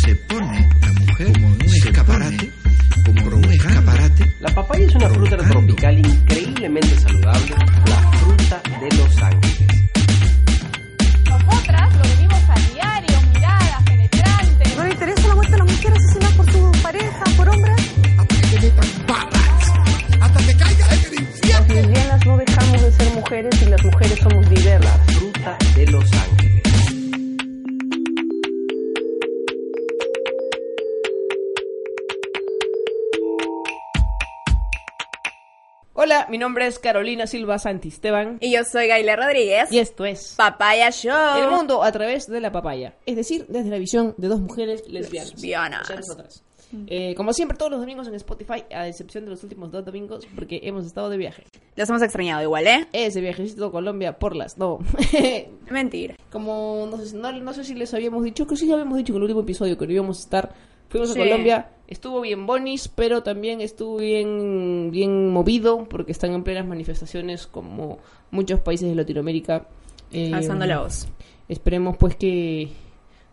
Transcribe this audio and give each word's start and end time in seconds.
se 0.00 0.14
pone 0.16 0.68
la 0.80 0.92
mujer 0.92 1.32
como 1.32 1.46
un 1.48 1.62
escaparate, 1.62 2.50
como 3.04 3.36
un 3.36 3.44
escaparate. 3.44 4.34
La 4.40 4.54
papaya 4.54 4.86
es 4.86 4.94
una 4.94 5.08
fruta 5.10 5.36
tropical 5.36 5.98
increíblemente 5.98 6.98
saludable, 6.98 7.54
la 7.86 8.10
fruta 8.18 8.62
de 8.80 8.96
los 8.96 9.22
ángeles. 9.22 9.73
Mi 36.34 36.38
nombre 36.38 36.66
es 36.66 36.80
Carolina 36.80 37.28
Silva 37.28 37.60
Santisteban 37.60 38.38
Y 38.40 38.50
yo 38.50 38.64
soy 38.64 38.88
Gaila 38.88 39.14
Rodríguez. 39.14 39.70
y 39.70 39.78
esto 39.78 40.04
es 40.04 40.34
Papaya 40.36 40.90
Show. 40.90 41.40
El 41.40 41.48
mundo 41.48 41.84
a 41.84 41.92
través 41.92 42.26
de 42.26 42.40
la 42.40 42.50
papaya, 42.50 42.96
es 43.06 43.14
decir, 43.14 43.46
desde 43.48 43.70
la 43.70 43.78
visión 43.78 44.14
de 44.16 44.26
dos 44.26 44.40
mujeres 44.40 44.82
lesbianas. 44.88 45.30
Lesbianas. 45.30 45.88
Nosotras. 45.88 46.42
Eh, 46.88 47.14
como 47.14 47.32
siempre, 47.32 47.56
todos 47.56 47.70
los 47.70 47.78
domingos 47.78 48.08
en 48.08 48.16
Spotify, 48.16 48.64
a 48.74 48.88
excepción 48.88 49.24
de 49.24 49.30
los 49.30 49.44
últimos 49.44 49.70
dos 49.70 49.84
domingos, 49.84 50.26
porque 50.34 50.58
hemos 50.64 50.86
estado 50.86 51.08
de 51.08 51.18
viaje. 51.18 51.44
Los 51.76 51.88
hemos 51.88 52.02
extrañado 52.02 52.42
igual, 52.42 52.66
¿eh? 52.66 52.88
Ese 52.92 53.20
viajecito 53.20 53.66
a 53.66 53.70
Colombia 53.70 54.18
por 54.18 54.34
las, 54.34 54.58
no. 54.58 54.80
Mentira. 55.70 56.16
como 56.32 56.88
no 56.90 56.96
sé, 56.98 57.16
no, 57.16 57.30
no 57.30 57.52
sé 57.54 57.62
si 57.62 57.76
les 57.76 57.94
habíamos 57.94 58.24
dicho, 58.24 58.44
que 58.48 58.56
sí 58.56 58.72
habíamos 58.72 58.98
dicho 58.98 59.12
en 59.12 59.18
el 59.18 59.22
último 59.22 59.42
episodio 59.42 59.78
que 59.78 59.86
no 59.86 59.92
íbamos 59.92 60.18
a 60.18 60.22
estar. 60.22 60.73
Fuimos 60.94 61.12
Sí. 61.12 61.20
a 61.20 61.24
Colombia, 61.24 61.70
estuvo 61.88 62.20
bien 62.20 62.46
bonis, 62.46 62.86
pero 62.86 63.24
también 63.24 63.60
estuvo 63.60 63.96
bien, 63.96 64.90
bien 64.92 65.28
movido, 65.30 65.86
porque 65.88 66.12
están 66.12 66.32
en 66.34 66.44
plenas 66.44 66.66
manifestaciones 66.66 67.48
como 67.48 67.98
muchos 68.30 68.60
países 68.60 68.88
de 68.88 68.94
Latinoamérica. 68.94 69.66
Eh, 70.12 70.30
Alzando 70.32 70.66
la 70.66 70.78
voz. 70.82 71.08
Esperemos 71.48 71.96
pues 71.96 72.14
que 72.14 72.68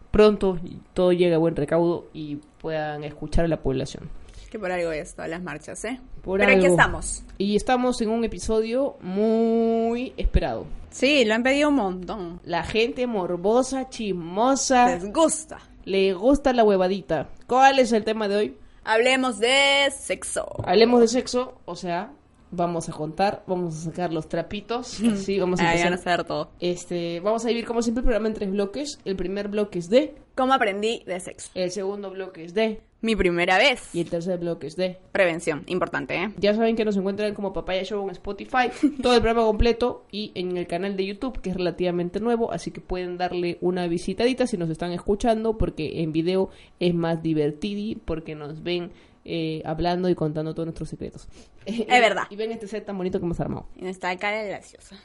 pronto 0.10 0.58
todo 0.94 1.12
llegue 1.14 1.36
a 1.36 1.38
buen 1.38 1.56
recaudo 1.56 2.08
y 2.14 2.38
puedan 2.60 3.04
escuchar 3.04 3.46
a 3.46 3.48
la 3.48 3.62
población. 3.62 4.10
Que 4.50 4.58
por 4.58 4.72
algo 4.72 4.92
es 4.92 5.14
todas 5.14 5.30
las 5.30 5.44
marchas, 5.44 5.86
¿eh? 5.86 6.02
Por 6.24 6.40
Pero 6.40 6.52
aquí 6.52 6.62
algo. 6.66 6.74
estamos. 6.76 7.24
Y 7.38 7.56
estamos 7.56 8.02
en 8.02 8.10
un 8.10 8.24
episodio 8.26 8.98
muy 9.02 10.14
esperado. 10.18 10.66
Sí, 10.90 11.24
lo 11.26 11.36
han 11.36 11.44
pedido 11.44 11.70
un 11.70 11.76
montón. 11.76 12.40
La 12.44 12.64
gente 12.64 13.06
morbosa, 13.08 13.88
chismosa, 13.90 14.88
Les 14.96 15.14
gusta. 15.14 15.60
Le 15.86 16.14
gusta 16.14 16.54
la 16.54 16.64
huevadita. 16.64 17.30
¿Cuál 17.48 17.80
es 17.80 17.92
el 17.92 18.04
tema 18.04 18.28
de 18.28 18.36
hoy? 18.36 18.58
Hablemos 18.84 19.40
de 19.40 19.90
sexo. 19.96 20.48
Hablemos 20.66 21.02
de 21.02 21.08
sexo, 21.08 21.60
o 21.66 21.76
sea, 21.76 22.12
vamos 22.50 22.90
a 22.90 22.92
contar, 22.92 23.44
vamos 23.48 23.76
a 23.78 23.84
sacar 23.86 24.12
los 24.12 24.28
trapitos, 24.28 24.88
sí, 25.16 25.40
vamos 25.40 25.60
a 25.60 25.70
Ahí 25.70 25.78
van 25.78 25.94
a 25.94 25.96
empezar. 25.96 26.14
saber 26.18 26.28
todo. 26.28 26.52
Este, 26.60 27.20
vamos 27.20 27.46
a 27.46 27.50
dividir 27.50 27.68
como 27.68 27.82
siempre 27.82 28.02
el 28.02 28.06
programa 28.06 28.28
en 28.28 28.34
tres 28.34 28.52
bloques. 28.52 29.00
El 29.06 29.16
primer 29.16 29.48
bloque 29.50 29.80
es 29.80 29.90
de, 29.90 30.16
¿Cómo 30.36 30.54
aprendí 30.54 31.04
de 31.06 31.20
sexo? 31.20 31.52
el 31.54 31.72
segundo 31.72 32.10
bloque 32.10 32.44
es 32.44 32.54
de 32.54 32.82
Mi 33.04 33.16
primera 33.16 33.58
vez. 33.58 33.90
y 33.96 34.02
el 34.02 34.10
tercer 34.12 34.38
bloque 34.40 34.68
es 34.68 34.76
de. 34.76 35.00
Prevención, 35.12 35.64
importante, 35.68 36.16
¿eh? 36.16 36.32
Ya 36.38 36.54
saben 36.54 36.76
que 36.76 36.86
nos 36.86 36.96
encuentran 36.98 37.34
como 37.34 37.52
Papaya 37.52 37.84
Show 37.84 38.04
en 38.06 38.12
Spotify, 38.12 38.70
todo 39.02 39.16
el 39.16 39.22
programa 39.22 39.48
completo 39.48 40.06
y 40.12 40.32
en 40.36 40.56
el 40.56 40.68
canal 40.68 40.96
de 40.96 41.06
YouTube 41.08 41.42
que 41.42 41.50
es 41.50 41.56
relativamente 41.58 42.20
nuevo, 42.20 42.52
así 42.52 42.70
que 42.72 42.80
pueden 42.80 43.18
darle 43.18 43.58
una 43.62 43.88
visitadita 43.88 44.46
si 44.46 44.56
nos 44.58 44.70
están 44.70 44.92
escuchando 44.92 45.58
porque 45.58 46.02
en 46.04 46.12
video 46.12 46.50
es 46.80 46.94
más 46.94 47.24
divertido 47.24 48.00
porque 48.06 48.36
nos 48.36 48.62
ven 48.62 48.92
eh, 49.26 49.62
hablando 49.66 50.08
y 50.10 50.16
contando 50.16 50.54
todos 50.54 50.68
nuestros 50.68 50.90
secretos. 50.90 51.28
Es 51.66 51.88
verdad. 51.88 52.24
Y 52.30 52.36
ven 52.36 52.52
este 52.52 52.68
set 52.68 52.86
tan 52.86 52.98
bonito 52.98 53.20
que 53.20 53.26
hemos 53.26 53.40
armado. 53.40 53.68
Y 53.76 53.82
nuestra 53.82 54.16
cara 54.18 54.44
graciosa. 54.44 54.96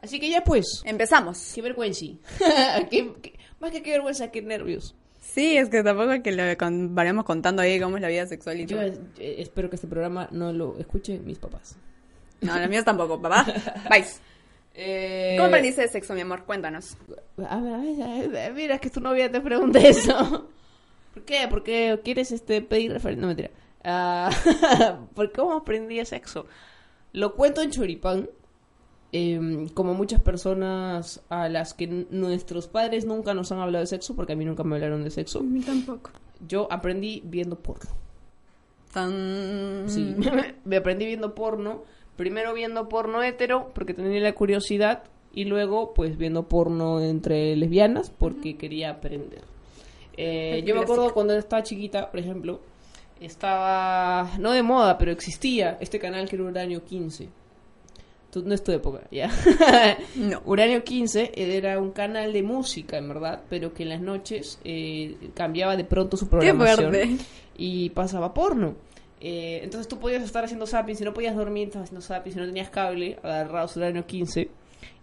Así 0.00 0.20
que 0.20 0.30
ya 0.30 0.44
pues, 0.44 0.82
Empezamos. 0.84 1.52
qué 1.54 1.62
vergüenza. 1.62 2.06
Qué- 2.90 3.12
qué- 3.20 3.38
más 3.60 3.72
que 3.72 3.82
qué 3.82 3.90
vergüenza, 3.90 4.30
qué 4.30 4.40
nervios. 4.42 4.94
Sí, 5.38 5.56
es 5.56 5.68
que 5.68 5.82
tampoco 5.84 6.12
es 6.12 6.22
que 6.22 6.32
lo 6.32 6.42
con- 6.58 6.94
vayamos 6.94 7.24
contando 7.24 7.62
ahí 7.62 7.78
cómo 7.80 7.96
es 7.96 8.02
la 8.02 8.08
vida 8.08 8.26
sexual 8.26 8.58
y 8.60 8.66
Yo 8.66 8.76
todo. 8.78 8.86
eh, 9.18 9.36
espero 9.38 9.70
que 9.70 9.76
este 9.76 9.86
programa 9.86 10.28
no 10.32 10.52
lo 10.52 10.76
escuchen 10.78 11.24
mis 11.24 11.38
papás. 11.38 11.76
No, 12.40 12.58
los 12.58 12.68
míos 12.68 12.84
tampoco, 12.84 13.20
papá. 13.20 13.46
Vais. 13.88 14.20
Eh, 14.80 15.34
¿Cómo 15.36 15.48
aprendiste 15.48 15.80
de 15.82 15.88
sexo, 15.88 16.14
mi 16.14 16.20
amor? 16.20 16.44
Cuéntanos. 16.44 16.96
A 17.48 17.58
ver, 17.60 17.72
a 17.74 17.78
ver, 17.78 18.02
a 18.04 18.28
ver, 18.30 18.54
mira 18.54 18.78
que 18.78 18.90
tu 18.90 19.00
novia 19.00 19.28
te 19.28 19.40
pregunte 19.40 19.88
eso. 19.88 20.48
¿Por 21.14 21.24
qué? 21.24 21.48
Porque 21.50 21.98
quieres 22.04 22.30
este 22.30 22.62
pedir 22.62 22.92
referencia. 22.92 23.20
No, 23.22 23.26
mentira. 23.26 23.50
Ah, 23.82 24.30
¿Por 25.16 25.32
cómo 25.32 25.54
aprendí 25.56 26.04
sexo? 26.04 26.46
Lo 27.12 27.34
cuento 27.34 27.60
en 27.60 27.72
choripán. 27.72 28.28
Em, 29.12 29.68
como 29.68 29.94
muchas 29.94 30.20
personas 30.20 31.22
a 31.28 31.48
las 31.48 31.74
que 31.74 31.86
nuestros 32.10 32.68
padres 32.68 33.04
nunca 33.04 33.34
nos 33.34 33.52
han 33.52 33.60
hablado 33.60 33.82
de 33.82 33.86
sexo, 33.86 34.14
porque 34.14 34.32
a 34.32 34.36
mí 34.36 34.44
nunca 34.44 34.64
me 34.64 34.76
hablaron 34.76 35.04
de 35.04 35.10
sexo, 35.10 35.42
mí 35.42 35.60
tampoco. 35.60 36.10
yo 36.46 36.68
aprendí 36.70 37.22
viendo 37.24 37.56
porno. 37.56 37.90
Tan... 38.92 39.84
Sí, 39.88 40.16
me 40.64 40.76
aprendí 40.76 41.06
viendo 41.06 41.34
porno. 41.34 41.82
Primero 42.16 42.52
viendo 42.52 42.88
porno 42.88 43.22
hetero, 43.22 43.70
porque 43.74 43.94
tenía 43.94 44.20
la 44.20 44.34
curiosidad, 44.34 45.04
y 45.32 45.44
luego, 45.44 45.94
pues, 45.94 46.16
viendo 46.16 46.48
porno 46.48 47.00
entre 47.00 47.54
lesbianas, 47.56 48.10
porque 48.10 48.56
quería 48.56 48.90
aprender. 48.90 49.42
Eh, 50.16 50.64
yo 50.66 50.74
me 50.74 50.80
acuerdo 50.80 51.14
cuando 51.14 51.34
estaba 51.34 51.62
chiquita, 51.62 52.10
por 52.10 52.18
ejemplo, 52.18 52.60
estaba, 53.20 54.32
no 54.38 54.50
de 54.50 54.64
moda, 54.64 54.98
pero 54.98 55.12
existía 55.12 55.78
este 55.80 56.00
canal 56.00 56.28
que 56.28 56.36
era 56.36 56.44
Uranio 56.44 56.84
15. 56.84 57.28
Tú- 58.30 58.42
no 58.44 58.54
es 58.54 58.62
tu 58.62 58.72
época, 58.72 59.00
ya. 59.10 59.30
No. 60.16 60.42
Uranio 60.46 60.84
15 60.84 61.32
era 61.34 61.78
un 61.80 61.92
canal 61.92 62.32
de 62.32 62.42
música, 62.42 62.98
en 62.98 63.08
verdad, 63.08 63.42
pero 63.48 63.72
que 63.72 63.84
en 63.84 63.88
las 63.88 64.00
noches 64.00 64.58
eh, 64.64 65.16
cambiaba 65.34 65.76
de 65.76 65.84
pronto 65.84 66.16
su 66.16 66.26
Qué 66.26 66.30
programación 66.30 66.90
fuerte. 66.92 67.16
y 67.56 67.90
pasaba 67.90 68.34
porno. 68.34 68.74
Eh, 69.20 69.60
entonces 69.64 69.88
tú 69.88 69.98
podías 69.98 70.22
estar 70.22 70.44
haciendo 70.44 70.66
zapping, 70.66 70.94
si 70.94 71.04
no 71.04 71.12
podías 71.14 71.34
dormir, 71.34 71.68
estabas 71.68 71.88
haciendo 71.88 72.06
zapping, 72.06 72.32
si 72.34 72.38
no 72.38 72.46
tenías 72.46 72.70
cable, 72.70 73.18
agarrados 73.22 73.76
año 73.78 74.06
15. 74.06 74.48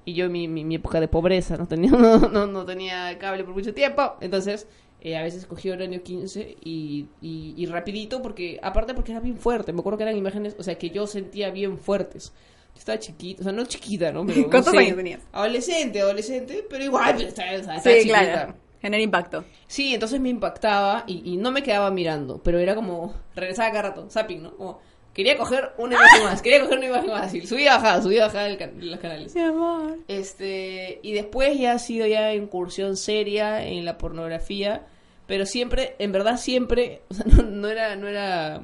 Y 0.05 0.13
yo, 0.13 0.29
mi, 0.29 0.47
mi, 0.47 0.63
mi 0.63 0.75
época 0.75 0.99
de 0.99 1.07
pobreza, 1.07 1.57
no 1.57 1.67
tenía, 1.67 1.89
no, 1.91 2.19
no, 2.19 2.45
no 2.45 2.63
tenía 2.65 3.17
cable 3.17 3.43
por 3.43 3.55
mucho 3.55 3.73
tiempo. 3.73 4.13
Entonces, 4.21 4.67
eh, 5.01 5.17
a 5.17 5.23
veces 5.23 5.47
cogía 5.47 5.73
año 5.73 6.01
15 6.03 6.57
y, 6.63 7.07
y, 7.21 7.55
y 7.57 7.65
rapidito, 7.65 8.21
porque 8.21 8.59
aparte 8.61 8.93
porque 8.93 9.11
era 9.11 9.19
bien 9.19 9.37
fuerte. 9.37 9.73
Me 9.73 9.79
acuerdo 9.79 9.97
que 9.97 10.03
eran 10.03 10.15
imágenes, 10.15 10.55
o 10.59 10.63
sea, 10.63 10.75
que 10.77 10.91
yo 10.91 11.07
sentía 11.07 11.49
bien 11.49 11.77
fuertes. 11.79 12.31
Estaba 12.77 12.99
chiquita, 12.99 13.41
o 13.41 13.43
sea, 13.43 13.51
no 13.53 13.65
chiquita, 13.65 14.11
¿no? 14.11 14.25
Pero, 14.25 14.41
no 14.41 14.49
¿Cuántos 14.49 14.73
sé, 14.73 14.79
años 14.79 14.95
tenías? 14.97 15.21
Adolescente, 15.31 16.01
adolescente, 16.01 16.65
pero 16.69 16.83
igual, 16.83 17.15
pero 17.17 17.29
estaba, 17.29 17.51
estaba 17.53 17.79
Sí, 17.79 17.89
chiquita. 17.99 18.19
claro. 18.33 18.55
Genera 18.81 19.01
impacto. 19.03 19.43
Sí, 19.67 19.93
entonces 19.95 20.19
me 20.19 20.29
impactaba 20.29 21.03
y, 21.07 21.33
y 21.33 21.37
no 21.37 21.49
me 21.51 21.63
quedaba 21.63 21.89
mirando, 21.89 22.41
pero 22.43 22.59
era 22.59 22.75
como, 22.75 23.15
regresaba 23.35 23.69
cada 23.71 23.81
rato, 23.89 24.07
zapping, 24.11 24.43
¿no? 24.43 24.55
Como, 24.57 24.79
quería 25.13 25.37
coger 25.37 25.71
una 25.79 25.95
imagen 25.99 26.23
más, 26.25 26.41
quería 26.43 26.61
coger 26.61 26.77
una 26.77 26.87
imagen 26.87 27.09
más, 27.09 27.33
y 27.33 27.47
subía 27.47 27.75
bajaba, 27.77 28.01
subía 28.03 28.25
bajaba 28.25 28.45
el 28.47 28.57
can- 28.57 28.73
los 28.79 28.99
canales. 28.99 29.33
Mi 29.33 29.41
amor. 29.41 29.97
Este, 30.07 30.99
y 31.01 31.13
después 31.13 31.57
ya 31.57 31.71
ha 31.71 31.79
sido 31.79 32.05
ya 32.05 32.33
incursión 32.35 32.97
seria 32.97 33.65
en 33.65 33.85
la 33.85 33.97
pornografía, 33.97 34.85
pero 35.25 35.47
siempre, 35.47 35.95
en 35.97 36.11
verdad 36.11 36.37
siempre, 36.37 37.01
o 37.09 37.13
sea, 37.15 37.25
no, 37.25 37.41
no 37.43 37.67
era, 37.69 37.95
no 37.95 38.07
era, 38.07 38.61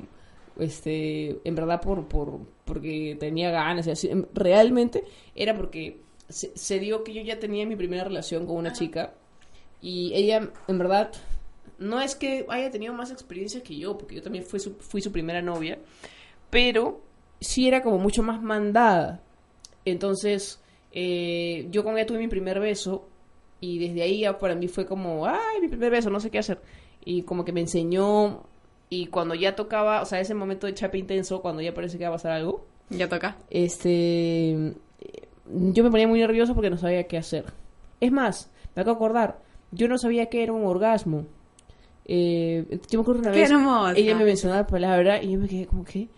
este, 0.62 1.40
en 1.44 1.56
verdad 1.56 1.82
por, 1.82 2.08
por, 2.08 2.40
porque 2.66 3.18
tenía 3.20 3.52
ganas, 3.52 3.88
y 3.88 3.92
así, 3.92 4.08
em- 4.10 4.26
realmente 4.34 5.04
era 5.36 5.56
porque 5.56 6.00
se, 6.30 6.56
se 6.56 6.80
dio 6.80 7.04
que 7.04 7.14
yo 7.14 7.22
ya 7.22 7.40
tenía 7.40 7.66
mi 7.66 7.76
primera 7.76 8.04
relación 8.04 8.46
con 8.46 8.56
una 8.58 8.72
chica 8.72 9.14
y 9.82 10.14
ella, 10.14 10.50
en 10.68 10.78
verdad, 10.78 11.12
no 11.80 12.00
es 12.00 12.16
que 12.16 12.46
haya 12.50 12.70
tenido 12.70 12.94
más 12.94 13.12
experiencia 13.12 13.64
que 13.64 13.76
yo, 13.76 13.98
porque 13.98 14.16
yo 14.16 14.22
también 14.22 14.46
fui 14.46 14.60
su, 14.60 14.76
fui 14.76 15.02
su 15.02 15.12
primera 15.12 15.42
novia, 15.42 15.80
pero 16.50 17.02
sí 17.40 17.68
era 17.68 17.82
como 17.82 17.98
mucho 17.98 18.22
más 18.22 18.42
mandada. 18.42 19.24
Entonces, 19.84 20.62
eh, 20.92 21.68
yo 21.72 21.84
con 21.84 21.98
ella 21.98 22.06
tuve 22.06 22.20
mi 22.20 22.28
primer 22.28 22.60
beso 22.60 23.08
y 23.60 23.80
desde 23.80 24.04
ahí 24.04 24.20
ya 24.22 24.38
para 24.38 24.54
mí 24.56 24.68
fue 24.68 24.86
como, 24.86 25.26
ay, 25.26 25.60
mi 25.62 25.68
primer 25.68 25.92
beso, 25.92 26.12
no 26.12 26.20
sé 26.20 26.30
qué 26.30 26.38
hacer. 26.40 26.62
Y 27.04 27.24
como 27.24 27.44
que 27.44 27.52
me 27.52 27.62
enseñó 27.62 28.44
y 28.94 29.08
cuando 29.08 29.34
ya 29.36 29.56
tocaba, 29.56 30.02
o 30.02 30.06
sea, 30.06 30.20
ese 30.20 30.34
momento 30.36 30.68
de 30.68 30.74
chape 30.76 30.98
intenso, 31.00 31.42
cuando 31.42 31.62
ya 31.62 31.74
parece 31.74 31.98
que 31.98 32.04
va 32.04 32.10
a 32.10 32.14
pasar 32.14 32.34
algo, 32.34 32.68
Ya 32.90 33.08
toca. 33.10 33.38
este, 33.50 34.74
yo 35.50 35.84
me 35.84 35.90
ponía 35.90 36.08
muy 36.08 36.20
nervioso 36.20 36.54
porque 36.54 36.70
no 36.70 36.78
sabía 36.78 37.08
qué 37.08 37.18
hacer. 37.18 37.46
Es 38.02 38.12
más, 38.12 38.52
me 38.76 38.82
acabo 38.82 38.96
de 39.00 39.06
acordar, 39.06 39.40
yo 39.72 39.88
no 39.88 39.98
sabía 39.98 40.26
qué 40.28 40.44
era 40.44 40.52
un 40.54 40.66
orgasmo. 40.66 41.26
Eh, 42.06 42.80
yo 42.90 43.00
me 43.00 43.04
acuerdo 43.04 43.22
una 43.22 43.32
Qué 43.32 43.40
vez, 43.42 43.52
hermosa. 43.52 43.94
ella 43.98 44.16
me 44.16 44.26
mencionó 44.26 44.56
la 44.56 44.68
palabra 44.68 45.24
y 45.24 45.32
yo 45.32 45.40
me 45.40 45.48
quedé 45.48 45.66
como 45.68 45.86
que, 45.86 46.10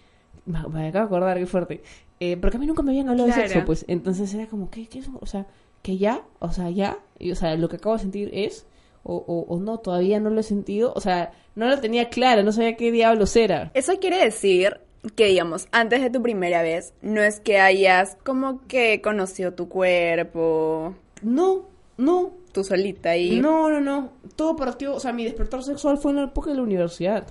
me, 0.45 0.57
acabo 0.59 0.73
de 0.79 0.87
acordar, 0.97 1.37
qué 1.37 1.45
fuerte. 1.45 1.83
Eh, 2.19 2.37
porque 2.37 2.57
a 2.57 2.59
mí 2.59 2.65
nunca 2.65 2.81
me 2.83 2.91
habían 2.91 3.09
hablado 3.09 3.27
de 3.27 3.33
Claro. 3.35 3.49
sexo, 3.49 3.65
pues. 3.65 3.85
Entonces 3.87 4.33
era 4.33 4.47
como, 4.47 4.69
¿qué, 4.71 4.87
qué 4.87 4.99
es? 4.99 5.09
O 5.19 5.25
sea, 5.25 5.45
que 5.83 5.97
ya, 5.97 6.23
o 6.39 6.51
sea, 6.51 6.69
ya. 6.71 6.97
Y, 7.19 7.31
o 7.31 7.35
sea, 7.35 7.55
lo 7.55 7.69
que 7.69 7.75
acabo 7.75 7.95
de 7.95 8.01
sentir 8.01 8.29
es 8.33 8.65
o, 9.03 9.15
o, 9.15 9.53
o 9.53 9.59
no, 9.59 9.79
todavía 9.79 10.19
no 10.19 10.29
lo 10.29 10.39
he 10.39 10.43
sentido. 10.43 10.93
O 10.95 11.01
sea, 11.01 11.31
no 11.55 11.67
lo 11.67 11.79
tenía 11.79 12.09
claro, 12.09 12.43
no 12.43 12.51
sabía 12.51 12.75
qué 12.75 12.91
diablos 12.91 13.35
era. 13.35 13.71
Eso 13.73 13.99
quiere 13.99 14.23
decir 14.23 14.79
que, 15.15 15.25
digamos, 15.27 15.67
antes 15.71 16.01
de 16.01 16.09
tu 16.09 16.21
primera 16.21 16.61
vez, 16.61 16.93
no 17.01 17.21
es 17.21 17.39
que 17.39 17.59
hayas 17.59 18.17
como 18.23 18.65
que 18.67 19.01
conocido 19.01 19.53
tu 19.53 19.67
cuerpo, 19.69 20.95
No, 21.21 21.67
no, 21.97 22.31
tú 22.51 22.63
solita 22.63 23.15
y... 23.17 23.39
No, 23.39 23.69
no, 23.69 23.81
no. 23.81 24.11
Todo 24.35 24.55
partió, 24.55 24.95
o 24.95 24.99
sea, 24.99 25.13
mi 25.13 25.25
despertar 25.25 25.63
sexual 25.63 25.97
fue 25.97 26.11
en 26.11 26.17
la 26.17 26.23
época 26.25 26.49
de 26.49 26.55
la 26.57 26.63
universidad. 26.63 27.27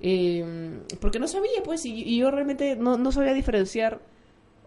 Eh, 0.00 0.44
porque 1.00 1.18
no 1.18 1.26
sabía, 1.26 1.62
pues, 1.64 1.84
y, 1.84 2.02
y 2.02 2.18
yo 2.18 2.30
realmente 2.30 2.76
no, 2.76 2.96
no 2.96 3.10
sabía 3.10 3.34
diferenciar. 3.34 4.00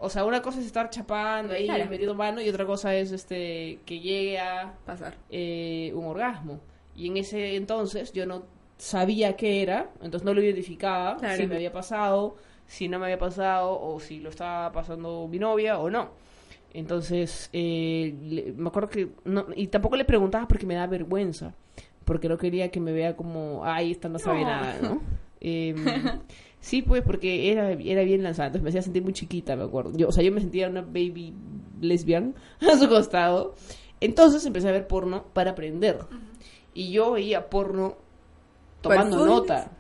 O 0.03 0.09
sea, 0.09 0.25
una 0.25 0.41
cosa 0.41 0.59
es 0.59 0.65
estar 0.65 0.89
chapando 0.89 1.53
ahí, 1.53 1.65
Claro. 1.65 1.85
metiendo 1.89 2.15
mano, 2.15 2.41
y 2.41 2.49
otra 2.49 2.65
cosa 2.65 2.95
es 2.95 3.11
este 3.11 3.79
que 3.85 3.99
llegue 3.99 4.39
a 4.39 4.73
Pasar. 4.85 5.15
eh, 5.29 5.91
un 5.95 6.05
orgasmo. 6.05 6.59
Y 6.95 7.07
en 7.07 7.17
ese 7.17 7.55
entonces 7.55 8.11
yo 8.11 8.25
no 8.25 8.43
sabía 8.77 9.35
qué 9.35 9.61
era, 9.61 9.91
entonces 10.01 10.23
no 10.25 10.33
lo 10.33 10.41
identificaba, 10.41 11.17
Claro. 11.17 11.37
si 11.37 11.45
me 11.47 11.55
había 11.55 11.71
pasado, 11.71 12.35
si 12.65 12.87
no 12.89 12.97
me 12.97 13.05
había 13.05 13.19
pasado, 13.19 13.79
o 13.79 13.99
si 13.99 14.19
lo 14.19 14.29
estaba 14.29 14.71
pasando 14.71 15.27
mi 15.29 15.37
novia 15.37 15.77
o 15.77 15.89
no. 15.89 16.09
Entonces, 16.73 17.49
eh, 17.53 18.15
le- 18.23 18.53
me 18.53 18.69
acuerdo 18.69 18.89
que... 18.89 19.09
No, 19.25 19.45
y 19.55 19.67
tampoco 19.67 19.97
le 19.97 20.05
preguntaba 20.05 20.47
porque 20.47 20.65
me 20.65 20.75
da 20.75 20.87
vergüenza, 20.87 21.53
porque 22.05 22.27
no 22.29 22.37
quería 22.37 22.71
que 22.71 22.79
me 22.79 22.91
vea 22.93 23.15
como, 23.15 23.61
ay, 23.65 23.91
esta 23.91 24.09
no 24.09 24.17
sabe 24.19 24.39
No. 24.41 24.45
nada, 24.47 24.77
¿no? 24.81 25.01
Em, 25.43 25.75
sí, 26.61 26.81
pues, 26.81 27.01
porque 27.03 27.51
era, 27.51 27.71
era 27.71 28.03
bien 28.03 28.23
lanzada, 28.23 28.47
entonces 28.47 28.63
me 28.63 28.69
hacía 28.69 28.81
sentir 28.81 29.03
muy 29.03 29.13
chiquita, 29.13 29.55
me 29.57 29.63
acuerdo. 29.63 29.91
Yo, 29.97 30.07
o 30.07 30.11
sea, 30.13 30.23
yo 30.23 30.31
me 30.31 30.39
sentía 30.39 30.69
una 30.69 30.81
baby 30.81 31.33
lesbian 31.81 32.35
a 32.61 32.77
su 32.77 32.87
costado. 32.87 33.55
Entonces 33.99 34.45
empecé 34.45 34.69
a 34.69 34.71
ver 34.71 34.87
porno 34.87 35.25
para 35.33 35.51
aprender. 35.51 35.99
Y 36.73 36.91
yo 36.91 37.11
veía 37.11 37.49
porno 37.49 37.97
tomando 38.81 39.25
nota. 39.25 39.71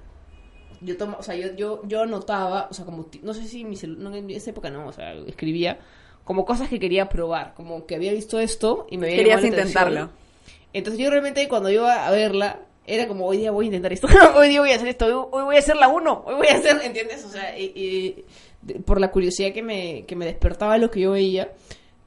Yo 0.81 0.97
toma, 0.97 1.17
o 1.19 1.23
sea, 1.23 1.35
yo, 1.35 1.55
yo, 1.55 1.81
yo 1.87 2.01
anotaba, 2.01 2.67
o 2.69 2.73
sea, 2.73 2.85
como, 2.85 3.07
no 3.21 3.33
sé 3.33 3.45
si 3.45 3.63
mi 3.63 3.75
no, 3.97 4.13
en 4.15 4.29
esa 4.31 4.49
época 4.49 4.69
no, 4.71 4.87
o 4.87 4.91
sea, 4.91 5.13
escribía 5.13 5.79
como 6.23 6.43
cosas 6.45 6.69
que 6.69 6.79
quería 6.79 7.07
probar, 7.07 7.53
como 7.53 7.85
que 7.85 7.95
había 7.95 8.11
visto 8.13 8.39
esto 8.39 8.87
y 8.89 8.97
me 8.97 9.07
había 9.07 9.17
Querías 9.17 9.39
atención. 9.39 9.59
intentarlo. 9.61 10.09
Entonces 10.73 10.99
yo 10.99 11.09
realmente 11.09 11.47
cuando 11.47 11.69
iba 11.69 12.07
a 12.07 12.11
verla, 12.11 12.61
era 12.85 13.07
como, 13.07 13.25
hoy 13.27 13.37
día 13.37 13.51
voy 13.51 13.65
a 13.65 13.67
intentar 13.67 13.93
esto, 13.93 14.07
hoy 14.35 14.49
día 14.49 14.59
voy 14.61 14.71
a 14.71 14.75
hacer 14.75 14.87
esto, 14.87 15.27
hoy, 15.31 15.43
voy 15.43 15.55
a 15.55 15.59
hacer 15.59 15.75
la 15.77 15.87
uno, 15.87 16.23
hoy 16.25 16.35
voy 16.35 16.47
a 16.47 16.55
hacer, 16.55 16.81
¿entiendes? 16.83 17.23
O 17.25 17.29
sea, 17.29 17.57
y- 17.57 17.71
y 17.75 18.25
de- 18.61 18.79
por 18.79 18.99
la 18.99 19.11
curiosidad 19.11 19.51
que 19.53 19.61
me, 19.63 20.05
que 20.05 20.15
me 20.15 20.25
despertaba 20.25 20.77
lo 20.77 20.89
que 20.91 21.01
yo 21.01 21.11
veía, 21.11 21.53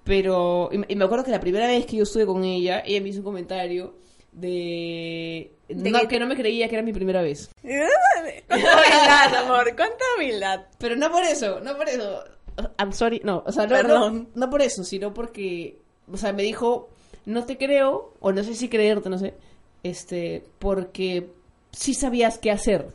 pero, 0.05 0.69
y, 0.73 0.79
me- 0.79 0.87
y 0.89 0.97
me 0.97 1.05
acuerdo 1.05 1.25
que 1.25 1.31
la 1.31 1.41
primera 1.41 1.67
vez 1.67 1.87
que 1.87 1.97
yo 1.97 2.03
estuve 2.03 2.27
con 2.27 2.45
ella, 2.45 2.83
ella 2.85 3.01
me 3.01 3.09
hizo 3.09 3.19
un 3.21 3.25
comentario 3.25 3.95
de... 4.33 5.51
De 5.69 5.91
no, 5.91 6.01
que- 6.01 6.09
que 6.09 6.21
no 6.21 6.27
me 6.27 6.37
creía 6.37 6.69
que 6.69 6.75
era 6.75 6.83
mi 6.85 6.93
primera 6.93 7.23
vez. 7.23 7.51
¿Cuánta 7.63 8.77
humildad, 8.77 9.35
amor? 9.37 9.65
¿Cuánta 9.77 10.05
humildad? 10.17 10.67
Pero 10.79 10.97
no 10.97 11.11
por 11.11 11.23
eso, 11.25 11.61
no 11.61 11.77
por 11.77 11.89
eso. 11.89 12.25
I'm 12.79 12.93
sorry, 12.93 13.21
no, 13.25 13.43
o 13.47 13.51
sea, 13.53 13.65
no, 13.67 13.71
Perdón. 13.75 14.29
no, 14.35 14.47
no 14.47 14.51
por 14.51 14.63
eso, 14.63 14.85
sino 14.85 15.13
porque, 15.15 15.79
o 16.13 16.17
sea, 16.17 16.33
me 16.33 16.43
dijo, 16.43 16.91
no 17.25 17.45
te 17.47 17.57
creo, 17.57 18.15
o 18.21 18.33
no 18.33 18.45
sé 18.45 18.55
si 18.55 18.69
creerte, 18.69 19.09
no 19.09 19.19
sé, 19.19 19.35
este, 19.85 20.43
porque 20.59 21.29
sí 21.71 21.95
sabías 21.95 22.39
qué 22.39 22.51
hacer. 22.51 22.89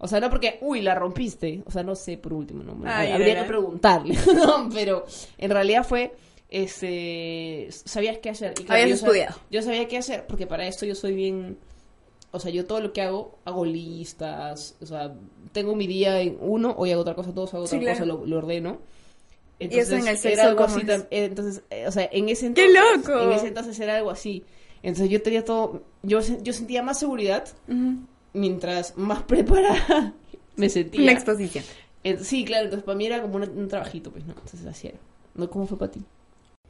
O 0.00 0.06
sea, 0.06 0.20
no 0.20 0.28
porque, 0.30 0.58
uy, 0.60 0.82
la 0.82 0.94
rompiste. 0.94 1.62
O 1.64 1.70
sea, 1.70 1.82
no 1.82 1.94
sé, 1.96 2.18
por 2.18 2.32
último, 2.34 2.62
no. 2.62 2.76
Ay, 2.84 3.10
Habría 3.12 3.40
que 3.42 3.48
preguntarle. 3.48 4.14
no, 4.34 4.68
pero 4.72 5.04
en 5.38 5.50
realidad 5.50 5.84
fue, 5.84 6.14
este, 6.50 7.68
sabías 7.70 8.18
qué 8.18 8.30
hacer. 8.30 8.52
Y 8.60 8.64
claro, 8.64 8.82
Habías 8.82 9.00
yo 9.00 9.06
estudiado. 9.06 9.36
yo 9.50 9.62
sabía 9.62 9.88
qué 9.88 9.98
hacer, 9.98 10.26
porque 10.26 10.46
para 10.46 10.66
esto 10.66 10.86
yo 10.86 10.94
soy 10.94 11.14
bien, 11.14 11.58
o 12.30 12.38
sea, 12.38 12.50
yo 12.52 12.64
todo 12.66 12.80
lo 12.80 12.92
que 12.92 13.02
hago, 13.02 13.38
hago 13.44 13.64
listas, 13.64 14.76
o 14.80 14.86
sea, 14.86 15.14
tengo 15.52 15.74
mi 15.74 15.86
día 15.86 16.20
en 16.20 16.36
uno, 16.40 16.74
hoy 16.78 16.92
hago 16.92 17.02
otra 17.02 17.14
cosa, 17.14 17.32
todos 17.34 17.52
hago 17.54 17.64
otra 17.64 17.78
Sí, 17.78 17.84
cosa, 17.84 17.96
claro. 18.04 18.18
lo, 18.20 18.26
lo 18.26 18.38
ordeno. 18.38 18.78
Y 19.60 19.76
eso 19.76 19.96
en 19.96 20.06
el 20.06 20.16
sexo, 20.16 20.28
era 20.28 20.44
algo 20.50 20.62
¿cómo 20.62 20.76
así, 20.76 20.86
eh, 20.88 21.06
entonces, 21.24 21.62
eh, 21.70 21.88
o 21.88 21.90
sea, 21.90 22.08
en 22.12 22.28
ese 22.28 22.52
¡Qué 22.54 22.66
entonces, 22.66 23.08
loco! 23.08 23.20
en 23.24 23.32
ese 23.32 23.48
entonces 23.48 23.80
era 23.80 23.96
algo 23.96 24.10
así. 24.10 24.44
Entonces 24.82 25.10
yo 25.10 25.22
tenía 25.22 25.44
todo, 25.44 25.82
yo, 26.02 26.20
yo 26.42 26.52
sentía 26.52 26.82
más 26.82 26.98
seguridad 26.98 27.48
mientras 28.32 28.96
más 28.96 29.22
preparada 29.24 30.14
me 30.56 30.68
sentía. 30.68 31.02
Una 31.02 31.12
exposición. 31.12 31.64
Eh, 32.04 32.18
sí, 32.20 32.44
claro, 32.44 32.64
entonces 32.64 32.84
para 32.84 32.96
mí 32.96 33.06
era 33.06 33.22
como 33.22 33.36
un, 33.36 33.42
un 33.42 33.68
trabajito, 33.68 34.10
pues, 34.10 34.24
¿no? 34.24 34.32
Entonces 34.32 34.66
así 34.66 34.88
era. 34.88 34.98
¿No? 35.34 35.48
¿Cómo 35.50 35.66
fue 35.66 35.78
para 35.78 35.92
ti? 35.92 36.04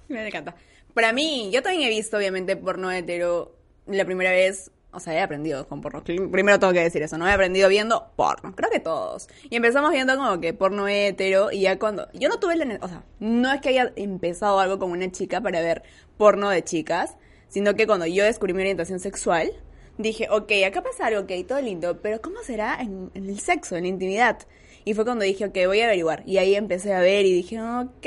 Me 0.08 0.26
encanta. 0.26 0.54
Para 0.94 1.12
mí, 1.12 1.50
yo 1.52 1.62
también 1.62 1.84
he 1.84 1.90
visto, 1.90 2.16
obviamente, 2.16 2.56
porno 2.56 2.90
hetero 2.90 3.54
la 3.86 4.04
primera 4.04 4.30
vez. 4.30 4.70
O 4.90 5.00
sea, 5.00 5.14
he 5.14 5.20
aprendido 5.20 5.68
con 5.68 5.82
porno. 5.82 6.02
Primero 6.02 6.58
tengo 6.58 6.72
que 6.72 6.80
decir 6.80 7.02
eso, 7.02 7.18
¿no? 7.18 7.28
He 7.28 7.32
aprendido 7.32 7.68
viendo 7.68 8.10
porno. 8.16 8.54
Creo 8.56 8.70
que 8.70 8.80
todos. 8.80 9.28
Y 9.50 9.56
empezamos 9.56 9.92
viendo 9.92 10.16
como 10.16 10.40
que 10.40 10.54
porno 10.54 10.88
hetero. 10.88 11.52
Y 11.52 11.60
ya 11.60 11.78
cuando. 11.78 12.08
Yo 12.14 12.28
no 12.28 12.38
tuve 12.38 12.56
la. 12.56 12.78
O 12.80 12.88
sea, 12.88 13.04
no 13.20 13.52
es 13.52 13.60
que 13.60 13.68
haya 13.68 13.92
empezado 13.96 14.58
algo 14.58 14.78
con 14.78 14.90
una 14.90 15.10
chica 15.12 15.42
para 15.42 15.60
ver 15.60 15.82
porno 16.16 16.48
de 16.48 16.64
chicas. 16.64 17.16
Sino 17.48 17.74
que 17.74 17.86
cuando 17.86 18.06
yo 18.06 18.24
descubrí 18.24 18.54
mi 18.54 18.60
orientación 18.60 19.00
sexual. 19.00 19.50
Dije, 19.96 20.28
ok, 20.30 20.52
acá 20.66 20.82
pasa 20.82 21.06
algo, 21.06 21.22
ok, 21.22 21.32
todo 21.46 21.60
lindo. 21.60 22.00
Pero 22.00 22.20
¿cómo 22.20 22.42
será 22.42 22.78
en, 22.80 23.10
el 23.14 23.40
sexo, 23.40 23.76
en 23.76 23.82
la 23.82 23.88
intimidad? 23.88 24.38
Y 24.84 24.94
fue 24.94 25.04
cuando 25.04 25.24
dije, 25.24 25.44
ok, 25.46 25.56
voy 25.66 25.80
a 25.80 25.86
averiguar. 25.86 26.22
Y 26.24 26.38
ahí 26.38 26.54
empecé 26.54 26.94
a 26.94 27.00
ver 27.00 27.26
y 27.26 27.32
dije, 27.32 27.60
ok. 27.60 28.06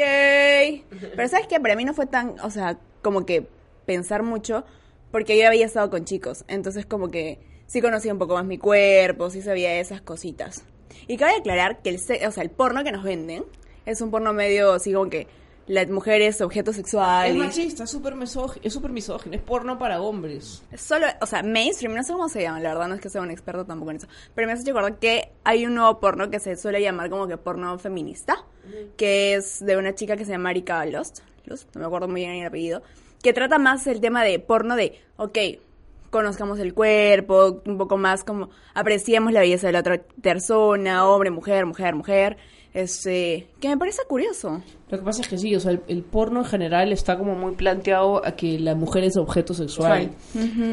Pero 1.16 1.28
¿sabes 1.28 1.48
qué? 1.48 1.60
Para 1.60 1.76
mí 1.76 1.84
no 1.84 1.94
fue 1.94 2.06
tan, 2.06 2.40
o 2.40 2.50
sea, 2.50 2.78
como 3.02 3.26
que 3.26 3.46
pensar 3.86 4.24
mucho, 4.24 4.64
porque 5.12 5.38
yo 5.38 5.48
había 5.48 5.66
estado 5.66 5.90
con 5.90 6.06
chicos. 6.06 6.46
Entonces 6.48 6.86
como 6.86 7.10
que 7.10 7.40
sí 7.68 7.82
conocía 7.82 8.14
un 8.14 8.20
poco 8.20 8.36
más 8.36 8.46
mi 8.46 8.58
cuerpo, 8.58 9.30
sí 9.30 9.42
sabía 9.42 9.80
esas 9.80 10.02
cositas. 10.02 10.64
Y 11.08 11.18
cabe 11.18 11.36
aclarar 11.36 11.82
que 11.82 11.90
el, 11.90 11.96
o 11.96 12.32
sea, 12.32 12.44
el 12.44 12.50
porno 12.50 12.84
que 12.84 12.92
nos 12.92 13.04
venden 13.04 13.44
es 13.86 14.02
un 14.02 14.12
porno 14.12 14.34
medio 14.34 14.74
así 14.74 14.94
como 14.94 15.10
que 15.10 15.28
la 15.72 15.86
mujer 15.86 16.22
es 16.22 16.42
objeto 16.42 16.74
sexual. 16.74 17.30
Es 17.30 17.36
y- 17.36 17.38
machista, 17.38 17.84
es 17.86 17.90
súper 17.90 18.14
es 18.22 18.74
súper 18.74 18.92
misógino, 18.92 19.36
es 19.36 19.42
porno 19.42 19.80
para 19.80 20.02
hombres. 20.02 20.62
Solo, 20.76 21.08
o 21.22 21.26
sea, 21.26 21.44
mainstream, 21.44 21.96
no 21.96 22.04
sé 22.04 22.12
cómo 22.12 22.28
se 22.28 22.42
llama, 22.42 22.60
la 22.60 22.74
verdad, 22.74 22.90
no 22.90 22.96
es 22.96 23.02
que 23.02 23.10
sea 23.10 23.22
un 23.22 23.32
experto 23.32 23.64
tampoco 23.64 23.92
en 23.92 23.98
eso. 23.98 24.08
Pero 24.36 24.48
me 24.48 24.54
hace 24.54 24.66
recordar 24.66 25.00
que 25.00 25.32
hay 25.46 25.66
un 25.66 25.76
nuevo 25.76 26.02
porno 26.02 26.30
que 26.30 26.40
se 26.42 26.58
suele 26.58 26.82
llamar 26.82 27.10
como 27.10 27.26
que 27.26 27.38
porno 27.38 27.80
feminista, 27.80 28.44
que 28.98 29.36
es 29.36 29.66
de 29.66 29.78
una 29.78 29.96
chica 29.96 30.18
que 30.18 30.26
se 30.26 30.32
llama 30.32 30.52
Erika 30.52 30.86
Lost, 30.86 31.20
Lust, 31.46 31.74
no 31.74 31.80
me 31.80 31.88
acuerdo 31.88 32.10
muy 32.10 32.22
bien 32.22 32.34
el 32.34 32.48
apellido, 32.48 32.84
que 33.24 33.32
trata 33.32 33.58
más 33.58 33.88
el 33.88 34.02
tema 34.02 34.26
de 34.26 34.40
porno 34.40 34.76
de, 34.76 35.00
ok, 35.16 35.38
conozcamos 36.10 36.60
el 36.60 36.74
cuerpo, 36.74 37.62
un 37.66 37.78
poco 37.78 37.96
más 37.96 38.26
como 38.26 38.50
apreciemos 38.74 39.32
la 39.32 39.40
belleza 39.40 39.68
de 39.68 39.74
la 39.74 39.80
otra 39.80 40.02
persona, 40.22 41.08
hombre, 41.08 41.32
mujer, 41.32 41.66
mujer, 41.66 41.96
mujer, 41.96 42.38
este, 42.74 43.48
que 43.60 43.68
me 43.70 43.78
parece 43.78 44.02
curioso. 44.08 44.62
Lo 44.90 44.98
que 44.98 45.04
pasa 45.04 45.22
es 45.22 45.28
que 45.28 45.38
sí, 45.38 45.56
o 45.56 45.60
sea, 45.60 45.72
el, 45.72 45.82
el 45.88 46.04
porno 46.04 46.40
en 46.40 46.46
general 46.46 46.92
está 46.92 47.18
como 47.18 47.36
muy 47.36 47.54
planteado 47.56 48.26
a 48.26 48.32
que 48.34 48.60
la 48.60 48.76
mujer 48.76 49.04
es 49.04 49.18
objeto 49.18 49.54
sexual. 49.54 50.12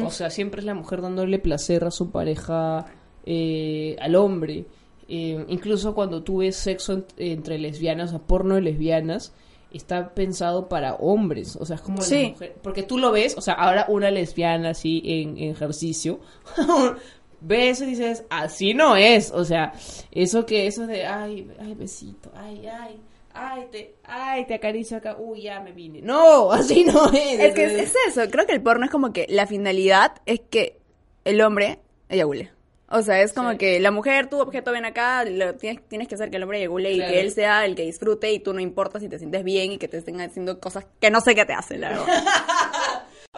O 0.05 0.11
sea, 0.11 0.29
siempre 0.29 0.59
es 0.61 0.65
la 0.65 0.73
mujer 0.73 1.01
dándole 1.01 1.39
placer 1.39 1.83
a 1.85 1.91
su 1.91 2.09
pareja, 2.11 2.85
eh, 3.25 3.95
al 3.99 4.15
hombre. 4.15 4.65
Eh, 5.07 5.43
incluso 5.49 5.93
cuando 5.95 6.21
tú 6.23 6.37
ves 6.37 6.55
sexo 6.55 6.97
ent- 6.97 7.13
entre 7.17 7.57
lesbianas, 7.57 8.09
o 8.09 8.17
sea, 8.17 8.27
porno 8.27 8.55
de 8.55 8.61
lesbianas, 8.61 9.33
está 9.73 10.13
pensado 10.13 10.67
para 10.69 10.95
hombres. 10.95 11.55
O 11.55 11.65
sea, 11.65 11.75
es 11.77 11.81
como 11.81 11.97
la 11.97 12.03
mujer. 12.29 12.55
Porque 12.61 12.83
tú 12.83 12.97
lo 12.97 13.11
ves, 13.11 13.35
o 13.37 13.41
sea, 13.41 13.53
ahora 13.55 13.85
una 13.89 14.09
lesbiana 14.11 14.69
así 14.71 15.01
en, 15.05 15.37
en 15.37 15.51
ejercicio. 15.51 16.19
ves 17.41 17.81
y 17.81 17.85
dices, 17.85 18.23
así 18.29 18.73
no 18.73 18.95
es. 18.95 19.31
O 19.31 19.45
sea, 19.45 19.73
eso 20.11 20.45
que, 20.45 20.67
eso 20.67 20.85
de, 20.87 21.05
ay, 21.05 21.49
ay, 21.59 21.73
besito, 21.75 22.31
ay, 22.35 22.67
ay. 22.67 22.99
Ay, 23.31 23.67
te, 23.71 23.95
ay, 24.03 24.45
te 24.47 24.55
acaricio 24.55 24.97
acá, 24.97 25.15
uy, 25.17 25.43
ya 25.43 25.59
me 25.61 25.71
vine. 25.71 26.01
No, 26.01 26.51
así 26.51 26.83
no 26.83 27.11
es. 27.11 27.39
Es 27.39 27.53
que 27.53 27.63
es, 27.65 27.73
es 27.73 27.93
eso, 28.07 28.29
creo 28.31 28.45
que 28.45 28.53
el 28.53 28.61
porno 28.61 28.85
es 28.85 28.91
como 28.91 29.13
que 29.13 29.27
la 29.29 29.45
finalidad 29.47 30.13
es 30.25 30.41
que 30.49 30.79
el 31.25 31.39
hombre 31.41 31.79
eyacule. 32.09 32.51
O 32.91 33.03
sea, 33.03 33.21
es 33.21 33.33
como 33.33 33.51
Sí. 33.51 33.57
que 33.59 33.79
la 33.79 33.91
mujer, 33.91 34.27
tu 34.31 34.39
objeto 34.41 34.71
ven 34.71 34.83
acá, 34.83 35.23
lo 35.23 35.53
tienes, 35.55 35.87
tienes 35.87 36.07
que 36.07 36.15
hacer 36.15 36.31
que 36.31 36.37
el 36.37 36.43
hombre 36.43 36.57
eyacule 36.57 36.95
Claro. 36.95 37.11
y 37.11 37.13
que 37.13 37.19
él 37.21 37.31
sea 37.31 37.63
el 37.65 37.75
que 37.75 37.83
disfrute 37.83 38.31
y 38.33 38.39
tú 38.39 38.51
no 38.51 38.59
importa 38.61 38.99
si 38.99 39.07
te 39.07 39.19
sientes 39.19 39.43
bien 39.43 39.73
y 39.73 39.77
que 39.77 39.87
te 39.87 39.97
estén 39.97 40.19
haciendo 40.21 40.59
cosas 40.59 40.87
que 40.99 41.11
no 41.11 41.21
sé 41.21 41.35
qué 41.35 41.45
te 41.45 41.53
hacen, 41.53 41.81
la 41.81 41.89
verdad. 41.89 42.05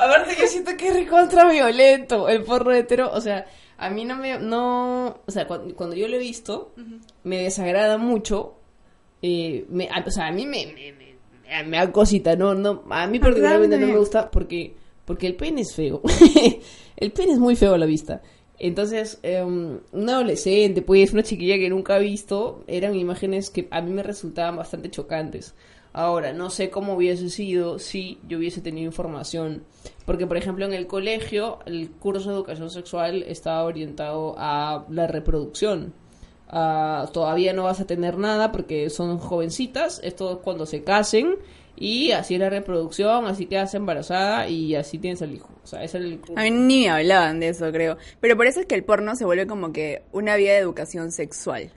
Aparte 0.01 0.35
yo 0.39 0.47
siento 0.47 0.71
que 0.77 0.87
es 0.87 0.93
recontra 0.95 1.49
violento 1.49 2.27
el 2.27 2.43
porno 2.43 2.71
hetero, 2.73 3.11
o 3.13 3.21
sea, 3.21 3.45
a 3.77 3.89
mí 3.89 4.03
no 4.05 4.15
me, 4.15 4.39
no, 4.39 5.21
o 5.25 5.31
sea, 5.31 5.47
cuando, 5.47 5.75
cuando 5.75 5.95
yo 5.95 6.07
lo 6.07 6.15
he 6.15 6.19
visto, 6.19 6.73
me 7.23 7.43
desagrada 7.43 7.97
mucho, 7.97 8.55
eh, 9.21 9.65
me, 9.69 9.87
a- 9.89 10.03
o 10.05 10.11
sea, 10.11 10.27
a 10.27 10.31
mí 10.31 10.45
me, 10.45 10.65
me, 10.67 10.93
me, 10.93 11.63
me 11.65 11.77
da 11.77 11.91
cosita, 11.91 12.35
no, 12.35 12.53
no, 12.55 12.83
a 12.89 13.05
mí 13.07 13.19
particularmente 13.19 13.77
no 13.77 13.87
me 13.87 13.97
gusta 13.99 14.29
porque, 14.31 14.73
porque 15.05 15.27
el 15.27 15.35
pene 15.35 15.61
es 15.61 15.75
feo, 15.75 16.01
el 16.97 17.11
pene 17.11 17.33
es 17.33 17.39
muy 17.39 17.55
feo 17.55 17.73
a 17.73 17.77
la 17.77 17.85
vista. 17.85 18.21
Entonces, 18.63 19.19
eh, 19.23 19.41
un 19.41 19.81
adolescente, 20.09 20.83
pues, 20.83 21.13
una 21.13 21.23
chiquilla 21.23 21.57
que 21.57 21.69
nunca 21.69 21.95
ha 21.95 21.99
visto, 21.99 22.63
eran 22.67 22.95
imágenes 22.95 23.49
que 23.49 23.67
a 23.71 23.81
mí 23.81 23.91
me 23.91 24.03
resultaban 24.03 24.55
bastante 24.55 24.91
chocantes. 24.91 25.55
Ahora, 25.93 26.31
no 26.31 26.49
sé 26.51 26.69
cómo 26.69 26.93
hubiese 26.93 27.29
sido 27.31 27.79
si 27.79 28.19
yo 28.27 28.37
hubiese 28.37 28.61
tenido 28.61 28.85
información 28.85 29.63
Porque, 30.05 30.27
por 30.27 30.37
ejemplo, 30.37 30.65
en 30.65 30.73
el 30.73 30.87
colegio, 30.87 31.59
el 31.65 31.91
curso 31.91 32.29
de 32.29 32.35
educación 32.35 32.69
sexual 32.69 33.23
estaba 33.23 33.63
orientado 33.63 34.35
a 34.37 34.85
la 34.89 35.07
reproducción. 35.07 35.93
Ah, 36.47 37.09
todavía 37.13 37.53
no 37.53 37.63
vas 37.63 37.79
a 37.79 37.85
tener 37.85 38.17
nada 38.17 38.51
porque 38.51 38.89
son 38.89 39.19
jovencitas, 39.19 40.01
esto 40.03 40.33
es 40.33 40.37
cuando 40.39 40.65
se 40.65 40.83
casen 40.83 41.37
y 41.77 42.11
así 42.11 42.33
es 42.35 42.41
la 42.41 42.49
reproducción, 42.49 43.25
así 43.25 43.45
quedas 43.45 43.73
embarazada 43.73 44.49
y 44.49 44.75
así 44.75 44.97
tienes 44.97 45.21
el 45.21 45.33
hijo. 45.33 45.49
O 45.63 45.67
sea, 45.67 45.83
era 45.83 45.99
el. 45.99 46.19
A 46.35 46.43
mí 46.43 46.51
ni 46.51 46.81
me 46.81 46.89
hablaban 46.89 47.39
de 47.39 47.49
eso, 47.49 47.71
creo. 47.71 47.97
Pero 48.19 48.35
por 48.35 48.47
eso 48.47 48.59
es 48.59 48.65
que 48.65 48.75
el 48.75 48.83
porno 48.83 49.15
se 49.15 49.25
vuelve 49.25 49.47
como 49.47 49.71
que 49.71 50.03
una 50.11 50.35
vía 50.35 50.53
de 50.53 50.59
educación 50.59 51.11
sexual. 51.11 51.71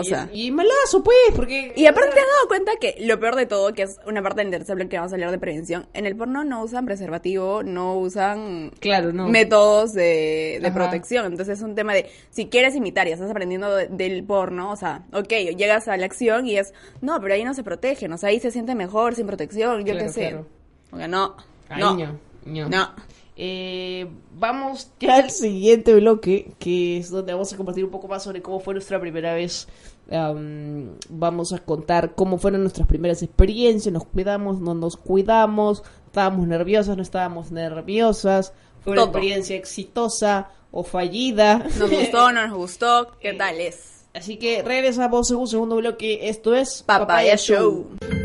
O 0.00 0.02
Y- 0.02 0.06
sea... 0.06 0.28
y, 0.32 0.50
malazo, 0.50 1.02
pues, 1.02 1.16
porque... 1.36 1.72
Y 1.76 1.86
aparte 1.86 2.10
te 2.14 2.20
has 2.20 2.26
dado 2.26 2.48
cuenta 2.48 2.72
que 2.80 2.96
lo 3.00 3.18
peor 3.20 3.36
de 3.36 3.46
todo, 3.46 3.72
que 3.72 3.82
es 3.82 3.98
una 4.06 4.22
parte 4.22 4.42
del 4.42 4.50
tercer 4.50 4.74
bloque 4.76 4.90
que 4.90 4.96
vamos 4.96 5.12
a 5.12 5.14
hablar 5.16 5.30
de 5.30 5.38
prevención, 5.38 5.86
en 5.94 6.06
el 6.06 6.16
porno 6.16 6.42
no 6.44 6.62
usan 6.62 6.84
preservativo, 6.86 7.62
no 7.62 7.96
usan 7.98 8.72
Claro, 8.80 9.12
no. 9.12 9.28
métodos 9.28 9.92
de, 9.92 10.70
protección. 10.74 11.26
Entonces 11.26 11.58
es 11.58 11.64
un 11.64 11.74
tema 11.74 11.94
de, 11.94 12.10
si 12.30 12.48
quieres 12.48 12.74
imitar 12.76 13.06
y 13.08 13.12
estás 13.12 13.30
aprendiendo 13.30 13.74
de- 13.74 13.88
del 13.88 14.24
porno, 14.24 14.70
o 14.72 14.76
sea, 14.76 15.04
ok, 15.12 15.28
llegas 15.56 15.88
a 15.88 15.96
la 15.96 16.06
acción 16.06 16.46
y 16.46 16.56
es, 16.56 16.72
no, 17.00 17.20
pero 17.20 17.34
ahí 17.34 17.44
no 17.44 17.54
se 17.54 17.62
protegen, 17.62 18.12
o 18.12 18.18
sea, 18.18 18.28
ahí 18.30 18.40
se 18.40 18.50
siente 18.50 18.74
mejor 18.74 19.14
sin 19.14 19.26
protección, 19.26 19.80
yo 19.84 19.92
Claro, 19.92 20.06
qué 20.06 20.12
sé. 20.12 20.20
claro. 20.28 20.46
O 20.92 20.96
sea, 20.96 21.08
no, 21.08 21.36
Ay, 21.68 21.80
no, 21.82 22.68
no. 22.68 22.94
Eh, 23.42 24.06
vamos 24.38 24.90
ya 25.00 25.16
al 25.16 25.30
siguiente 25.30 25.94
bloque, 25.94 26.52
que 26.58 26.98
es 26.98 27.08
donde 27.08 27.32
vamos 27.32 27.50
a 27.50 27.56
compartir 27.56 27.86
un 27.86 27.90
poco 27.90 28.06
más 28.06 28.22
sobre 28.22 28.42
cómo 28.42 28.60
fue 28.60 28.74
nuestra 28.74 29.00
primera 29.00 29.32
vez. 29.32 29.66
Am, 30.10 30.90
vamos 31.08 31.54
a 31.54 31.58
contar 31.58 32.14
cómo 32.14 32.36
fueron 32.36 32.60
nuestras 32.60 32.86
primeras 32.86 33.22
experiencias, 33.22 33.94
nos 33.94 34.04
cuidamos, 34.04 34.60
no 34.60 34.74
nos 34.74 34.98
cuidamos, 34.98 35.82
estábamos 36.04 36.46
nerviosas, 36.48 36.98
no 36.98 37.02
estábamos 37.02 37.50
nerviosas, 37.50 38.52
fue 38.84 38.92
una 38.92 39.02
Todo. 39.02 39.10
experiencia 39.12 39.56
exitosa 39.56 40.50
o 40.70 40.84
fallida. 40.84 41.64
Nos 41.78 41.90
gustó, 41.98 42.32
no 42.32 42.46
nos 42.46 42.54
gustó, 42.54 43.16
¿qué 43.20 43.32
tal 43.32 43.58
es? 43.58 44.04
Así 44.12 44.36
que 44.36 44.62
regresamos 44.62 45.30
en 45.30 45.38
un 45.38 45.48
segundo 45.48 45.76
bloque, 45.76 46.28
esto 46.28 46.54
es 46.54 46.82
Papaya 46.82 47.36
Show. 47.36 47.86
Eh, 48.02 48.19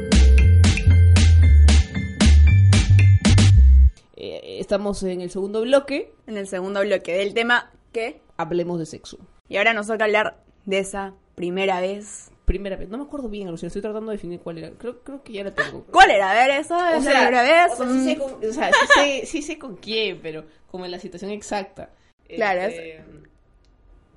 estamos 4.65 5.01
en 5.03 5.21
el 5.21 5.29
segundo 5.29 5.61
bloque, 5.61 6.13
En 6.27 6.37
el 6.37 6.47
segundo 6.47 6.81
bloque 6.81 7.15
del 7.17 7.33
tema, 7.33 7.71
¿qué? 7.91 8.21
hablemos 8.37 8.79
de 8.79 8.85
sexo. 8.85 9.17
Y 9.47 9.57
ahora 9.57 9.73
nos 9.73 9.87
toca 9.87 10.03
hablar 10.05 10.43
de 10.65 10.79
esa 10.79 11.13
primera 11.35 11.79
vez. 11.79 12.31
Primera 12.45 12.75
vez, 12.75 12.89
no 12.89 12.97
me 12.97 13.03
acuerdo 13.05 13.29
bien, 13.29 13.49
Lucía, 13.49 13.67
estoy 13.67 13.81
tratando 13.81 14.11
de 14.11 14.17
definir 14.17 14.39
cuál 14.39 14.57
era. 14.59 14.71
Creo, 14.71 15.01
creo 15.03 15.23
que 15.23 15.33
ya 15.33 15.43
la 15.43 15.53
tengo. 15.53 15.83
¿Cuál 15.91 16.11
era? 16.11 16.31
A 16.31 16.33
ver, 16.33 16.49
es 16.59 16.69
la 16.69 16.91
primera 16.99 17.41
vez. 17.43 17.71
o 17.73 17.75
sea, 17.77 17.87
sí, 17.87 17.93
Mm. 17.93 18.05
sé 18.05 18.17
con, 18.17 18.33
o 18.49 18.53
sea, 18.53 18.71
sí 18.71 18.87
sé, 18.95 19.25
sí 19.25 19.41
sé 19.41 19.57
con 19.59 19.75
quién, 19.77 20.19
pero 20.21 20.45
como 20.69 20.85
en 20.85 20.91
la 20.91 20.99
situación 20.99 21.31
exacta. 21.31 21.89
Claro, 22.27 22.61
Este, 22.61 23.03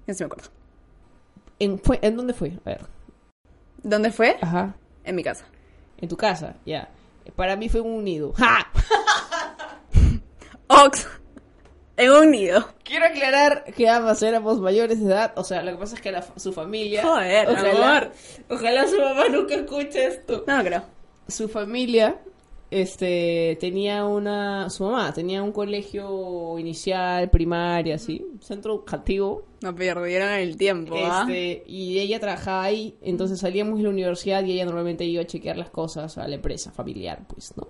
Ya 0.07 0.15
se 0.15 0.25
me 0.25 0.27
acuerdo. 0.27 0.51
¿en, 1.59 1.79
fue, 1.79 1.99
¿En 2.03 2.17
dónde 2.17 2.33
fue? 2.35 2.53
A 2.65 2.71
ver. 2.71 2.81
¿Dónde 3.83 4.11
fue? 4.13 4.37
Ajá. 4.41 4.75
En 5.05 5.15
mi 5.15 5.23
casa. 5.23 5.45
En 5.99 6.09
tu 6.09 6.17
casa, 6.17 6.57
ya. 6.67 6.89
Para 7.37 7.57
mí 7.57 7.69
fue 7.69 7.81
un 7.83 8.03
nido. 8.05 8.33
¡Ja! 8.35 8.71
Ox. 10.85 11.07
En 11.97 12.13
un 12.13 12.31
nido. 12.31 12.65
Quiero 12.85 13.07
aclarar 13.07 13.65
que 13.77 13.89
ambas 13.89 14.23
éramos 14.23 14.61
mayores 14.61 15.01
de 15.01 15.07
edad. 15.07 15.33
O 15.37 15.43
sea, 15.43 15.63
lo 15.63 15.73
que 15.73 15.79
pasa 15.79 15.97
es 15.97 16.01
que 16.01 16.13
la- 16.13 16.25
su 16.37 16.53
familia. 16.53 17.03
Joder, 17.03 17.49
ojalá, 17.49 17.97
amor. 17.99 18.13
ojalá 18.49 18.87
su 18.87 19.01
mamá 19.01 19.29
nunca 19.29 19.55
escuche 19.57 20.07
esto. 20.07 20.45
No, 20.47 20.59
no 20.59 20.65
creo. 20.65 20.83
Su 21.27 21.49
familia 21.49 22.17
este 22.71 23.57
tenía 23.61 24.05
una 24.05 24.69
su 24.69 24.85
mamá 24.85 25.11
tenía 25.15 25.43
un 25.43 25.53
colegio 25.53 26.59
inicial 26.59 27.31
primaria 27.31 27.95
así 27.95 28.27
centro 28.43 28.75
educativo 28.75 29.45
No 29.63 29.75
perdieron 29.75 30.29
el 30.35 30.59
tiempo, 30.59 30.95
¿ah? 31.03 31.23
este 31.27 31.63
y 31.67 31.99
ella 31.99 32.21
trabajaba 32.21 32.65
ahí 32.65 32.95
entonces 33.01 33.41
salíamos 33.41 33.79
de 33.79 33.85
la 33.85 33.89
universidad 33.89 34.45
y 34.45 34.53
ella 34.53 34.67
normalmente 34.67 35.05
iba 35.07 35.23
a 35.23 35.27
chequear 35.27 35.57
las 35.57 35.71
cosas 35.71 36.19
a 36.19 36.29
la 36.29 36.35
empresa 36.35 36.71
familiar 36.71 37.21
pues 37.27 37.55
no 37.57 37.69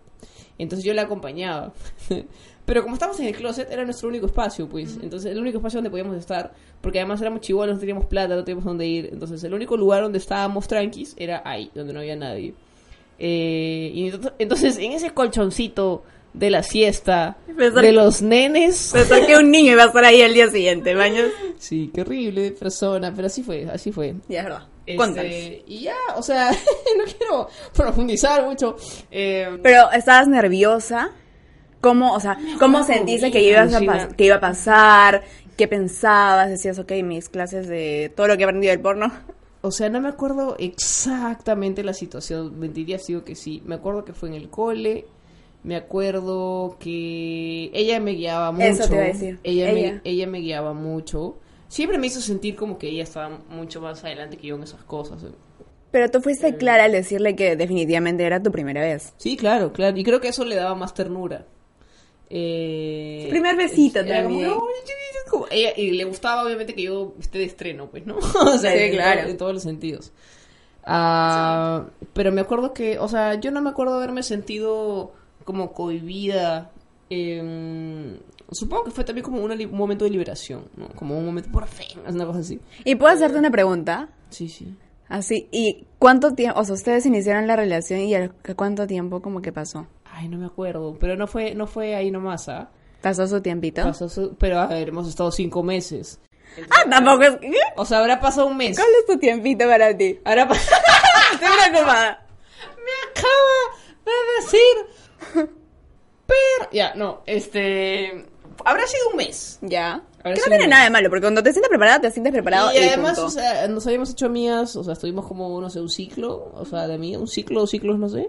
entonces 0.58 0.84
yo 0.84 0.92
la 0.94 1.02
acompañaba 1.02 1.72
pero 2.68 2.82
como 2.82 2.94
estábamos 2.94 3.18
en 3.20 3.26
el 3.26 3.34
closet 3.34 3.68
era 3.72 3.84
nuestro 3.84 4.08
único 4.08 4.26
espacio 4.26 4.68
pues 4.68 4.96
entonces 5.02 5.32
el 5.32 5.40
único 5.40 5.58
espacio 5.58 5.78
donde 5.78 5.90
podíamos 5.90 6.16
estar 6.16 6.52
porque 6.80 7.00
además 7.00 7.20
éramos 7.20 7.40
chihuahuas 7.40 7.74
no 7.74 7.80
teníamos 7.80 8.04
plata 8.06 8.36
no 8.36 8.44
teníamos 8.44 8.64
dónde 8.64 8.86
ir 8.86 9.08
entonces 9.12 9.42
el 9.42 9.54
único 9.54 9.76
lugar 9.76 10.02
donde 10.02 10.18
estábamos 10.18 10.68
tranquis 10.68 11.14
era 11.16 11.42
ahí 11.44 11.70
donde 11.74 11.92
no 11.92 11.98
había 12.00 12.14
nadie 12.14 12.54
eh, 13.18 13.90
y 13.94 14.10
ento- 14.10 14.32
entonces 14.38 14.78
en 14.78 14.92
ese 14.92 15.10
colchoncito 15.10 16.04
de 16.34 16.50
la 16.50 16.62
siesta 16.62 17.36
Pensar 17.56 17.82
de 17.82 17.92
los 17.92 18.22
nenes 18.22 18.90
Pensar 18.92 19.26
que 19.26 19.36
un 19.36 19.50
niño 19.50 19.72
iba 19.72 19.84
a 19.84 19.86
estar 19.86 20.04
ahí 20.04 20.20
el 20.20 20.34
día 20.34 20.48
siguiente, 20.48 20.94
baños. 20.94 21.30
sí 21.58 21.90
qué 21.92 22.02
horrible 22.02 22.52
persona 22.52 23.12
pero 23.14 23.26
así 23.26 23.42
fue 23.42 23.66
así 23.72 23.90
fue 23.92 24.14
Ya 24.28 24.40
es 24.40 24.44
verdad. 24.44 24.62
Este, 24.90 25.64
y 25.66 25.80
ya, 25.80 25.96
o 26.16 26.22
sea, 26.22 26.50
no 26.96 27.04
quiero 27.18 27.48
profundizar 27.74 28.42
mucho. 28.46 28.74
Eh, 29.10 29.58
Pero, 29.62 29.90
¿estabas 29.92 30.28
nerviosa? 30.28 31.10
¿Cómo, 31.80 32.12
o 32.14 32.20
sea, 32.20 32.38
cómo 32.58 32.82
sentiste 32.82 33.30
que, 33.30 33.42
ibas 33.42 33.72
a 33.74 33.80
pas- 33.80 34.14
que 34.16 34.24
iba 34.26 34.36
a 34.36 34.40
pasar? 34.40 35.22
¿Qué 35.56 35.68
pensabas? 35.68 36.48
Decías, 36.50 36.78
ok, 36.78 36.92
mis 37.04 37.28
clases 37.28 37.68
de 37.68 38.12
todo 38.16 38.26
lo 38.28 38.36
que 38.36 38.42
he 38.42 38.46
aprendido 38.46 38.70
del 38.72 38.80
porno. 38.80 39.12
o 39.60 39.70
sea, 39.70 39.88
no 39.88 40.00
me 40.00 40.08
acuerdo 40.08 40.56
exactamente 40.58 41.82
la 41.84 41.92
situación. 41.92 42.58
Mentiría 42.58 42.98
si 42.98 43.12
digo 43.12 43.24
que 43.24 43.34
sí. 43.34 43.62
Me 43.64 43.74
acuerdo 43.76 44.04
que 44.04 44.12
fue 44.12 44.28
en 44.28 44.34
el 44.34 44.48
cole. 44.50 45.06
Me 45.64 45.76
acuerdo 45.76 46.76
que 46.80 47.70
ella 47.74 48.00
me 48.00 48.12
guiaba 48.12 48.52
mucho. 48.52 48.64
Eso 48.64 48.88
te 48.88 48.94
iba 48.94 49.02
a 49.04 49.06
decir. 49.06 49.38
Ella, 49.42 49.70
Ella. 49.70 49.92
Me, 49.92 50.00
ella 50.10 50.26
me 50.26 50.38
guiaba 50.38 50.72
mucho. 50.74 51.38
Siempre 51.68 51.98
me 51.98 52.06
hizo 52.06 52.20
sentir 52.20 52.54
como 52.56 52.78
que 52.78 52.88
ella 52.88 53.02
estaba 53.02 53.38
mucho 53.50 53.80
más 53.80 54.02
adelante 54.04 54.36
que 54.36 54.46
yo 54.48 54.56
en 54.56 54.62
esas 54.62 54.82
cosas. 54.84 55.22
eh. 55.24 55.28
Pero 55.90 56.10
tú 56.10 56.20
fuiste 56.20 56.56
clara 56.56 56.84
al 56.84 56.92
decirle 56.92 57.34
que 57.34 57.56
definitivamente 57.56 58.24
era 58.24 58.42
tu 58.42 58.50
primera 58.52 58.80
vez. 58.82 59.12
Sí, 59.16 59.36
claro, 59.36 59.72
claro. 59.72 59.96
Y 59.96 60.04
creo 60.04 60.20
que 60.20 60.28
eso 60.28 60.44
le 60.44 60.54
daba 60.54 60.74
más 60.74 60.94
ternura. 60.94 61.46
Eh, 62.30 63.26
Primer 63.30 63.56
besito 63.56 64.00
era 64.00 64.22
como, 64.24 64.36
también. 64.36 64.50
"No, 64.50 64.62
como- 65.30 65.46
ella- 65.50 65.72
y 65.76 65.90
le 65.92 66.04
gustaba 66.04 66.44
obviamente 66.44 66.74
que 66.74 66.82
yo 66.82 67.14
esté 67.20 67.38
de 67.38 67.44
estreno, 67.44 67.86
pues, 67.90 68.06
¿no? 68.06 68.16
o 68.54 68.58
sea, 68.58 68.72
Sí, 68.72 68.90
claro. 68.90 69.28
en 69.28 69.36
todos 69.36 69.54
los 69.54 69.62
sentidos. 69.62 70.12
Ah, 70.84 71.86
pero 72.14 72.32
me 72.32 72.40
acuerdo 72.40 72.72
que, 72.72 72.98
o 72.98 73.08
sea, 73.08 73.34
yo 73.34 73.50
no 73.50 73.60
me 73.60 73.70
acuerdo 73.70 73.94
haberme 73.94 74.22
sentido 74.22 75.12
como 75.44 75.72
cohibida. 75.72 76.70
em, 77.10 78.18
supongo 78.52 78.84
que 78.84 78.90
fue 78.90 79.02
también 79.04 79.24
como 79.24 79.42
una 79.42 79.54
un 79.54 79.70
momento 79.76 80.04
de 80.04 80.10
liberación, 80.10 80.64
¿no? 80.76 80.88
Como 80.90 81.16
un 81.18 81.24
momento 81.24 81.50
por 81.50 81.66
fin, 81.66 81.98
es 82.06 82.14
una 82.14 82.26
cosa 82.26 82.40
así. 82.40 82.60
Y 82.84 82.96
puedo 82.96 83.14
hacerte 83.14 83.38
una 83.38 83.50
pregunta. 83.50 84.10
Sí, 84.28 84.48
sí. 84.50 84.74
Así, 85.08 85.48
¿y 85.50 85.86
cuánto 85.98 86.34
tiempo, 86.34 86.60
o 86.60 86.64
sea, 86.64 86.74
ustedes 86.74 87.06
iniciaron 87.06 87.46
la 87.46 87.56
relación 87.56 88.00
y 88.00 88.14
al- 88.14 88.34
cuánto 88.56 88.86
tiempo 88.86 89.22
como 89.22 89.40
que 89.40 89.52
pasó? 89.52 89.86
Ay, 90.20 90.28
no 90.28 90.36
me 90.36 90.46
acuerdo, 90.46 90.96
pero 90.98 91.14
no 91.16 91.26
fue, 91.28 91.54
no 91.54 91.66
fue 91.68 91.94
ahí 91.94 92.10
nomás, 92.10 92.48
¿ah? 92.48 92.70
¿Pasó 93.00 93.26
su 93.28 93.40
tiempito? 93.40 93.82
Pasó 93.84 94.08
su- 94.08 94.34
pero 94.36 94.58
a 94.58 94.66
ver, 94.66 94.88
hemos 94.88 95.06
estado 95.08 95.30
cinco 95.30 95.62
meses. 95.62 96.18
Ah, 96.70 96.88
tampoco 96.90 97.22
es... 97.22 97.36
O 97.76 97.84
sea, 97.84 98.00
habrá 98.00 98.18
pasado 98.20 98.48
un 98.48 98.56
mes. 98.56 98.76
¿Cuál 98.76 98.88
es 98.98 99.06
tu 99.06 99.16
tiempito 99.18 99.64
para 99.66 99.96
ti? 99.96 100.14
Pa- 100.24 100.32
Estoy 100.32 101.48
preocupada. 101.70 102.26
Me 102.76 103.10
acaba 103.12 103.76
de 104.04 104.42
decir. 104.42 105.46
Pero. 106.26 106.70
Ya, 106.72 106.94
no, 106.94 107.22
este. 107.26 108.26
Habrá 108.64 108.86
sido 108.86 109.10
un 109.10 109.16
mes. 109.16 109.58
Ya. 109.62 110.02
Ahora 110.24 110.34
que 110.34 110.40
no 110.40 110.46
tiene 110.48 110.66
nada 110.66 110.84
de 110.84 110.90
malo, 110.90 111.08
porque 111.10 111.22
cuando 111.22 111.42
te 111.42 111.52
sientes 111.52 111.68
preparada, 111.68 112.00
te 112.00 112.10
sientes 112.10 112.32
preparado. 112.32 112.72
y 112.72 112.76
y 112.78 112.88
además, 112.88 113.12
punto. 113.14 113.26
o 113.26 113.30
sea, 113.30 113.68
nos 113.68 113.86
habíamos 113.86 114.10
hecho 114.10 114.26
amigas, 114.26 114.74
o 114.74 114.82
sea, 114.82 114.94
estuvimos 114.94 115.26
como, 115.26 115.60
no 115.60 115.70
sé, 115.70 115.80
un 115.80 115.88
ciclo, 115.88 116.50
o 116.54 116.64
sea, 116.64 116.88
de 116.88 116.98
mí, 116.98 117.14
un 117.16 117.28
ciclo, 117.28 117.60
dos 117.60 117.70
ciclos, 117.70 117.98
no 118.00 118.08
sé. 118.08 118.28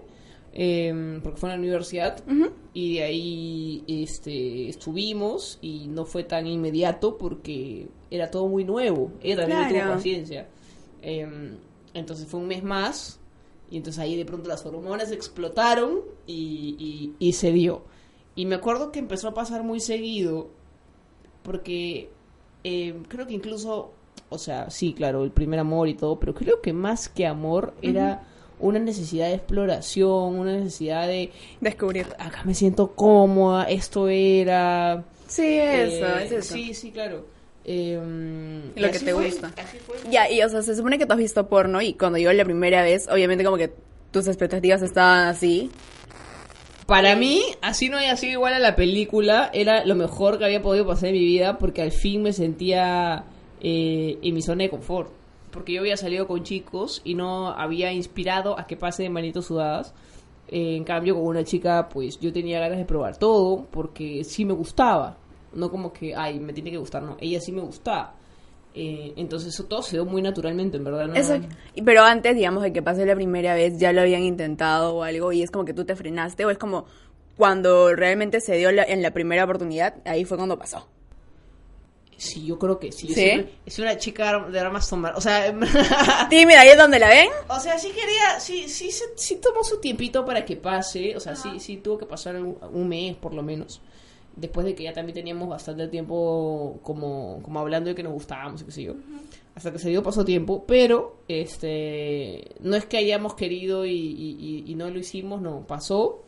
Em, 0.52 1.20
porque 1.22 1.38
fue 1.38 1.48
en 1.50 1.56
la 1.56 1.60
universidad 1.60 2.22
y 2.74 2.94
de 2.94 3.02
ahí 3.04 3.84
este 3.86 4.68
estuvimos 4.68 5.58
y 5.62 5.86
no 5.88 6.04
fue 6.04 6.24
tan 6.24 6.46
inmediato 6.46 7.16
porque 7.18 7.88
era 8.10 8.30
todo 8.30 8.48
muy 8.48 8.64
nuevo 8.64 9.12
ella 9.22 9.36
también 9.36 9.58
no 9.60 9.68
tuvo 9.68 9.78
Claro. 9.78 9.92
paciencia. 9.94 10.48
Em, 11.02 11.56
entonces 11.94 12.26
fue 12.26 12.40
un 12.40 12.48
mes 12.48 12.62
más 12.64 13.20
y 13.70 13.76
entonces 13.76 14.00
ahí 14.00 14.16
de 14.16 14.24
pronto 14.24 14.48
las 14.48 14.66
hormonas 14.66 15.12
explotaron 15.12 16.00
y, 16.26 16.74
y, 16.78 17.14
y 17.28 17.32
se 17.34 17.52
dio. 17.52 17.82
Y 18.34 18.46
me 18.46 18.56
acuerdo 18.56 18.90
que 18.92 18.98
empezó 18.98 19.28
a 19.28 19.34
pasar 19.34 19.62
muy 19.62 19.78
seguido 19.80 20.48
porque 21.42 22.10
eh, 22.64 22.94
creo 23.08 23.26
que 23.26 23.34
incluso, 23.34 23.92
o 24.28 24.38
sea, 24.38 24.70
sí, 24.70 24.92
claro, 24.92 25.24
el 25.24 25.30
primer 25.30 25.60
amor 25.60 25.88
y 25.88 25.94
todo, 25.94 26.18
pero 26.18 26.34
creo 26.34 26.60
que 26.60 26.72
más 26.72 27.08
que 27.08 27.26
amor 27.26 27.74
era 27.82 28.26
una 28.60 28.78
necesidad 28.78 29.28
de 29.28 29.34
exploración, 29.34 30.38
una 30.38 30.56
necesidad 30.56 31.06
de, 31.06 31.30
Descubrir. 31.60 32.06
acá 32.18 32.42
me 32.44 32.54
siento 32.54 32.92
cómoda, 32.94 33.64
esto 33.64 34.08
era... 34.08 35.04
Sí, 35.26 35.46
eso, 35.46 36.06
eh, 36.06 36.24
es 36.24 36.32
eso. 36.32 36.54
Sí, 36.54 36.74
sí, 36.74 36.90
claro. 36.90 37.24
Eh, 37.64 37.98
y 38.74 38.80
Lo 38.80 38.90
que 38.90 38.98
te 38.98 39.12
fue, 39.12 39.26
gusta. 39.26 39.52
así 39.56 39.78
fue. 39.78 39.96
Ya, 40.10 40.30
y 40.30 40.42
o 40.42 40.48
sea, 40.48 40.62
se 40.62 40.74
supone 40.74 40.98
que 40.98 41.06
tú 41.06 41.12
has 41.12 41.18
visto 41.18 41.46
porno 41.48 41.80
y 41.82 41.94
cuando 41.94 42.18
llegó 42.18 42.32
la 42.32 42.44
primera 42.44 42.82
vez, 42.82 43.08
obviamente 43.08 43.44
como 43.44 43.56
que 43.56 43.72
tus 44.10 44.26
expectativas 44.26 44.82
estaban 44.82 45.28
así. 45.28 45.70
Para 46.86 47.14
mí, 47.14 47.42
así 47.62 47.88
no 47.88 47.98
haya 47.98 48.16
sido 48.16 48.32
igual 48.32 48.54
a 48.54 48.58
la 48.58 48.74
película, 48.74 49.50
era 49.52 49.84
lo 49.84 49.94
mejor 49.94 50.38
que 50.38 50.44
había 50.46 50.60
podido 50.60 50.86
pasar 50.86 51.10
en 51.10 51.14
mi 51.14 51.24
vida 51.24 51.56
porque 51.58 51.82
al 51.82 51.92
fin 51.92 52.22
me 52.22 52.32
sentía 52.32 53.24
eh, 53.60 54.18
en 54.20 54.34
mi 54.34 54.42
zona 54.42 54.64
de 54.64 54.70
confort. 54.70 55.12
Porque 55.50 55.72
yo 55.72 55.80
había 55.80 55.96
salido 55.96 56.26
con 56.26 56.42
chicos 56.44 57.00
y 57.04 57.14
no 57.14 57.48
había 57.48 57.92
inspirado 57.92 58.58
a 58.58 58.66
que 58.66 58.76
pase 58.76 59.02
de 59.02 59.10
manitos 59.10 59.46
sudadas. 59.46 59.92
Eh, 60.48 60.76
en 60.76 60.84
cambio, 60.84 61.14
con 61.14 61.24
una 61.26 61.44
chica, 61.44 61.88
pues 61.88 62.18
yo 62.20 62.32
tenía 62.32 62.60
ganas 62.60 62.78
de 62.78 62.84
probar 62.84 63.16
todo 63.16 63.66
porque 63.70 64.24
sí 64.24 64.44
me 64.44 64.52
gustaba. 64.52 65.16
No 65.52 65.70
como 65.70 65.92
que, 65.92 66.14
ay, 66.14 66.38
me 66.40 66.52
tiene 66.52 66.70
que 66.70 66.76
gustar, 66.76 67.02
no. 67.02 67.16
Ella 67.20 67.40
sí 67.40 67.50
me 67.52 67.60
gustaba. 67.60 68.14
Eh, 68.74 69.12
entonces 69.16 69.52
eso 69.52 69.64
todo 69.64 69.82
se 69.82 69.96
dio 69.96 70.04
muy 70.04 70.22
naturalmente, 70.22 70.76
en 70.76 70.84
verdad. 70.84 71.08
¿no? 71.08 71.14
Eso, 71.14 71.34
y- 71.74 71.82
pero 71.82 72.02
antes, 72.02 72.36
digamos, 72.36 72.62
de 72.62 72.72
que 72.72 72.82
pase 72.82 73.04
la 73.04 73.16
primera 73.16 73.54
vez, 73.54 73.78
ya 73.78 73.92
lo 73.92 74.00
habían 74.00 74.22
intentado 74.22 74.94
o 74.96 75.02
algo 75.02 75.32
y 75.32 75.42
es 75.42 75.50
como 75.50 75.64
que 75.64 75.74
tú 75.74 75.84
te 75.84 75.96
frenaste 75.96 76.44
o 76.44 76.50
es 76.50 76.58
como 76.58 76.84
cuando 77.36 77.94
realmente 77.96 78.40
se 78.40 78.56
dio 78.56 78.70
la- 78.70 78.84
en 78.84 79.02
la 79.02 79.12
primera 79.12 79.44
oportunidad, 79.44 79.94
ahí 80.04 80.24
fue 80.24 80.36
cuando 80.36 80.58
pasó. 80.58 80.86
Sí, 82.22 82.44
yo 82.44 82.58
creo 82.58 82.78
que 82.78 82.92
sí. 82.92 83.06
¿Sí? 83.08 83.14
siempre- 83.14 83.54
Es 83.64 83.78
una 83.78 83.96
chica 83.96 84.38
de 84.50 84.60
armas 84.60 84.88
tomar. 84.90 85.14
O 85.16 85.20
sea, 85.22 85.46
Tímida, 86.28 86.60
ahí 86.60 86.68
es 86.68 86.76
donde 86.76 86.98
la 86.98 87.08
ven. 87.08 87.28
O 87.48 87.58
sea, 87.58 87.78
sí 87.78 87.88
quería, 87.88 88.38
sí, 88.38 88.68
sí, 88.68 88.90
sí, 88.90 89.04
sí 89.16 89.36
tomó 89.36 89.64
su 89.64 89.78
tiempito 89.80 90.24
para 90.26 90.44
que 90.44 90.56
pase, 90.56 91.16
o 91.16 91.20
sea, 91.20 91.34
sí, 91.34 91.58
sí 91.60 91.78
tuvo 91.78 91.96
que 91.96 92.04
pasar 92.06 92.36
un, 92.36 92.58
un 92.72 92.88
mes 92.88 93.16
por 93.16 93.32
lo 93.32 93.42
menos, 93.42 93.80
después 94.36 94.66
de 94.66 94.74
que 94.74 94.82
ya 94.84 94.92
también 94.92 95.14
teníamos 95.14 95.48
bastante 95.48 95.88
tiempo 95.88 96.78
como, 96.82 97.40
como 97.42 97.58
hablando 97.58 97.88
de 97.88 97.94
que 97.94 98.02
nos 98.02 98.12
gustábamos 98.12 98.60
y 98.60 98.64
qué 98.66 98.70
sé 98.72 98.82
yo, 98.82 98.94
hasta 99.54 99.72
que 99.72 99.78
se 99.78 99.88
dio 99.88 100.02
paso 100.02 100.22
tiempo, 100.24 100.64
pero 100.66 101.16
este, 101.26 102.50
no 102.60 102.76
es 102.76 102.84
que 102.84 102.98
hayamos 102.98 103.34
querido 103.34 103.86
y, 103.86 103.92
y- 103.92 104.36
y- 104.66 104.70
y 104.70 104.74
no 104.74 104.90
lo 104.90 104.98
hicimos, 104.98 105.40
no, 105.40 105.66
pasó. 105.66 106.24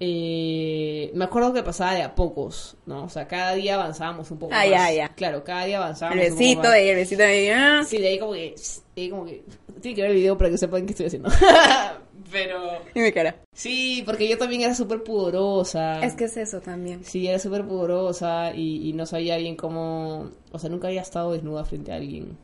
Eh, 0.00 1.10
me 1.14 1.24
acuerdo 1.24 1.52
que 1.52 1.62
pasaba 1.62 1.94
de 1.94 2.02
a 2.02 2.14
pocos, 2.14 2.76
¿no? 2.86 3.04
O 3.04 3.08
sea, 3.08 3.26
cada 3.28 3.54
día 3.54 3.74
avanzábamos 3.76 4.30
un 4.30 4.38
poco 4.38 4.52
Ah, 4.54 4.58
más. 4.58 4.68
ya, 4.68 4.92
ya. 4.92 5.08
Claro, 5.10 5.44
cada 5.44 5.64
día 5.64 5.76
El 5.76 5.82
avanzábamos 5.82 6.24
un 6.24 6.30
poco 6.30 6.40
besito 6.40 6.62
más. 6.62 6.70
de 6.72 6.78
ahí, 6.78 6.88
el 6.88 6.96
besito 6.96 7.22
de 7.22 7.52
ah. 7.52 7.82
Sí, 7.86 7.98
de 7.98 8.08
ahí 8.08 8.18
como 8.18 8.32
que, 8.32 8.54
de 8.96 9.02
ahí 9.02 9.08
como 9.10 9.24
que, 9.24 9.42
tiene 9.80 9.94
que 9.94 10.02
ver 10.02 10.10
el 10.10 10.16
video 10.16 10.36
para 10.36 10.50
que 10.50 10.58
sepan 10.58 10.84
qué 10.86 10.90
estoy 10.92 11.06
haciendo. 11.06 11.30
Pero, 12.32 12.58
Y 12.94 13.00
mi 13.00 13.12
cara. 13.12 13.36
sí, 13.52 14.02
porque 14.04 14.28
yo 14.28 14.36
también 14.36 14.62
era 14.62 14.74
súper 14.74 15.04
pudorosa. 15.04 16.04
Es 16.04 16.14
que 16.14 16.24
es 16.24 16.36
eso 16.36 16.60
también. 16.60 17.04
Sí, 17.04 17.28
era 17.28 17.38
súper 17.38 17.64
pudorosa 17.64 18.52
y, 18.54 18.88
y 18.88 18.92
no 18.92 19.06
sabía 19.06 19.36
bien 19.36 19.54
cómo, 19.54 20.30
o 20.50 20.58
sea, 20.58 20.68
nunca 20.68 20.88
había 20.88 21.02
estado 21.02 21.32
desnuda 21.32 21.64
frente 21.64 21.92
a 21.92 21.96
alguien. 21.96 22.36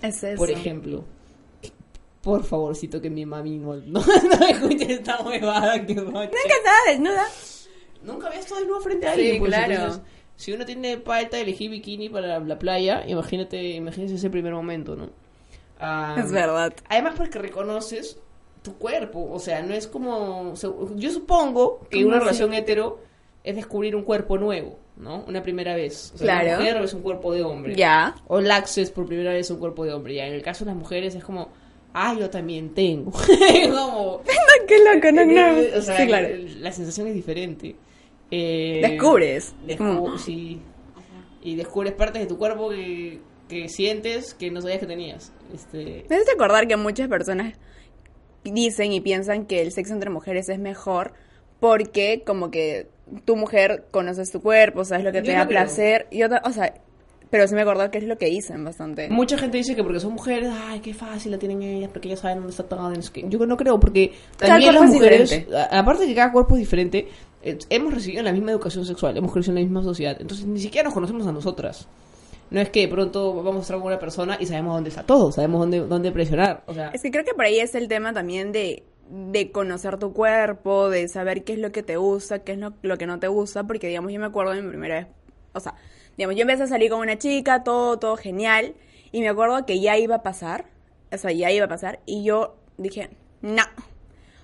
Es 0.00 0.22
eso. 0.22 0.36
Por 0.38 0.50
ejemplo. 0.50 1.04
Por 2.22 2.44
favorcito 2.44 3.00
que 3.00 3.10
mi 3.10 3.26
mami 3.26 3.58
no, 3.58 3.74
no, 3.74 4.00
no 4.40 4.46
escuche 4.46 4.92
esta 4.92 5.20
huevada 5.22 5.84
que 5.84 5.94
Nunca 5.94 6.24
estaba 6.24 6.76
desnuda. 6.88 7.24
Nunca 8.02 8.26
había 8.28 8.40
estado 8.40 8.60
desnuda 8.60 8.80
frente 8.80 9.06
a 9.08 9.14
Sí, 9.14 9.20
alguien. 9.20 9.38
pues, 9.40 9.50
claro. 9.54 9.72
entonces, 9.74 10.02
si 10.36 10.52
uno 10.52 10.64
tiene 10.64 10.98
palta 10.98 11.36
de 11.36 11.42
elegir 11.44 11.70
bikini 11.70 12.08
para 12.08 12.38
la 12.40 12.58
playa, 12.58 13.04
imagínate, 13.06 13.60
imagínese 13.72 14.14
ese 14.16 14.30
primer 14.30 14.52
momento, 14.54 14.96
¿no? 14.96 15.10
Ah, 15.80 16.16
Es 16.18 16.30
verdad. 16.30 16.72
Además 16.88 17.14
porque 17.16 17.38
reconoces 17.38 18.18
tu 18.62 18.74
cuerpo, 18.78 19.28
o 19.32 19.38
sea, 19.40 19.62
no 19.62 19.74
es 19.74 19.88
como... 19.88 20.54
Yo 20.96 21.10
supongo 21.10 21.80
que 21.90 22.04
una 22.04 22.20
relación 22.20 22.54
hetero 22.54 23.00
es 23.42 23.56
descubrir 23.56 23.96
un 23.96 24.04
cuerpo 24.04 24.38
nuevo, 24.38 24.78
¿no? 24.96 25.24
Una 25.26 25.42
primera 25.42 25.74
vez. 25.74 26.12
O 26.14 26.18
sea, 26.18 26.40
Claro. 26.40 26.58
Mujer 26.60 26.76
es 26.84 26.94
un 26.94 27.02
cuerpo 27.02 27.32
de 27.32 27.42
hombre. 27.42 27.74
Ya. 27.74 28.14
O 28.28 28.38
el 28.38 28.48
access 28.52 28.92
por 28.92 29.06
primera 29.06 29.32
vez 29.32 29.50
un 29.50 29.58
cuerpo 29.58 29.84
de 29.84 29.92
hombre. 29.92 30.14
Ya 30.14 30.26
en 30.26 30.34
el 30.34 30.42
caso 30.42 30.64
de 30.64 30.70
las 30.70 30.78
mujeres 30.78 31.16
es 31.16 31.24
como, 31.24 31.48
ah, 31.94 32.14
yo 32.18 32.30
también 32.30 32.74
tengo. 32.74 33.10
como... 33.74 34.22
Qué 34.66 34.78
loco, 34.78 35.12
no, 35.12 35.24
no. 35.24 35.78
O 35.78 35.82
sea, 35.82 35.96
sí, 35.98 36.06
claro. 36.06 36.28
la 36.60 36.72
sensación 36.72 37.08
es 37.08 37.14
diferente. 37.14 37.76
Eh, 38.30 38.80
Descubres. 38.82 39.54
descu- 39.66 39.76
Como- 39.78 40.18
sí. 40.18 40.60
Y 41.42 41.56
descubres 41.56 41.92
partes 41.92 42.22
de 42.22 42.28
tu 42.28 42.38
cuerpo 42.38 42.70
que, 42.70 43.18
que 43.48 43.68
sientes 43.68 44.32
que 44.34 44.50
no 44.50 44.60
sabías 44.62 44.78
que 44.78 44.86
tenías. 44.86 45.32
Este, 45.52 46.04
hace 46.08 46.30
acordar 46.32 46.68
que 46.68 46.76
muchas 46.76 47.08
personas 47.08 47.54
dicen 48.44 48.92
y 48.92 49.00
piensan 49.00 49.46
que 49.46 49.60
el 49.62 49.72
sexo 49.72 49.92
entre 49.92 50.10
mujeres 50.10 50.48
es 50.48 50.58
mejor 50.58 51.12
porque 51.60 52.22
como 52.26 52.50
que 52.50 52.88
tu 53.24 53.36
mujer 53.36 53.86
conoces 53.90 54.30
tu 54.30 54.40
cuerpo, 54.40 54.84
sabes 54.84 55.04
lo 55.04 55.12
que 55.12 55.18
Yo 55.18 55.24
te 55.24 55.32
da 55.32 55.38
creo. 55.46 55.48
placer. 55.48 56.06
Y 56.10 56.22
otra, 56.22 56.42
o 56.44 56.50
sea, 56.52 56.74
pero 57.32 57.48
sí 57.48 57.54
me 57.54 57.62
acordó 57.62 57.90
que 57.90 57.96
es 57.96 58.04
lo 58.04 58.18
que 58.18 58.26
dicen 58.26 58.62
bastante. 58.62 59.08
mucha 59.08 59.38
gente 59.38 59.56
dice 59.56 59.74
que 59.74 59.82
porque 59.82 59.98
son 60.00 60.12
mujeres, 60.12 60.50
ay, 60.52 60.80
qué 60.80 60.92
fácil 60.92 61.32
la 61.32 61.38
tienen 61.38 61.62
ellas, 61.62 61.90
porque 61.90 62.08
ellas 62.08 62.20
saben 62.20 62.36
dónde 62.40 62.50
está 62.50 62.64
todo. 62.64 62.92
Yo 62.92 63.46
no 63.46 63.56
creo, 63.56 63.80
porque 63.80 64.12
Cada 64.36 64.52
también 64.52 64.74
las 64.74 64.92
mujeres, 64.92 65.46
aparte 65.70 66.02
de 66.02 66.08
que 66.08 66.14
cada 66.14 66.30
cuerpo 66.30 66.56
es 66.56 66.60
diferente, 66.60 67.08
eh, 67.42 67.56
hemos 67.70 67.94
recibido 67.94 68.22
la 68.22 68.32
misma 68.32 68.50
educación 68.50 68.84
sexual, 68.84 69.16
hemos 69.16 69.32
crecido 69.32 69.52
en 69.52 69.62
la 69.62 69.66
misma 69.66 69.82
sociedad. 69.82 70.14
Entonces 70.20 70.46
ni 70.46 70.60
siquiera 70.60 70.84
nos 70.84 70.92
conocemos 70.92 71.26
a 71.26 71.32
nosotras. 71.32 71.88
No 72.50 72.60
es 72.60 72.68
que 72.68 72.80
de 72.80 72.88
pronto 72.88 73.32
vamos 73.42 73.60
a 73.60 73.62
estar 73.62 73.78
con 73.78 73.86
una 73.86 73.98
persona 73.98 74.36
y 74.38 74.44
sabemos 74.44 74.74
dónde 74.74 74.90
está 74.90 75.04
todo, 75.04 75.32
sabemos 75.32 75.60
dónde, 75.60 75.80
dónde 75.86 76.12
presionar. 76.12 76.64
O 76.66 76.74
sea, 76.74 76.90
Es 76.90 77.00
que 77.00 77.10
creo 77.10 77.24
que 77.24 77.32
por 77.32 77.46
ahí 77.46 77.60
es 77.60 77.74
el 77.74 77.88
tema 77.88 78.12
también 78.12 78.52
de, 78.52 78.82
de 79.08 79.50
conocer 79.50 79.98
tu 79.98 80.12
cuerpo, 80.12 80.90
de 80.90 81.08
saber 81.08 81.44
qué 81.44 81.54
es 81.54 81.60
lo 81.60 81.72
que 81.72 81.82
te 81.82 81.96
gusta, 81.96 82.40
qué 82.40 82.52
es 82.52 82.58
lo, 82.58 82.74
lo 82.82 82.98
que 82.98 83.06
no 83.06 83.18
te 83.18 83.28
gusta, 83.28 83.64
porque 83.64 83.88
digamos, 83.88 84.12
yo 84.12 84.20
me 84.20 84.26
acuerdo 84.26 84.52
de 84.52 84.60
mi 84.60 84.68
primera 84.68 84.96
vez, 84.96 85.06
o 85.54 85.60
sea, 85.60 85.72
digamos, 86.16 86.36
yo 86.36 86.42
empecé 86.42 86.64
a 86.64 86.66
salir 86.66 86.90
con 86.90 87.00
una 87.00 87.18
chica, 87.18 87.64
todo, 87.64 87.98
todo 87.98 88.16
genial, 88.16 88.74
y 89.12 89.20
me 89.20 89.28
acuerdo 89.28 89.64
que 89.66 89.80
ya 89.80 89.98
iba 89.98 90.16
a 90.16 90.22
pasar, 90.22 90.66
o 91.10 91.18
sea, 91.18 91.32
ya 91.32 91.50
iba 91.50 91.66
a 91.66 91.68
pasar, 91.68 92.00
y 92.06 92.24
yo 92.24 92.56
dije, 92.78 93.10
no. 93.40 93.62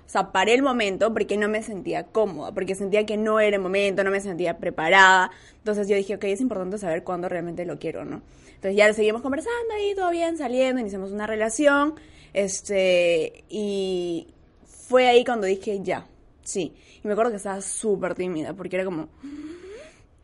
O 0.08 0.10
sea, 0.10 0.32
paré 0.32 0.54
el 0.54 0.62
momento 0.62 1.12
porque 1.12 1.36
no 1.36 1.48
me 1.50 1.62
sentía 1.62 2.04
cómoda, 2.04 2.52
porque 2.52 2.74
sentía 2.74 3.04
que 3.04 3.18
no 3.18 3.40
era 3.40 3.56
el 3.56 3.62
momento, 3.62 4.02
no 4.04 4.10
me 4.10 4.20
sentía 4.20 4.56
preparada. 4.56 5.30
Entonces 5.58 5.86
yo 5.86 5.96
dije, 5.96 6.14
ok, 6.14 6.24
es 6.24 6.40
importante 6.40 6.78
saber 6.78 7.04
cuándo 7.04 7.28
realmente 7.28 7.66
lo 7.66 7.78
quiero, 7.78 8.06
¿no? 8.06 8.22
Entonces 8.46 8.74
ya 8.74 8.90
seguimos 8.94 9.20
conversando 9.20 9.74
ahí, 9.76 9.94
todo 9.94 10.10
bien, 10.10 10.38
saliendo, 10.38 10.80
iniciamos 10.80 11.12
una 11.12 11.26
relación. 11.26 11.94
Este, 12.32 13.44
y 13.50 14.28
fue 14.64 15.08
ahí 15.08 15.26
cuando 15.26 15.46
dije, 15.46 15.80
ya, 15.82 16.06
sí. 16.42 16.72
Y 17.04 17.06
me 17.06 17.12
acuerdo 17.12 17.30
que 17.30 17.36
estaba 17.36 17.60
súper 17.60 18.14
tímida, 18.14 18.54
porque 18.54 18.76
era 18.76 18.86
como, 18.86 19.08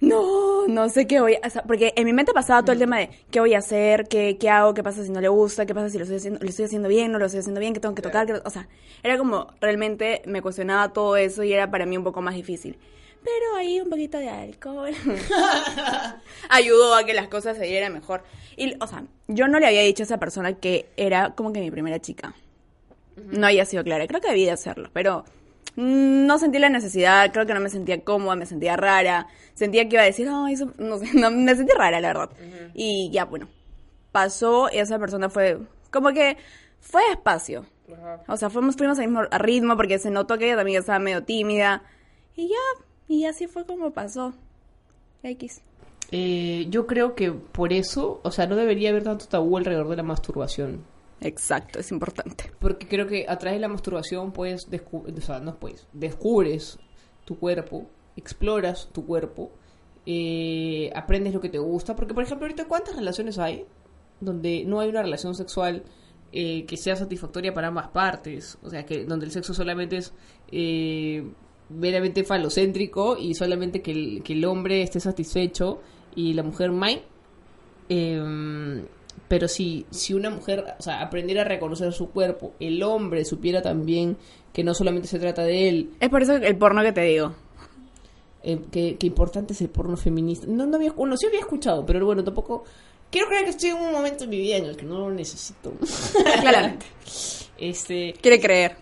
no, 0.04 0.66
no 0.68 0.88
sé 0.88 1.06
qué 1.06 1.20
voy 1.20 1.34
a 1.34 1.46
hacer. 1.46 1.62
Porque 1.66 1.92
en 1.96 2.04
mi 2.04 2.12
mente 2.12 2.32
pasaba 2.32 2.62
todo 2.62 2.72
el 2.72 2.78
tema 2.78 2.98
de 2.98 3.10
qué 3.30 3.40
voy 3.40 3.54
a 3.54 3.58
hacer, 3.58 4.06
qué, 4.08 4.36
qué 4.38 4.48
hago, 4.50 4.74
qué 4.74 4.82
pasa 4.82 5.04
si 5.04 5.10
no 5.10 5.20
le 5.20 5.28
gusta, 5.28 5.66
qué 5.66 5.74
pasa 5.74 5.88
si 5.90 5.98
lo 5.98 6.04
estoy 6.04 6.16
haciendo, 6.18 6.40
lo 6.40 6.48
estoy 6.48 6.64
haciendo 6.66 6.88
bien, 6.88 7.12
no 7.12 7.18
lo 7.18 7.26
estoy 7.26 7.40
haciendo 7.40 7.60
bien, 7.60 7.74
qué 7.74 7.80
tengo 7.80 7.94
que 7.94 8.02
tocar. 8.02 8.26
qué- 8.26 8.40
o 8.44 8.50
sea, 8.50 8.68
era 9.02 9.18
como 9.18 9.48
realmente 9.60 10.22
me 10.26 10.42
cuestionaba 10.42 10.92
todo 10.92 11.16
eso 11.16 11.42
y 11.42 11.52
era 11.52 11.70
para 11.70 11.86
mí 11.86 11.96
un 11.96 12.04
poco 12.04 12.22
más 12.22 12.34
difícil. 12.34 12.78
Pero 13.22 13.56
ahí 13.56 13.80
un 13.80 13.88
poquito 13.88 14.18
de 14.18 14.28
alcohol 14.28 14.92
ayudó 16.50 16.94
a 16.94 17.04
que 17.04 17.14
las 17.14 17.28
cosas 17.28 17.56
se 17.56 17.64
dieran 17.64 17.92
mejor. 17.92 18.22
Y, 18.56 18.74
o 18.80 18.86
sea, 18.86 19.04
yo 19.28 19.48
no 19.48 19.58
le 19.58 19.66
había 19.66 19.80
dicho 19.82 20.02
a 20.02 20.06
esa 20.06 20.18
persona 20.18 20.52
que 20.54 20.86
era 20.96 21.34
como 21.34 21.52
que 21.52 21.60
mi 21.60 21.70
primera 21.70 21.98
chica. 22.00 22.34
No 23.16 23.46
había 23.46 23.64
sido 23.64 23.84
clara. 23.84 24.06
Creo 24.06 24.20
que 24.20 24.28
debía 24.28 24.52
hacerlo, 24.54 24.90
pero 24.92 25.24
no 25.76 26.38
sentí 26.38 26.58
la 26.58 26.68
necesidad. 26.68 27.32
Creo 27.32 27.46
que 27.46 27.54
no 27.54 27.60
me 27.60 27.70
sentía 27.70 28.02
cómoda, 28.02 28.36
me 28.36 28.46
sentía 28.46 28.76
rara. 28.76 29.26
Sentía 29.54 29.88
que 29.88 29.96
iba 29.96 30.02
a 30.02 30.06
decir, 30.06 30.28
ay, 30.30 30.54
eso-", 30.54 30.72
no 30.78 30.98
sé, 30.98 31.08
no, 31.14 31.30
me 31.30 31.54
sentí 31.54 31.72
rara, 31.76 32.00
la 32.00 32.08
verdad. 32.08 32.30
Y 32.74 33.10
ya, 33.12 33.24
bueno, 33.24 33.48
pasó 34.12 34.68
y 34.72 34.78
esa 34.78 34.98
persona 34.98 35.28
fue 35.28 35.58
como 35.90 36.12
que 36.12 36.36
fue 36.80 37.02
despacio. 37.10 37.66
O 38.28 38.36
sea, 38.36 38.50
fuimos, 38.50 38.76
fuimos 38.76 38.98
al 38.98 39.06
mismo 39.08 39.22
ritmo 39.24 39.76
porque 39.76 39.98
se 39.98 40.10
notó 40.10 40.38
que 40.38 40.46
ella 40.46 40.56
también 40.56 40.80
estaba 40.80 40.98
medio 40.98 41.22
tímida. 41.22 41.82
Y 42.36 42.48
ya, 42.48 42.84
y 43.08 43.26
así 43.26 43.46
fue 43.46 43.64
como 43.66 43.92
pasó. 43.92 44.32
X. 45.22 45.62
eh, 46.10 46.66
yo 46.68 46.86
creo 46.86 47.14
que 47.14 47.32
por 47.32 47.72
eso, 47.72 48.20
o 48.22 48.30
sea, 48.30 48.46
no 48.46 48.56
debería 48.56 48.90
haber 48.90 49.04
tanto 49.04 49.26
tabú 49.26 49.56
alrededor 49.56 49.88
de 49.88 49.96
la 49.96 50.02
masturbación. 50.02 50.84
Exacto, 51.24 51.78
es 51.80 51.90
importante. 51.90 52.52
Porque 52.60 52.86
creo 52.86 53.06
que 53.06 53.24
a 53.26 53.38
través 53.38 53.56
de 53.56 53.60
la 53.60 53.68
masturbación 53.68 54.32
puedes 54.32 54.68
o 54.68 55.20
sea, 55.22 55.40
no 55.40 55.58
puedes, 55.58 55.88
descubres 55.94 56.78
tu 57.24 57.38
cuerpo, 57.38 57.88
exploras 58.14 58.90
tu 58.92 59.06
cuerpo, 59.06 59.50
eh, 60.04 60.90
aprendes 60.94 61.32
lo 61.32 61.40
que 61.40 61.48
te 61.48 61.58
gusta. 61.58 61.96
Porque, 61.96 62.12
por 62.12 62.24
ejemplo, 62.24 62.44
ahorita, 62.44 62.66
¿cuántas 62.66 62.96
relaciones 62.96 63.38
hay 63.38 63.64
donde 64.20 64.64
no 64.66 64.80
hay 64.80 64.90
una 64.90 65.02
relación 65.02 65.34
sexual 65.34 65.82
eh, 66.30 66.66
que 66.66 66.76
sea 66.76 66.94
satisfactoria 66.94 67.54
para 67.54 67.68
ambas 67.68 67.88
partes? 67.88 68.58
O 68.62 68.68
sea, 68.68 68.84
que 68.84 69.06
donde 69.06 69.24
el 69.24 69.32
sexo 69.32 69.54
solamente 69.54 69.96
es 69.96 70.12
eh, 70.52 71.26
meramente 71.70 72.24
falocéntrico 72.24 73.16
y 73.16 73.34
solamente 73.34 73.80
que 73.80 74.22
el, 74.26 74.44
hombre 74.44 74.82
esté 74.82 75.00
satisfecho 75.00 75.80
y 76.14 76.34
la 76.34 76.42
mujer 76.42 76.70
mai. 76.70 77.02
Em, 77.88 78.84
pero 79.28 79.48
si, 79.48 79.86
si 79.90 80.14
una 80.14 80.30
mujer, 80.30 80.64
o 80.78 80.82
sea, 80.82 81.00
aprendiera 81.02 81.42
a 81.42 81.44
reconocer 81.44 81.92
su 81.92 82.10
cuerpo, 82.10 82.52
el 82.60 82.82
hombre 82.82 83.24
supiera 83.24 83.62
también 83.62 84.16
que 84.52 84.62
no 84.64 84.74
solamente 84.74 85.08
se 85.08 85.18
trata 85.18 85.42
de 85.42 85.68
él, 85.68 85.90
Es 86.00 86.08
por 86.08 86.22
eso 86.22 86.34
el 86.36 86.56
porno 86.56 86.82
que 86.82 86.92
te 86.92 87.00
digo. 87.02 87.32
eh, 88.42 88.60
que, 88.70 88.96
que 88.96 89.06
importante 89.06 89.52
es 89.54 89.60
el 89.62 89.68
porno 89.70 89.96
feminista. 89.96 90.46
No, 90.48 90.66
no 90.66 90.76
había, 90.76 90.92
bueno, 90.92 91.16
sí 91.16 91.26
había 91.26 91.40
escuchado, 91.40 91.84
pero 91.86 92.04
bueno, 92.06 92.22
tampoco... 92.22 92.64
Quiero 93.10 93.28
creer 93.28 93.44
que 93.44 93.50
estoy 93.50 93.70
en 93.70 93.76
un 93.76 93.92
momento 93.92 94.24
en 94.24 94.30
mi 94.30 94.38
vida 94.38 94.56
en 94.56 94.64
el 94.64 94.76
que 94.76 94.84
no 94.84 94.98
lo 94.98 95.10
necesito. 95.10 95.72
Claramente. 96.40 96.86
Este, 97.58 98.12
Quiere 98.20 98.40
creer. 98.40 98.76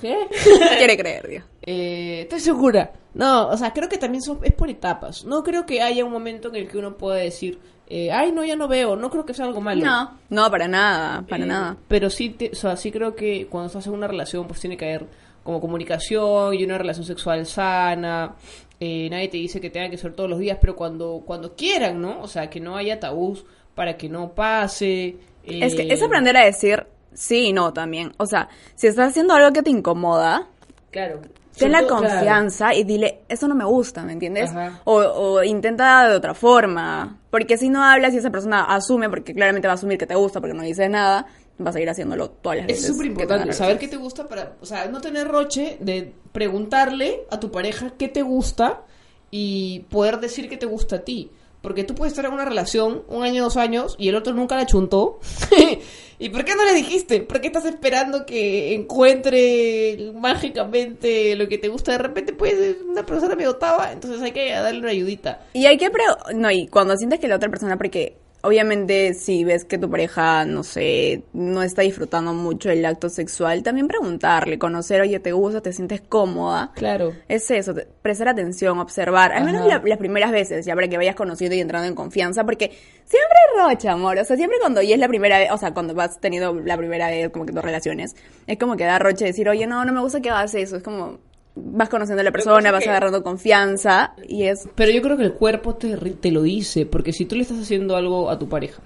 ¿Qué? 0.00 0.16
Quiere 0.78 0.96
creer, 0.96 1.28
Dios. 1.28 1.44
Eh, 1.62 2.20
estoy 2.22 2.40
segura. 2.40 2.92
No, 3.14 3.48
o 3.48 3.56
sea, 3.56 3.72
creo 3.72 3.88
que 3.88 3.98
también 3.98 4.22
son, 4.22 4.38
es 4.42 4.52
por 4.52 4.70
etapas. 4.70 5.24
No 5.24 5.42
creo 5.42 5.66
que 5.66 5.82
haya 5.82 6.04
un 6.04 6.12
momento 6.12 6.48
en 6.48 6.56
el 6.56 6.68
que 6.68 6.78
uno 6.78 6.96
pueda 6.96 7.16
decir, 7.18 7.58
eh, 7.88 8.10
ay, 8.12 8.32
no, 8.32 8.44
ya 8.44 8.56
no 8.56 8.68
veo. 8.68 8.96
No 8.96 9.10
creo 9.10 9.24
que 9.24 9.34
sea 9.34 9.44
algo 9.46 9.60
malo. 9.60 9.84
No, 9.84 10.10
no, 10.30 10.50
para 10.50 10.66
nada, 10.68 11.22
para 11.28 11.44
Eh, 11.44 11.48
nada. 11.48 11.76
Pero 11.88 12.10
sí, 12.10 12.30
te- 12.30 12.50
o 12.50 12.54
sea, 12.54 12.76
sí 12.76 12.90
creo 12.90 13.14
que 13.14 13.46
cuando 13.46 13.68
estás 13.68 13.86
en 13.86 13.92
una 13.92 14.06
relación, 14.08 14.46
pues 14.46 14.60
tiene 14.60 14.76
que 14.76 14.84
haber 14.86 15.06
como 15.42 15.60
comunicación 15.60 16.54
y 16.54 16.64
una 16.64 16.78
relación 16.78 17.04
sexual 17.06 17.46
sana. 17.46 18.34
Eh, 18.80 19.08
nadie 19.10 19.28
te 19.28 19.36
dice 19.38 19.60
que 19.60 19.70
tenga 19.70 19.88
que 19.88 19.96
ser 19.96 20.12
todos 20.14 20.28
los 20.28 20.38
días, 20.38 20.58
pero 20.60 20.74
cuando, 20.76 21.22
cuando 21.24 21.54
quieran, 21.54 22.00
¿no? 22.00 22.20
O 22.20 22.26
sea, 22.28 22.50
que 22.50 22.60
no 22.60 22.76
haya 22.76 22.98
tabús 23.00 23.44
para 23.74 23.96
que 23.96 24.08
no 24.08 24.32
pase. 24.32 25.16
Es 25.44 25.74
que 25.74 25.82
eh, 25.82 25.92
es 25.92 26.02
aprender 26.02 26.36
a 26.36 26.44
decir 26.44 26.86
sí 27.14 27.46
y 27.48 27.52
no 27.52 27.72
también. 27.72 28.12
O 28.18 28.26
sea, 28.26 28.48
si 28.74 28.88
estás 28.88 29.10
haciendo 29.10 29.32
algo 29.34 29.52
que 29.52 29.62
te 29.62 29.70
incomoda, 29.70 30.48
Claro. 30.90 31.20
Ten 31.58 31.72
la 31.72 31.80
claro. 31.80 31.96
confianza 31.96 32.74
y 32.74 32.84
dile, 32.84 33.20
eso 33.28 33.48
no 33.48 33.54
me 33.54 33.64
gusta, 33.64 34.02
¿me 34.02 34.12
entiendes? 34.12 34.50
O, 34.84 34.94
o 34.96 35.42
intenta 35.42 36.08
de 36.08 36.14
otra 36.14 36.34
forma. 36.34 37.18
Porque 37.30 37.56
si 37.58 37.68
no 37.68 37.82
hablas 37.84 38.14
y 38.14 38.18
esa 38.18 38.30
persona 38.30 38.64
asume, 38.64 39.08
porque 39.10 39.34
claramente 39.34 39.68
va 39.68 39.72
a 39.72 39.76
asumir 39.76 39.98
que 39.98 40.06
te 40.06 40.14
gusta 40.14 40.40
porque 40.40 40.54
no 40.54 40.62
dices 40.62 40.88
nada, 40.90 41.26
vas 41.58 41.74
a 41.76 41.80
ir 41.80 41.88
haciéndolo 41.88 42.30
todas 42.30 42.58
las 42.58 42.66
Es 42.68 42.72
veces. 42.76 42.86
súper 42.88 43.06
que 43.06 43.12
importante 43.12 43.52
saber 43.52 43.78
qué 43.78 43.88
te 43.88 43.96
gusta 43.96 44.28
para, 44.28 44.52
o 44.60 44.66
sea, 44.66 44.86
no 44.86 45.00
tener 45.00 45.26
roche 45.28 45.78
de 45.80 46.12
preguntarle 46.32 47.22
a 47.30 47.40
tu 47.40 47.50
pareja 47.50 47.92
qué 47.98 48.08
te 48.08 48.22
gusta 48.22 48.82
y 49.30 49.80
poder 49.90 50.20
decir 50.20 50.48
qué 50.48 50.56
te 50.56 50.66
gusta 50.66 50.96
a 50.96 51.00
ti. 51.00 51.30
Porque 51.66 51.82
tú 51.82 51.96
puedes 51.96 52.12
estar 52.12 52.24
en 52.24 52.32
una 52.32 52.44
relación 52.44 53.02
un 53.08 53.24
año, 53.24 53.42
dos 53.42 53.56
años 53.56 53.96
y 53.98 54.08
el 54.08 54.14
otro 54.14 54.32
nunca 54.32 54.54
la 54.54 54.66
chuntó. 54.66 55.18
¿Y 56.20 56.28
por 56.28 56.44
qué 56.44 56.54
no 56.54 56.64
le 56.64 56.72
dijiste? 56.72 57.22
¿Por 57.22 57.40
qué 57.40 57.48
estás 57.48 57.64
esperando 57.64 58.24
que 58.24 58.72
encuentre 58.72 60.12
mágicamente 60.14 61.34
lo 61.34 61.48
que 61.48 61.58
te 61.58 61.66
gusta? 61.66 61.90
De 61.90 61.98
repente, 61.98 62.32
pues, 62.34 62.54
una 62.88 63.04
persona 63.04 63.34
me 63.34 63.42
dotaba, 63.42 63.90
entonces 63.90 64.22
hay 64.22 64.30
que 64.30 64.48
darle 64.52 64.78
una 64.78 64.90
ayudita. 64.90 65.40
Y 65.54 65.66
hay 65.66 65.76
que 65.76 65.90
pre 65.90 66.04
no, 66.36 66.52
y 66.52 66.68
cuando 66.68 66.96
sientes 66.96 67.18
que 67.18 67.26
la 67.26 67.34
otra 67.34 67.50
persona, 67.50 67.76
porque 67.76 68.16
obviamente 68.46 69.12
si 69.14 69.44
ves 69.44 69.64
que 69.64 69.76
tu 69.78 69.90
pareja, 69.90 70.44
no 70.44 70.62
sé, 70.62 71.22
no 71.32 71.62
está 71.62 71.82
disfrutando 71.82 72.32
mucho 72.32 72.70
el 72.70 72.84
acto 72.86 73.08
sexual, 73.08 73.62
también 73.62 73.88
preguntarle, 73.88 74.58
conocer, 74.58 75.00
oye, 75.00 75.18
¿te 75.20 75.32
gusta? 75.32 75.60
¿Te 75.60 75.72
sientes 75.72 76.00
cómoda? 76.00 76.72
Claro. 76.74 77.12
Es 77.28 77.50
eso, 77.50 77.74
prestar 78.02 78.28
atención, 78.28 78.78
observar, 78.78 79.32
al 79.32 79.44
menos 79.44 79.66
la- 79.66 79.82
las 79.84 79.98
primeras 79.98 80.30
veces, 80.32 80.64
ya 80.64 80.74
para 80.74 80.88
que 80.88 80.96
vayas 80.96 81.14
conociendo 81.16 81.54
y 81.56 81.60
entrando 81.60 81.88
en 81.88 81.94
confianza, 81.94 82.44
porque 82.44 82.70
siempre 83.04 83.38
rocha, 83.58 83.92
amor, 83.92 84.18
o 84.18 84.24
sea, 84.24 84.36
siempre 84.36 84.58
cuando 84.60 84.80
ya 84.82 84.94
es 84.94 85.00
la 85.00 85.08
primera 85.08 85.38
vez, 85.38 85.50
o 85.50 85.58
sea, 85.58 85.74
cuando 85.74 85.94
vas 85.94 86.20
tenido 86.20 86.54
la 86.54 86.76
primera 86.76 87.08
vez 87.08 87.30
como 87.30 87.44
que 87.46 87.52
tus 87.52 87.62
relaciones, 87.62 88.14
es 88.46 88.58
como 88.58 88.76
que 88.76 88.84
da 88.84 88.98
roche 88.98 89.24
decir, 89.24 89.48
oye, 89.48 89.66
no, 89.66 89.84
no 89.84 89.92
me 89.92 90.00
gusta 90.00 90.20
que 90.20 90.30
hagas 90.30 90.54
eso, 90.54 90.76
es 90.76 90.82
como 90.82 91.18
vas 91.56 91.88
conociendo 91.88 92.20
a 92.20 92.24
la 92.24 92.32
persona, 92.32 92.70
vas 92.70 92.84
que- 92.84 92.90
agarrando 92.90 93.22
confianza 93.22 94.14
y 94.28 94.44
es 94.44 94.68
Pero 94.74 94.92
yo 94.92 95.00
creo 95.02 95.16
que 95.16 95.24
el 95.24 95.32
cuerpo 95.32 95.74
te, 95.74 95.96
te 95.96 96.30
lo 96.30 96.42
dice, 96.42 96.86
porque 96.86 97.12
si 97.12 97.24
tú 97.24 97.34
le 97.34 97.42
estás 97.42 97.58
haciendo 97.58 97.96
algo 97.96 98.30
a 98.30 98.38
tu 98.38 98.48
pareja 98.48 98.82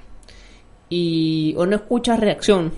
y 0.89 1.55
o 1.57 1.67
no 1.67 1.77
escuchas 1.77 2.19
reacción 2.21 2.73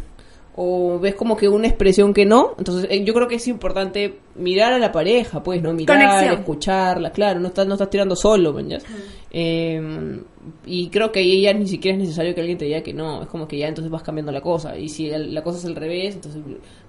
o 0.54 0.98
ves 0.98 1.14
como 1.14 1.34
que 1.34 1.48
una 1.48 1.66
expresión 1.66 2.12
que 2.12 2.26
no, 2.26 2.54
entonces 2.58 2.86
eh, 2.90 3.02
yo 3.04 3.14
creo 3.14 3.26
que 3.26 3.36
es 3.36 3.48
importante 3.48 4.18
mirar 4.34 4.74
a 4.74 4.78
la 4.78 4.92
pareja, 4.92 5.42
pues, 5.42 5.62
¿no? 5.62 5.72
Mirar, 5.72 5.96
Conexión. 5.98 6.40
escucharla, 6.40 7.10
claro, 7.10 7.40
no 7.40 7.48
estás, 7.48 7.66
no 7.66 7.72
estás 7.74 7.88
tirando 7.88 8.14
solo, 8.14 8.52
¿me 8.52 8.60
entiendes? 8.60 8.86
Eh, 9.30 10.20
y 10.66 10.88
creo 10.90 11.10
que 11.10 11.20
ahí 11.20 11.40
ya 11.40 11.54
ni 11.54 11.66
siquiera 11.66 11.96
es 11.96 12.02
necesario 12.02 12.34
que 12.34 12.42
alguien 12.42 12.58
te 12.58 12.66
diga 12.66 12.82
que 12.82 12.92
no, 12.92 13.22
es 13.22 13.28
como 13.28 13.48
que 13.48 13.56
ya 13.56 13.66
entonces 13.68 13.90
vas 13.90 14.02
cambiando 14.02 14.30
la 14.30 14.42
cosa, 14.42 14.76
y 14.76 14.90
si 14.90 15.08
la 15.10 15.42
cosa 15.42 15.56
es 15.58 15.64
al 15.64 15.74
revés, 15.74 16.16
entonces 16.16 16.42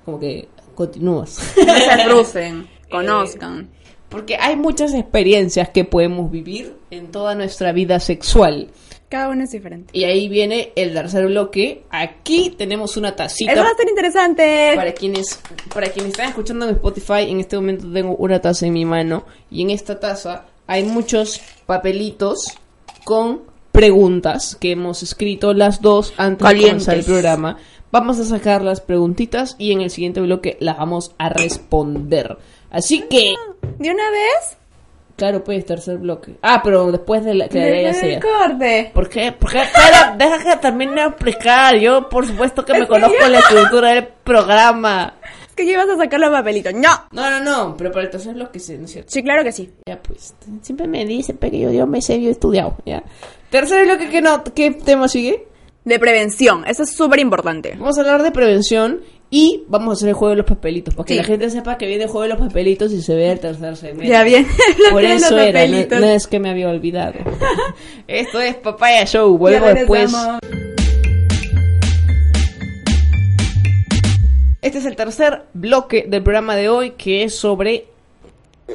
como 0.04 0.20
que 0.20 0.50
continúas. 0.74 1.40
no 1.66 1.74
se 1.76 2.04
crucen, 2.06 2.68
conozcan. 2.90 3.70
Porque 4.10 4.38
hay 4.40 4.56
muchas 4.56 4.94
experiencias 4.94 5.70
que 5.70 5.86
podemos 5.86 6.30
vivir 6.30 6.76
en 6.92 7.12
toda 7.12 7.34
nuestra 7.34 7.72
vida 7.72 8.00
sexual. 8.00 8.70
Cada 9.10 9.30
uno 9.30 9.44
es 9.44 9.52
diferente. 9.52 9.98
Y 9.98 10.04
ahí 10.06 10.28
viene 10.28 10.72
el 10.76 10.94
tercer 10.94 11.28
bloque. 11.28 11.84
Aquí 11.90 12.54
tenemos 12.58 12.98
una 12.98 13.16
tacita. 13.16 13.52
Eso 13.52 13.64
va 13.64 13.70
a 13.70 13.76
ser 13.76 13.90
interesante. 13.90 14.74
Para 14.76 14.94
quienes, 14.94 15.40
para 15.74 15.88
quienes 15.90 16.12
están 16.12 16.30
escuchando 16.30 16.66
en 16.68 16.76
Spotify, 16.76 17.30
en 17.30 17.40
este 17.40 17.56
momento 17.56 17.92
tengo 17.92 18.16
una 18.16 18.40
taza 18.40 18.66
en 18.68 18.74
mi 18.74 18.86
mano. 18.86 19.26
Y 19.50 19.62
en 19.64 19.70
esta 19.72 20.00
taza 20.00 20.46
hay 20.66 20.84
muchos 20.84 21.42
papelitos 21.66 22.58
con 23.04 23.44
preguntas 23.72 24.56
que 24.60 24.72
hemos 24.72 25.04
escrito 25.04 25.54
las 25.54 25.82
dos 25.82 26.14
antes 26.18 26.48
de 26.48 26.56
comenzar 26.56 26.96
el 26.96 27.02
Calientes. 27.02 27.06
programa. 27.06 27.58
Vamos 27.94 28.18
a 28.20 28.26
sacar 28.26 28.64
las 28.64 28.82
preguntitas 28.82 29.56
y 29.60 29.72
en 29.72 29.82
el 29.82 29.92
siguiente 29.92 30.20
bloque 30.20 30.58
las 30.60 30.80
vamos 30.80 31.14
a 31.20 31.30
responder. 31.30 32.40
Así 32.72 33.02
que, 33.04 33.36
¿De 33.78 33.92
una 33.92 34.10
vez? 34.10 34.58
claro, 35.16 35.44
pues 35.44 35.64
tercer 35.64 36.00
bloque. 36.00 36.34
Ah, 36.42 36.62
pero 36.64 36.92
después 36.92 37.24
de 37.24 37.36
la 37.36 37.48
que 37.50 37.60
Desde 37.60 37.84
ya 37.84 37.94
sea. 37.94 38.20
corte. 38.20 38.90
¿Por 38.96 39.08
qué? 39.10 39.32
¿Por 39.32 39.52
qué? 39.52 39.62
Espera, 39.62 40.16
deja 40.18 40.44
que 40.44 40.60
termine 40.60 41.02
de 41.02 41.08
explicar. 41.10 41.78
Yo, 41.78 42.10
por 42.10 42.26
supuesto 42.26 42.66
que 42.66 42.74
me 42.74 42.88
conozco 42.88 43.28
la 43.28 43.38
estructura 43.38 43.90
del 43.94 44.08
programa. 44.24 45.14
Es 45.50 45.54
que 45.56 45.68
ya 45.68 45.74
ibas 45.74 45.90
a 45.90 45.98
sacar 45.98 46.20
los 46.20 46.32
papelitos. 46.32 46.74
¡No! 46.74 46.90
No, 47.12 47.30
no, 47.30 47.40
no, 47.42 47.78
pero 47.78 47.92
para 47.92 48.06
el 48.06 48.10
tercer 48.10 48.34
bloque 48.34 48.58
sí, 48.58 48.76
¿no 48.76 48.86
es 48.86 48.92
cierto? 48.92 49.12
Sí, 49.12 49.22
claro 49.22 49.44
que 49.44 49.52
sí. 49.52 49.72
Ya, 49.88 50.02
pues, 50.02 50.34
siempre 50.64 50.88
me 50.88 51.06
dice 51.06 51.38
que 51.38 51.60
yo, 51.60 51.70
yo 51.70 51.86
me 51.86 52.02
sé, 52.02 52.20
yo 52.20 52.30
he 52.30 52.32
estudiado, 52.32 52.76
¿ya? 52.88 53.04
Tercer 53.52 53.86
bloque, 53.86 54.10
¿qué, 54.10 54.20
no, 54.20 54.44
¿qué 54.44 54.72
tema 54.72 55.08
sigue? 55.08 55.46
De 55.86 56.00
prevención. 56.00 56.64
Eso 56.68 56.84
es 56.84 56.92
súper 56.96 57.20
importante. 57.20 57.76
Vamos 57.78 57.98
a 57.98 58.02
hablar 58.02 58.24
de 58.24 58.32
prevención 58.32 59.02
y 59.30 59.64
vamos 59.68 59.90
a 59.90 59.94
hacer 59.94 60.10
el 60.10 60.14
juego 60.16 60.30
de 60.30 60.38
los 60.38 60.46
papelitos, 60.46 60.94
para 60.94 61.06
que 61.06 61.14
Sí. 61.16 61.18
la 61.20 61.26
gente 61.26 61.50
sepa 61.50 61.78
que 61.78 61.88
viene 61.88 62.04
el 62.04 62.10
juego 62.10 62.24
de 62.24 62.30
los 62.30 62.38
papelitos 62.40 62.92
y 62.94 63.02
se 63.02 63.16
vea 63.16 63.32
el 63.34 63.40
tercer 63.40 63.76
segmento. 63.76 64.12
Ya 64.12 64.24
bien. 64.24 64.48
Por 64.92 65.02
Los 65.04 65.12
eso 65.24 65.38
era, 65.38 65.66
no, 65.66 65.72
papelitos. 65.72 66.00
no 66.00 66.06
es 66.08 66.28
que 66.28 66.40
me 66.40 66.50
había 66.52 66.70
olvidado. 66.70 67.16
Esto 68.08 68.40
es 68.40 68.56
Papaya 68.56 69.06
Show, 69.06 69.38
vuelvo 69.38 69.66
después. 69.68 70.14
Este 74.62 74.78
es 74.78 74.86
el 74.86 74.96
tercer 74.96 75.44
bloque 75.54 76.06
del 76.08 76.24
programa 76.24 76.56
de 76.56 76.70
hoy 76.70 76.92
que 76.92 77.24
es 77.24 77.36
sobre 77.36 77.88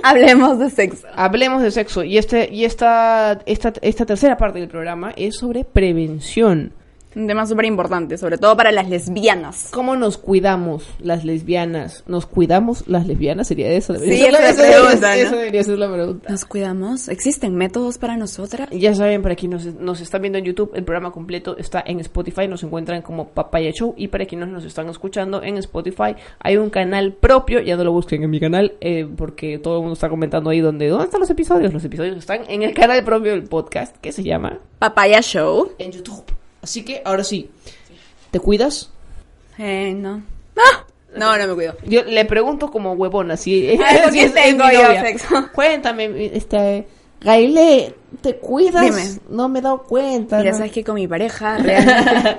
Hablemos 0.03 0.59
de 0.59 0.68
sexo. 0.68 1.07
hablemos 1.14 1.62
de 1.62 1.71
sexo 1.71 2.05
y 2.05 2.18
este 2.18 2.51
y 2.53 2.66
esta 2.66 3.40
esta 3.47 3.73
esta 3.81 4.05
tercera 4.05 4.37
parte 4.37 4.59
del 4.61 4.68
programa 4.68 5.12
es 5.16 5.37
sobre 5.37 5.64
prevención. 5.64 6.75
Un 7.18 7.26
tema 7.26 7.44
súper 7.46 7.64
importante, 7.64 8.16
sobre 8.16 8.38
todo 8.38 8.57
para 8.57 8.70
las 8.70 8.88
lesbianas. 8.88 9.70
¿Cómo 9.72 9.96
nos 9.96 10.18
cuidamos 10.18 10.85
las 11.00 11.24
lesbianas? 11.24 12.04
¿Nos 12.07 12.26
cuidamos 12.26 12.87
las 12.87 13.09
lesbianas? 13.09 13.48
¿Sería 13.48 13.68
eso? 13.72 13.96
Sí, 13.96 14.09
es 14.24 14.28
eso 14.28 14.62
pregunta, 14.62 14.62
debería- 14.62 15.00
¿no? 15.00 15.26
eso 15.26 15.37
debería 15.37 15.64
ser 15.64 15.78
la 15.78 15.92
pregunta. 15.92 16.31
¿Nos 16.31 16.44
cuidamos? 16.44 17.09
¿Existen 17.09 17.57
métodos 17.57 17.98
para 17.98 18.16
nosotras? 18.16 18.68
Ya 18.70 18.94
saben, 18.94 19.22
para 19.22 19.35
quienes 19.35 19.66
nos, 19.66 19.74
nos 19.81 20.00
están 20.00 20.22
viendo 20.22 20.38
en 20.38 20.44
YouTube, 20.44 20.70
el 20.74 20.85
programa 20.85 21.11
completo 21.11 21.57
está 21.59 21.83
en 21.85 21.98
Spotify, 21.98 22.46
nos 22.46 22.62
encuentran 22.62 23.02
como 23.02 23.31
Papaya 23.31 23.72
Show. 23.72 23.94
Y 23.96 24.07
para 24.09 24.24
quienes 24.26 24.46
nos 24.48 24.64
están 24.64 24.88
escuchando 24.88 25.42
en 25.42 25.57
Spotify, 25.59 26.14
hay 26.38 26.57
un 26.57 26.70
canal 26.70 27.14
propio, 27.14 27.61
ya 27.61 27.76
no 27.76 27.83
lo 27.83 27.90
busquen 27.90 28.22
en 28.22 28.31
mi 28.31 28.38
canal, 28.38 28.74
eh, 28.81 29.09
porque 29.16 29.59
todo 29.59 29.74
el 29.78 29.81
mundo 29.81 29.94
está 29.94 30.09
comentando 30.09 30.50
ahí 30.50 30.61
donde, 30.61 30.87
¿dónde 30.87 31.07
están 31.07 31.20
los 31.20 31.31
episodios? 31.31 31.72
Los 31.72 31.85
episodios 31.85 32.16
están 32.16 32.42
en 32.48 32.62
el 32.62 32.74
canal 32.74 33.02
propio 33.02 33.33
del 33.33 33.42
podcast, 33.42 33.96
que 33.96 34.12
se 34.12 34.22
llama 34.22 34.61
Papaya 34.78 35.20
Show. 35.20 35.72
en 35.81 35.90
YouTube. 35.90 36.22
Así 36.68 36.83
que, 36.83 37.00
ahora 37.02 37.24
sí, 37.24 37.48
¿te 38.31 38.40
cuidas? 38.40 38.90
Eh, 39.57 39.94
no. 39.96 40.22
¡Ah! 40.54 40.85
No, 41.16 41.35
no 41.38 41.46
me 41.46 41.54
cuido. 41.54 41.76
Yo 41.87 42.04
le 42.04 42.26
pregunto 42.26 42.70
como 42.70 42.92
huevona, 42.92 43.38
si, 43.38 43.74
¿por 44.02 44.12
si 44.12 44.20
es 44.20 44.35
tengo 44.35 44.66
mi 44.66 44.74
yo 44.74 44.83
novia. 44.83 45.00
sexo? 45.00 45.48
Cuéntame, 45.54 46.31
este, 46.37 46.87
Gaile, 47.22 47.94
¿te 48.20 48.37
cuidas? 48.37 48.85
Dime. 48.85 49.18
No 49.31 49.48
me 49.48 49.61
he 49.61 49.62
dado 49.62 49.83
cuenta. 49.85 50.37
Mira, 50.37 50.50
¿no? 50.50 50.59
sabes 50.59 50.72
que 50.72 50.85
con 50.85 50.96
mi 50.96 51.09
pareja 51.09 51.57
realmente... 51.62 52.37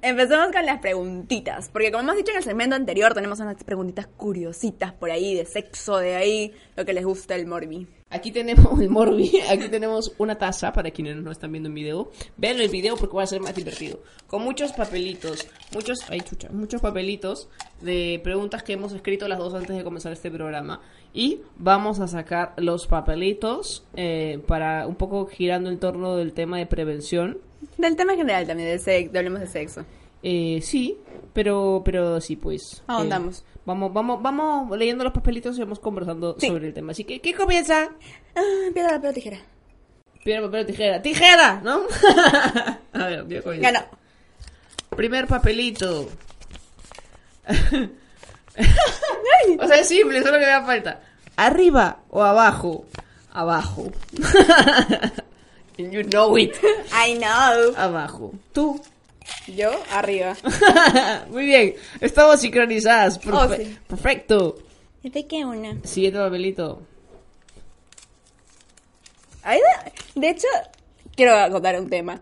Empecemos 0.00 0.52
con 0.52 0.64
las 0.64 0.78
preguntitas, 0.80 1.68
porque 1.72 1.90
como 1.90 2.04
hemos 2.04 2.16
dicho 2.16 2.30
en 2.30 2.38
el 2.38 2.44
segmento 2.44 2.76
anterior, 2.76 3.14
tenemos 3.14 3.40
unas 3.40 3.62
preguntitas 3.64 4.06
curiositas 4.06 4.92
por 4.92 5.10
ahí, 5.10 5.34
de 5.34 5.44
sexo, 5.44 5.98
de 5.98 6.14
ahí, 6.14 6.52
lo 6.76 6.84
que 6.84 6.92
les 6.92 7.04
gusta 7.04 7.34
el 7.34 7.46
morbi. 7.46 7.86
Aquí 8.10 8.30
tenemos 8.32 8.80
el 8.80 8.88
Morbi, 8.88 9.30
aquí 9.50 9.68
tenemos 9.68 10.14
una 10.16 10.38
taza 10.38 10.72
para 10.72 10.90
quienes 10.90 11.16
no 11.16 11.30
están 11.30 11.52
viendo 11.52 11.68
en 11.68 11.74
video. 11.74 12.10
Vean 12.38 12.58
el 12.58 12.70
video 12.70 12.96
porque 12.96 13.14
va 13.14 13.24
a 13.24 13.26
ser 13.26 13.42
más 13.42 13.54
divertido. 13.54 14.00
Con 14.26 14.42
muchos 14.42 14.72
papelitos, 14.72 15.46
muchos, 15.74 15.98
ay 16.08 16.22
chucha, 16.22 16.48
muchos 16.50 16.80
papelitos 16.80 17.50
de 17.82 18.18
preguntas 18.24 18.62
que 18.62 18.72
hemos 18.72 18.92
escrito 18.92 19.28
las 19.28 19.38
dos 19.38 19.52
antes 19.52 19.76
de 19.76 19.84
comenzar 19.84 20.10
este 20.12 20.30
programa. 20.30 20.80
Y 21.12 21.42
vamos 21.58 22.00
a 22.00 22.08
sacar 22.08 22.54
los 22.56 22.86
papelitos 22.86 23.84
eh, 23.94 24.40
para 24.46 24.86
un 24.86 24.94
poco 24.94 25.26
girando 25.26 25.68
en 25.68 25.78
torno 25.78 26.16
del 26.16 26.32
tema 26.32 26.56
de 26.56 26.64
prevención. 26.64 27.38
Del 27.76 27.96
tema 27.96 28.12
en 28.12 28.18
general 28.18 28.46
también, 28.46 28.68
del 28.68 28.80
sexo, 28.80 29.16
hablemos 29.16 29.40
de 29.40 29.46
sexo. 29.46 29.84
Eh, 30.22 30.60
sí, 30.62 30.98
pero, 31.32 31.82
pero 31.84 32.20
sí, 32.20 32.36
pues. 32.36 32.82
Ahondamos. 32.86 33.40
eh, 33.40 33.58
vamos, 33.64 33.92
vamos, 33.92 34.22
vamos 34.22 34.76
leyendo 34.78 35.04
los 35.04 35.12
papelitos 35.12 35.56
y 35.56 35.60
vamos 35.60 35.78
conversando 35.78 36.36
Sí. 36.38 36.48
sobre 36.48 36.68
el 36.68 36.74
tema. 36.74 36.92
Así 36.92 37.04
que, 37.04 37.20
¿qué 37.20 37.34
comienza? 37.34 37.88
Ah, 38.34 38.70
piedra, 38.74 38.94
papel 38.96 39.10
o 39.10 39.14
tijera. 39.14 39.38
Piedra, 40.24 40.42
papel, 40.46 40.66
tijera. 40.66 41.02
¡Tijera! 41.02 41.60
¿No? 41.62 41.82
A 42.92 43.06
ver, 43.06 43.28
yo 43.28 43.42
comienzo. 43.42 43.62
Ganó. 43.72 43.86
Primer 44.96 45.26
papelito. 45.28 46.08
o 49.60 49.66
sea, 49.66 49.76
es 49.78 49.88
simple, 49.88 50.18
solo 50.22 50.34
que 50.38 50.44
me 50.44 50.50
da 50.50 50.64
falta. 50.64 51.00
¿Arriba 51.36 52.00
o 52.10 52.22
abajo? 52.22 52.84
Abajo. 53.32 53.90
You 55.78 56.02
know 56.02 56.36
it. 56.36 56.56
I 56.92 57.14
know. 57.14 57.74
Abajo. 57.76 58.32
¿Tú? 58.52 58.80
Yo, 59.46 59.70
arriba. 59.92 60.36
Muy 61.30 61.46
bien, 61.46 61.74
estamos 62.00 62.40
sincronizadas. 62.40 63.20
Oh, 63.30 63.48
sí. 63.54 63.78
Perfecto. 63.86 64.56
¿De 65.02 65.26
qué 65.26 65.44
una? 65.44 65.76
Siguiente 65.84 66.18
papelito. 66.18 66.82
De, 69.44 70.20
de 70.20 70.30
hecho, 70.30 70.46
quiero 71.14 71.32
contar 71.50 71.80
un 71.80 71.88
tema. 71.88 72.20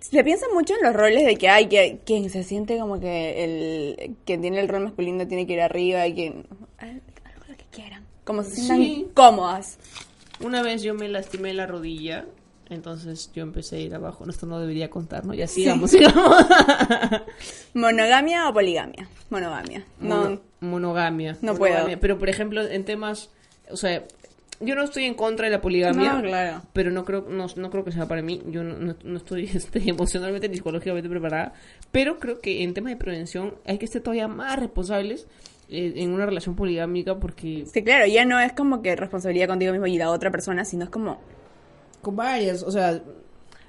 Se 0.00 0.22
piensa 0.22 0.46
mucho 0.54 0.74
en 0.76 0.82
los 0.84 0.94
roles 0.94 1.24
de 1.26 1.36
que 1.36 1.48
hay 1.48 1.66
que 1.66 2.00
quien 2.04 2.30
se 2.30 2.44
siente 2.44 2.78
como 2.78 3.00
que 3.00 3.44
el 3.44 4.16
quien 4.24 4.40
tiene 4.40 4.60
el 4.60 4.68
rol 4.68 4.84
masculino 4.84 5.26
tiene 5.26 5.46
que 5.46 5.54
ir 5.54 5.60
arriba 5.60 6.06
y 6.06 6.14
quien 6.14 6.46
algo 6.78 7.00
lo 7.48 7.56
que 7.56 7.64
quieran, 7.72 8.06
como 8.24 8.44
se 8.44 8.54
sientan 8.56 8.78
Sí. 8.78 9.06
cómodas. 9.14 9.78
Una 10.40 10.62
vez 10.62 10.82
yo 10.82 10.94
me 10.94 11.08
lastimé 11.08 11.52
la 11.52 11.66
rodilla, 11.66 12.26
entonces 12.70 13.30
yo 13.34 13.42
empecé 13.42 13.76
a 13.76 13.80
ir 13.80 13.94
abajo. 13.94 14.24
No, 14.26 14.30
esto 14.32 14.46
no 14.46 14.58
debería 14.60 14.90
contar, 14.90 15.24
¿no? 15.24 15.34
Ya 15.34 15.46
sigamos, 15.46 15.90
sigamos. 15.92 16.36
¿Monogamia 17.74 18.48
o 18.48 18.52
poligamia? 18.52 19.08
Monogamia. 19.30 19.84
No, 20.00 20.16
Mono- 20.22 20.40
monogamia. 20.60 21.32
No 21.42 21.52
monogamia. 21.54 21.84
puedo. 21.84 22.00
Pero, 22.00 22.18
por 22.18 22.28
ejemplo, 22.28 22.62
en 22.62 22.84
temas... 22.84 23.30
O 23.70 23.76
sea, 23.76 24.04
yo 24.60 24.74
no 24.74 24.82
estoy 24.82 25.04
en 25.04 25.14
contra 25.14 25.46
de 25.46 25.52
la 25.52 25.60
poligamia. 25.60 26.14
No, 26.14 26.22
claro. 26.22 26.62
Pero 26.72 26.90
no 26.90 27.04
creo, 27.04 27.26
no, 27.28 27.46
no 27.54 27.70
creo 27.70 27.84
que 27.84 27.92
sea 27.92 28.06
para 28.06 28.22
mí. 28.22 28.42
Yo 28.46 28.64
no, 28.64 28.76
no- 28.78 28.96
no 29.02 29.16
estoy 29.16 29.44
este, 29.54 29.88
emocionalmente 29.88 30.48
ni 30.48 30.56
psicológicamente 30.56 31.08
preparada. 31.08 31.52
Pero 31.92 32.18
creo 32.18 32.40
que 32.40 32.62
en 32.62 32.74
temas 32.74 32.92
de 32.92 32.96
prevención 32.96 33.54
hay 33.66 33.78
que 33.78 33.86
ser 33.86 34.02
todavía 34.02 34.28
más 34.28 34.58
responsables 34.58 35.26
eh, 35.70 35.92
en 35.96 36.12
una 36.12 36.24
relación 36.26 36.56
poligámica 36.56 37.18
porque 37.18 37.64
Sí, 37.72 37.82
claro, 37.82 38.06
ya 38.06 38.24
no 38.24 38.40
es 38.40 38.52
como 38.54 38.80
que 38.82 38.96
responsabilidad 38.96 39.48
contigo 39.48 39.72
mismo 39.72 39.86
y 39.86 39.98
la 39.98 40.10
otra 40.10 40.30
persona, 40.30 40.64
sino 40.64 40.84
es 40.84 40.90
como 40.90 41.20
con 42.02 42.16
varias, 42.16 42.62
o 42.62 42.70
sea, 42.70 43.00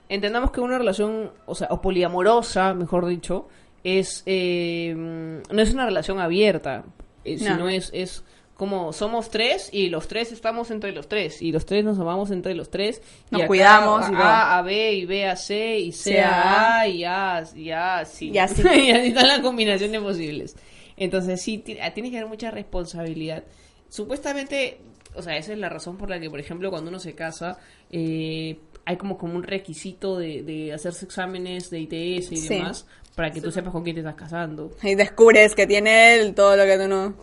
entendamos 0.07 0.51
que 0.51 0.61
una 0.61 0.77
relación, 0.77 1.31
o 1.45 1.55
sea, 1.55 1.67
o 1.71 1.81
poliamorosa, 1.81 2.73
mejor 2.73 3.05
dicho, 3.05 3.47
es 3.83 4.23
eh, 4.25 4.93
no 4.95 5.61
es 5.61 5.73
una 5.73 5.85
relación 5.85 6.19
abierta, 6.19 6.83
eh, 7.23 7.37
No. 7.39 7.53
sino 7.55 7.69
es 7.69 7.89
es 7.93 8.23
como 8.55 8.91
somos 8.91 9.29
tres 9.29 9.69
y 9.71 9.87
los 9.87 10.09
tres 10.09 10.33
estamos 10.33 10.69
entre 10.69 10.91
los 10.91 11.07
tres 11.07 11.41
y 11.41 11.53
los 11.53 11.65
tres 11.65 11.85
nos 11.85 11.97
amamos 11.97 12.29
entre 12.29 12.53
los 12.55 12.69
tres 12.69 13.01
Nos 13.31 13.43
y 13.43 13.45
cuidamos 13.47 14.05
y 14.09 14.11
todo. 14.11 14.21
A 14.21 14.57
a 14.57 14.61
B 14.63 14.93
y 14.95 15.05
B 15.05 15.25
a 15.25 15.37
C 15.37 15.79
y 15.79 15.93
C 15.93 16.19
a 16.19 16.79
A 16.79 16.87
y 16.89 17.05
A 17.05 17.41
y 17.55 17.71
A 17.71 18.03
sí 18.03 18.31
Y 18.31 18.37
así. 18.37 18.61
y 18.75 18.91
así 18.91 19.07
está 19.07 19.25
la 19.25 19.41
combinación 19.41 19.93
de 19.93 20.01
posibles 20.01 20.57
entonces 20.97 21.41
sí 21.41 21.63
ah, 21.81 21.91
tiene 21.91 22.11
que 22.11 22.17
haber 22.17 22.27
mucha 22.29 22.51
responsabilidad 22.51 23.45
supuestamente 23.87 24.81
o 25.15 25.21
sea 25.21 25.37
esa 25.37 25.53
es 25.53 25.59
la 25.59 25.69
razón 25.69 25.97
por 25.97 26.09
la 26.09 26.19
que 26.19 26.29
por 26.29 26.39
ejemplo 26.39 26.69
cuando 26.69 26.89
uno 26.89 26.99
se 26.99 27.15
casa 27.15 27.57
eh, 27.91 28.59
hay 28.85 28.97
como 28.97 29.17
como 29.17 29.35
un 29.35 29.43
requisito 29.43 30.17
de, 30.17 30.43
de 30.43 30.73
hacerse 30.73 31.05
exámenes 31.05 31.69
de 31.69 31.79
ITS 31.81 32.31
y 32.31 32.37
Sí. 32.37 32.49
demás 32.49 32.85
para 33.15 33.31
que 33.31 33.41
tú 33.41 33.51
sepas 33.51 33.71
con 33.73 33.83
quién 33.83 33.95
te 33.95 33.99
estás 33.99 34.15
casando 34.15 34.71
y 34.83 34.95
descubres 34.95 35.55
que 35.55 35.67
tiene 35.67 36.13
él 36.15 36.33
todo 36.33 36.55
lo 36.55 36.63
que 36.63 36.77
tú 36.77 36.87
no. 36.87 37.15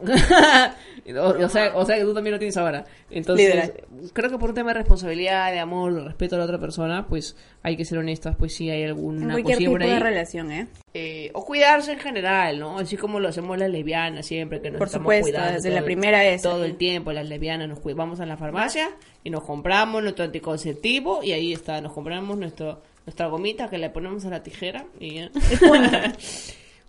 o, 1.20 1.44
o 1.44 1.48
sea, 1.48 1.72
o 1.74 1.86
sea 1.86 1.96
que 1.96 2.02
tú 2.02 2.12
también 2.12 2.32
lo 2.32 2.38
tienes 2.38 2.56
ahora. 2.56 2.84
Entonces, 3.10 3.46
Literal. 3.46 3.72
creo 4.12 4.30
que 4.30 4.38
por 4.38 4.50
un 4.50 4.54
tema 4.54 4.70
de 4.70 4.80
responsabilidad, 4.80 5.52
de 5.52 5.60
amor, 5.60 5.94
de 5.94 6.04
respeto 6.04 6.34
a 6.34 6.38
la 6.38 6.44
otra 6.44 6.58
persona, 6.58 7.06
pues 7.06 7.36
hay 7.62 7.76
que 7.76 7.84
ser 7.84 7.98
honestas, 7.98 8.36
pues 8.36 8.54
sí 8.54 8.68
hay 8.68 8.84
alguna 8.84 9.32
cualquier 9.32 9.58
tipo 9.58 9.78
de 9.78 9.84
ahí. 9.84 9.98
relación, 9.98 10.50
¿eh? 10.52 10.66
Eh, 10.94 11.30
o 11.34 11.44
cuidarse 11.44 11.92
en 11.92 11.98
general, 11.98 12.58
¿no? 12.58 12.78
Así 12.78 12.96
como 12.96 13.20
lo 13.20 13.28
hacemos 13.28 13.56
las 13.58 13.70
lesbianas 13.70 14.26
siempre, 14.26 14.60
que 14.60 14.70
nos 14.70 14.78
Por 14.78 14.88
estamos 14.88 15.04
supuesto, 15.04 15.30
cuidando 15.30 15.52
desde 15.54 15.70
la 15.70 15.82
primera 15.82 16.20
vez, 16.20 16.42
Todo 16.42 16.64
el 16.64 16.76
tiempo, 16.76 17.12
las 17.12 17.28
lesbianas 17.28 17.68
nos 17.68 17.78
cuidamos, 17.80 17.96
vamos 18.06 18.20
a 18.20 18.26
la 18.26 18.36
farmacia 18.36 18.90
y 19.24 19.30
nos 19.30 19.44
compramos 19.44 20.02
nuestro 20.02 20.24
anticonceptivo 20.24 21.22
y 21.22 21.32
ahí 21.32 21.52
está, 21.52 21.80
nos 21.80 21.92
compramos 21.92 22.36
nuestro 22.36 22.82
nuestra 23.06 23.28
gomita 23.28 23.70
que 23.70 23.78
le 23.78 23.88
ponemos 23.90 24.24
a 24.24 24.30
la 24.30 24.42
tijera 24.42 24.84
y 25.00 25.14
ya. 25.14 25.30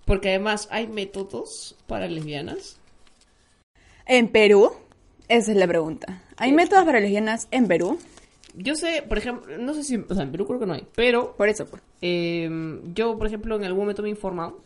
Porque 0.06 0.30
además 0.30 0.68
hay 0.72 0.88
métodos 0.88 1.76
para 1.88 2.08
lesbianas. 2.08 2.78
En 4.06 4.30
Perú, 4.30 4.72
esa 5.28 5.52
es 5.52 5.58
la 5.58 5.68
pregunta. 5.68 6.24
¿Hay 6.38 6.52
métodos 6.54 6.86
para 6.86 7.00
lesbianas 7.00 7.48
en 7.52 7.68
Perú? 7.68 8.00
Yo 8.56 8.76
sé, 8.76 9.04
por 9.08 9.18
ejemplo, 9.18 9.58
no 9.58 9.74
sé 9.74 9.84
si, 9.84 9.98
o 9.98 10.14
sea, 10.16 10.24
en 10.24 10.32
Perú 10.32 10.48
creo 10.48 10.60
que 10.60 10.66
no 10.66 10.74
hay, 10.74 10.88
pero 10.96 11.36
Por 11.36 11.48
eso, 11.50 11.68
pues. 11.68 11.84
eh, 12.02 12.50
yo, 12.96 13.18
por 13.18 13.28
ejemplo, 13.28 13.56
en 13.56 13.66
algún 13.66 13.82
momento 13.84 14.02
me 14.02 14.08
he 14.08 14.12
informado 14.12 14.60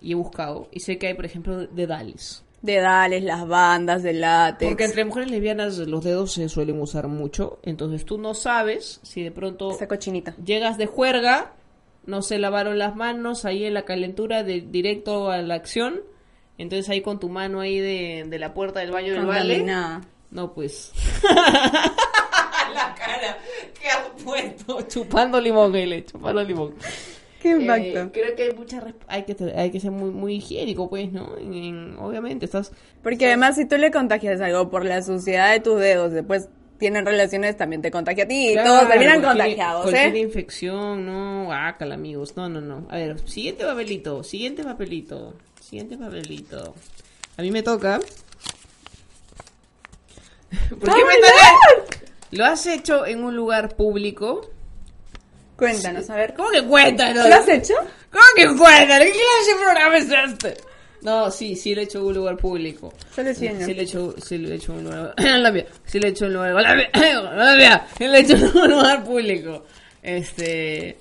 y 0.00 0.12
he 0.12 0.14
buscado 0.14 0.68
y 0.72 0.80
sé 0.80 0.96
que 0.96 1.08
hay, 1.08 1.14
por 1.14 1.26
ejemplo, 1.26 1.66
dedales. 1.66 2.42
Dedales, 2.64 3.22
las 3.22 3.46
bandas 3.46 4.02
de 4.02 4.14
látex. 4.14 4.70
Porque 4.70 4.84
entre 4.84 5.04
mujeres 5.04 5.30
lesbianas 5.30 5.76
los 5.76 6.02
dedos 6.02 6.32
se 6.32 6.48
suelen 6.48 6.80
usar 6.80 7.08
mucho, 7.08 7.58
entonces 7.62 8.06
tú 8.06 8.16
no 8.16 8.32
sabes 8.32 9.00
si 9.02 9.22
de 9.22 9.30
pronto 9.30 9.70
Esa 9.70 9.86
cochinita. 9.86 10.34
llegas 10.42 10.78
de 10.78 10.86
juerga, 10.86 11.52
no 12.06 12.22
se 12.22 12.38
lavaron 12.38 12.78
las 12.78 12.96
manos 12.96 13.44
ahí 13.44 13.66
en 13.66 13.74
la 13.74 13.84
calentura 13.84 14.44
de 14.44 14.62
directo 14.62 15.30
a 15.30 15.42
la 15.42 15.56
acción, 15.56 16.00
entonces 16.56 16.88
ahí 16.88 17.02
con 17.02 17.20
tu 17.20 17.28
mano 17.28 17.60
ahí 17.60 17.78
de, 17.78 18.24
de 18.26 18.38
la 18.38 18.54
puerta 18.54 18.80
del 18.80 18.92
baño 18.92 19.12
del 19.12 19.26
vale. 19.26 19.62
No, 20.30 20.54
pues. 20.54 20.90
la 21.22 22.94
cara 22.94 23.38
que 23.78 23.88
has 23.88 24.22
puesto. 24.24 24.80
Chupando 24.88 25.38
limón, 25.38 25.72
Gele, 25.74 26.04
chupando 26.06 26.42
limón. 26.42 26.74
Qué 27.48 27.50
Eh, 27.50 27.60
impacto. 27.60 28.10
creo 28.12 28.34
que 28.36 28.42
hay 28.44 28.52
mucha 28.54 28.82
hay 29.06 29.24
que 29.24 29.36
hay 29.54 29.70
que 29.70 29.78
ser 29.80 29.90
muy 29.90 30.10
muy 30.10 30.36
higiénico, 30.36 30.88
pues, 30.88 31.12
¿no? 31.12 31.36
En- 31.38 31.52
en- 31.54 31.96
obviamente 31.98 32.46
estás 32.46 32.72
Porque 33.02 33.26
además 33.26 33.56
si 33.56 33.66
tú 33.66 33.76
le 33.76 33.90
contagias 33.90 34.40
algo 34.40 34.70
por 34.70 34.84
la 34.86 35.02
suciedad 35.02 35.52
de 35.52 35.60
tus 35.60 35.78
dedos, 35.78 36.12
después 36.12 36.48
tienen 36.78 37.04
relaciones, 37.06 37.56
también 37.56 37.82
te 37.82 37.90
contagia 37.90 38.24
a 38.24 38.28
ti 38.28 38.50
Claro, 38.54 38.68
todos 38.70 38.88
terminan 38.88 39.22
contagiados, 39.22 39.92
¿eh? 39.92 40.18
infección, 40.18 41.04
no, 41.06 41.44
guácala, 41.44 41.94
amigos. 41.94 42.34
No, 42.36 42.48
no, 42.48 42.60
no. 42.60 42.86
A 42.90 42.96
ver, 42.96 43.20
siguiente 43.28 43.64
papelito, 43.64 44.22
siguiente 44.24 44.64
papelito, 44.64 45.34
siguiente 45.60 45.96
papelito. 45.98 46.74
A 47.36 47.42
mí 47.42 47.50
me 47.50 47.62
toca. 47.62 48.00
¿Por 50.80 50.94
qué 50.94 51.04
me 51.04 51.16
toca? 51.16 51.94
¿Lo 52.32 52.44
has 52.44 52.66
hecho 52.66 53.06
en 53.06 53.22
un 53.22 53.36
lugar 53.36 53.76
público? 53.76 54.50
Cuéntanos, 55.56 56.10
a 56.10 56.16
ver. 56.16 56.34
¿Cómo 56.34 56.50
que 56.50 56.62
cuéntanos? 56.62 57.28
¿Lo 57.28 57.34
has 57.34 57.48
hecho? 57.48 57.74
¿Cómo 58.10 58.24
que 58.36 58.46
cuéntanos? 58.46 59.06
¿Qué 59.06 59.12
clase 59.12 59.50
de 59.56 59.62
programa 59.62 59.96
es 59.98 60.32
este? 60.32 60.56
No, 61.02 61.30
sí, 61.30 61.54
sí 61.54 61.74
lo 61.74 61.82
he 61.82 61.84
hecho 61.84 61.98
en 61.98 62.04
un 62.06 62.14
lugar 62.14 62.36
público. 62.38 62.92
Sí, 63.14 63.22
¿no? 63.22 63.34
Sí 63.34 63.74
lo 63.74 63.80
he 63.80 63.84
hecho, 63.84 64.14
sí 64.24 64.38
lo 64.38 64.48
he 64.48 64.54
hecho 64.54 64.72
en 64.72 64.78
un 64.78 64.84
lugar... 64.84 65.14
la 65.18 65.52
mía. 65.52 65.66
Sí 65.84 66.00
lo 66.00 66.06
he 66.06 66.10
hecho 66.10 66.24
en 66.24 66.36
un 66.36 66.48
lugar... 66.48 66.62
La 66.64 66.74
mía. 66.74 66.90
La 67.34 67.56
mía. 67.56 67.86
Sí 67.98 68.04
lo 68.06 68.14
he 68.14 68.20
hecho 68.20 68.36
en 68.36 68.56
un 68.56 68.70
lugar 68.70 69.04
público. 69.04 69.64
Este... 70.02 70.96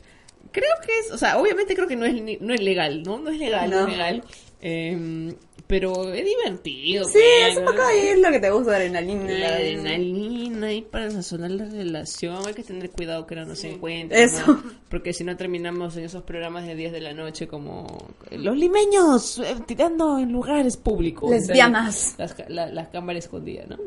Creo 0.52 0.76
que 0.86 1.00
es... 1.00 1.12
O 1.12 1.18
sea, 1.18 1.38
obviamente 1.38 1.74
creo 1.74 1.88
que 1.88 1.96
no 1.96 2.06
es, 2.06 2.13
no 2.42 2.54
es 2.54 2.62
legal, 2.62 3.02
¿no? 3.04 3.18
No 3.18 3.30
es 3.32 3.39
legal, 3.39 3.70
no, 3.70 3.82
No. 3.82 3.88
es 3.88 3.94
legal. 3.94 4.24
Em, 4.65 5.36
pero 5.67 6.13
es 6.13 6.23
divertido. 6.23 7.04
Sí, 7.06 7.12
pues, 7.13 7.52
es 7.52 7.58
un 7.58 7.65
poco 7.65 7.82
ahí 7.82 7.97
es 8.08 8.19
lo 8.19 8.32
que 8.32 8.39
te 8.39 8.49
gusta, 8.49 8.76
adrenalina. 8.78 9.30
La 9.30 9.47
adrenalina 9.56 10.71
y 10.71 10.82
para 10.84 11.12
sazonar 11.12 11.52
la 11.52 11.65
relación 11.65 12.38
hay 12.47 12.54
que 12.54 12.63
tener 12.63 12.89
cuidado 12.91 13.26
que 13.28 13.36
no 13.36 13.43
nos 13.45 13.62
encuentren. 13.65 14.21
Eso. 14.23 14.47
¿no? 14.47 14.63
Porque 14.89 15.12
si 15.12 15.26
no 15.26 15.36
terminamos 15.36 15.97
en 15.97 16.06
esos 16.06 16.23
programas 16.23 16.65
de 16.65 16.76
10 16.76 16.93
de 16.93 17.02
la 17.02 17.13
noche 17.13 17.47
como 17.47 18.08
los 18.32 18.56
limeños 18.56 19.39
eh, 19.39 19.56
tirando 19.65 20.17
en 20.19 20.32
lugares 20.32 20.78
públicos. 20.78 21.30
Lesbianas. 21.30 22.15
Las, 22.17 22.34
ca- 22.34 22.45
la- 22.47 22.67
las 22.67 22.88
cámaras 22.88 23.26
escondidas, 23.26 23.67
¿no? 23.67 23.78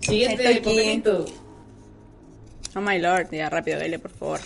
Siguiente 0.00 0.60
papelito. 0.62 1.26
Oh 2.74 2.80
my 2.80 2.98
lord, 2.98 3.28
ya 3.32 3.50
rápido, 3.50 3.78
Gale, 3.80 3.98
por 3.98 4.10
favor. 4.12 4.40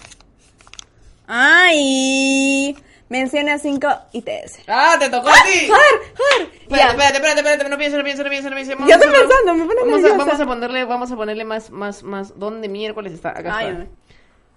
¡Ay! 1.29 2.77
Menciona 3.09 3.59
5 3.59 3.88
ITS. 4.12 4.61
¡Ah, 4.66 4.97
te 4.99 5.09
tocó 5.09 5.29
a 5.29 5.33
ti! 5.45 5.69
¡Joder! 5.69 6.14
¡Joder! 6.16 6.57
Espérate, 6.62 6.90
espérate, 6.90 7.16
espérate, 7.16 7.40
espérate, 7.40 7.69
no 7.69 7.79
pienses, 7.79 7.99
no 7.99 8.05
pienses, 8.05 8.25
no 8.25 8.31
pienses, 8.31 8.51
no 8.51 8.57
pienses. 8.57 8.81
A 8.81 8.95
estoy 8.95 9.12
pensando, 9.12 9.55
me 9.55 9.64
pone 9.64 9.81
vamos 9.81 10.05
a, 10.05 10.16
vamos 10.16 10.40
a 10.40 10.47
ponerle, 10.47 10.85
vamos 10.85 11.12
a 11.12 11.16
ponerle 11.16 11.45
más, 11.45 11.71
más, 11.71 12.03
más. 12.03 12.38
¿Dónde 12.38 12.69
miércoles 12.69 13.12
está? 13.12 13.31
Acá 13.31 13.62
está. 13.62 13.87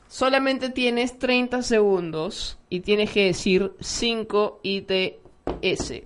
Solamente 0.08 0.70
tienes 0.70 1.20
30 1.20 1.62
segundos 1.62 2.58
y 2.68 2.80
tienes 2.80 3.12
que 3.12 3.26
decir 3.26 3.74
5 3.80 4.62
ITS. 4.64 6.02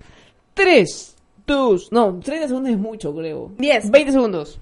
3, 0.52 1.16
2, 1.46 1.92
no, 1.92 2.20
30 2.20 2.48
segundos 2.48 2.72
es 2.72 2.78
mucho, 2.78 3.14
creo. 3.14 3.52
10. 3.56 3.90
20 3.90 4.12
segundos. 4.12 4.60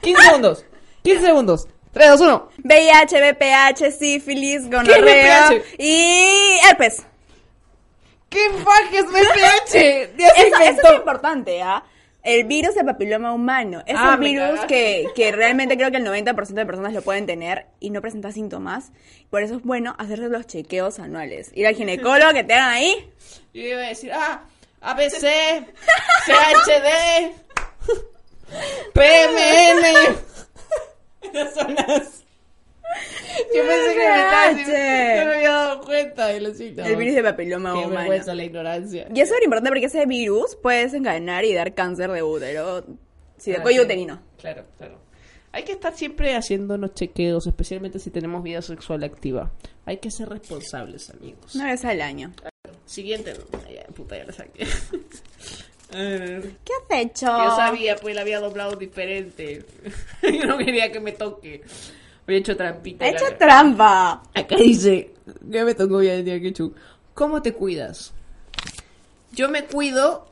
15 0.00 0.22
segundos. 0.22 0.64
15 1.02 1.20
segundos. 1.22 1.68
3, 1.92 2.08
2, 2.08 2.20
1. 2.20 2.48
VIH, 2.64 3.20
BPH, 3.32 3.90
sífilis, 3.98 4.70
gonorrea 4.70 5.50
y 5.78 6.58
herpes. 6.70 7.02
¿Qué 8.30 8.40
fajes 8.64 9.04
BPH? 9.06 9.72
Ya 10.18 10.28
se 10.34 10.46
Eso, 10.48 10.56
eso 10.62 10.88
es 10.88 10.94
importante, 10.96 11.60
¿ah? 11.62 11.84
El 12.22 12.44
virus 12.44 12.74
de 12.76 12.84
papiloma 12.84 13.32
humano. 13.34 13.82
Es 13.84 13.96
Ah, 13.98 14.14
un 14.14 14.20
virus 14.20 14.60
que, 14.68 15.06
que 15.16 15.32
realmente 15.32 15.76
creo 15.76 15.90
que 15.90 15.96
el 15.96 16.06
90% 16.06 16.46
de 16.54 16.64
personas 16.64 16.92
lo 16.92 17.02
pueden 17.02 17.26
tener 17.26 17.66
y 17.80 17.90
no 17.90 18.00
presenta 18.00 18.30
síntomas. 18.32 18.92
Por 19.28 19.42
eso 19.42 19.56
es 19.56 19.62
bueno 19.62 19.94
hacerse 19.98 20.28
los 20.28 20.46
chequeos 20.46 20.98
anuales. 21.00 21.50
Ir 21.52 21.66
al 21.66 21.74
ginecólogo 21.74 22.32
que 22.32 22.44
te 22.44 22.54
hagan 22.54 22.70
ahí. 22.70 23.10
Yo 23.52 23.62
iba 23.62 23.80
a 23.82 23.88
decir, 23.88 24.12
ah, 24.14 24.44
ABC, 24.80 25.66
CHD, 26.26 27.32
PMN. 28.94 30.16
Esas 31.22 31.54
son 31.54 31.74
las. 31.74 32.22
Yo 33.54 33.66
pensé 33.66 33.94
que 33.94 34.08
me 34.08 34.20
estaba 34.22 34.48
diciendo- 34.50 34.72
CH. 34.72 35.18
No 35.18 35.24
me 35.26 35.34
había 35.34 35.50
dado 35.52 35.80
signos. 36.56 36.86
El 36.86 36.96
virus 36.96 37.14
de 37.14 37.22
papiloma 37.22 37.72
Qué 37.72 37.78
humano. 37.78 37.94
vergüenza 38.00 38.34
la 38.34 38.44
ignorancia. 38.44 39.08
Y 39.14 39.20
eso 39.20 39.34
es 39.34 39.42
importante 39.44 39.70
porque 39.70 39.86
ese 39.86 40.06
virus 40.06 40.56
puede 40.56 40.82
desencadenar 40.84 41.44
y 41.44 41.52
dar 41.54 41.74
cáncer 41.74 42.10
de 42.10 42.22
útero. 42.22 42.84
Sí, 43.38 43.50
de 43.52 43.58
Ah, 43.58 43.62
cuello 43.62 43.80
sí. 43.80 43.84
uterino. 43.86 44.22
Claro, 44.38 44.64
claro. 44.78 44.98
Hay 45.52 45.64
que 45.64 45.72
estar 45.72 45.94
siempre 45.94 46.34
haciéndonos 46.34 46.94
chequeos, 46.94 47.46
especialmente 47.46 47.98
si 47.98 48.10
tenemos 48.10 48.42
vida 48.42 48.62
sexual 48.62 49.04
activa. 49.04 49.52
Hay 49.84 49.98
que 49.98 50.10
ser 50.10 50.28
responsables, 50.30 51.10
amigos. 51.10 51.54
Una 51.54 51.66
vez 51.72 51.84
al 51.84 52.00
año. 52.00 52.32
Siguiente. 52.86 53.34
Ay, 53.68 53.78
puta, 53.94 54.16
ya 54.16 54.24
la 54.24 54.32
saqué. 54.32 54.64
Ver. 55.92 56.42
¿Qué 56.64 56.72
has 56.72 57.00
hecho? 57.04 57.26
Yo 57.26 57.56
sabía, 57.56 57.96
pues 57.96 58.14
la 58.14 58.22
había 58.22 58.40
doblado 58.40 58.76
diferente. 58.76 59.64
Yo 60.22 60.46
no 60.46 60.56
quería 60.56 60.90
que 60.90 61.00
me 61.00 61.12
toque. 61.12 61.62
Había 62.26 62.38
hecho 62.38 62.56
trampita. 62.56 63.04
He 63.04 63.10
y 63.10 63.12
la- 63.12 63.18
hecho 63.18 63.36
trampa. 63.38 64.22
Acá 64.34 64.56
dice, 64.56 65.12
ya 65.48 65.64
me 65.64 65.74
tocó 65.74 66.02
ya 66.02 66.14
día 66.16 66.40
que 66.40 66.52
chu. 66.52 66.74
¿Cómo 67.14 67.42
te 67.42 67.52
cuidas? 67.52 68.12
Yo 69.32 69.48
me 69.48 69.64
cuido 69.64 70.26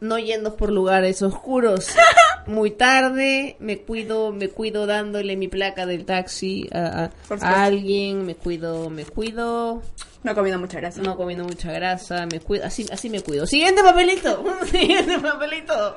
no 0.00 0.18
yendo 0.18 0.56
por 0.56 0.70
lugares 0.70 1.22
oscuros. 1.22 1.88
Muy 2.46 2.70
tarde, 2.70 3.56
me 3.58 3.78
cuido, 3.78 4.30
me 4.32 4.48
cuido 4.48 4.86
dándole 4.86 5.36
mi 5.36 5.48
placa 5.48 5.84
del 5.86 6.04
taxi 6.04 6.68
a, 6.72 7.04
a- 7.04 7.10
a 7.40 7.64
alguien, 7.64 8.24
me 8.24 8.36
cuido, 8.36 8.88
me 8.88 9.04
cuido, 9.04 9.82
No 10.22 10.34
comiendo 10.34 10.60
mucha 10.60 10.78
grasa. 10.78 11.02
no 11.02 11.16
comiendo 11.16 11.44
mucha 11.44 11.72
grasa, 11.72 12.26
me 12.26 12.38
cuido, 12.38 12.64
así, 12.66 12.86
así 12.92 13.10
me 13.10 13.20
cuido. 13.20 13.46
Siguiente 13.48 13.82
papelito, 13.82 14.44
siguiente 14.70 15.18
papelito. 15.18 15.96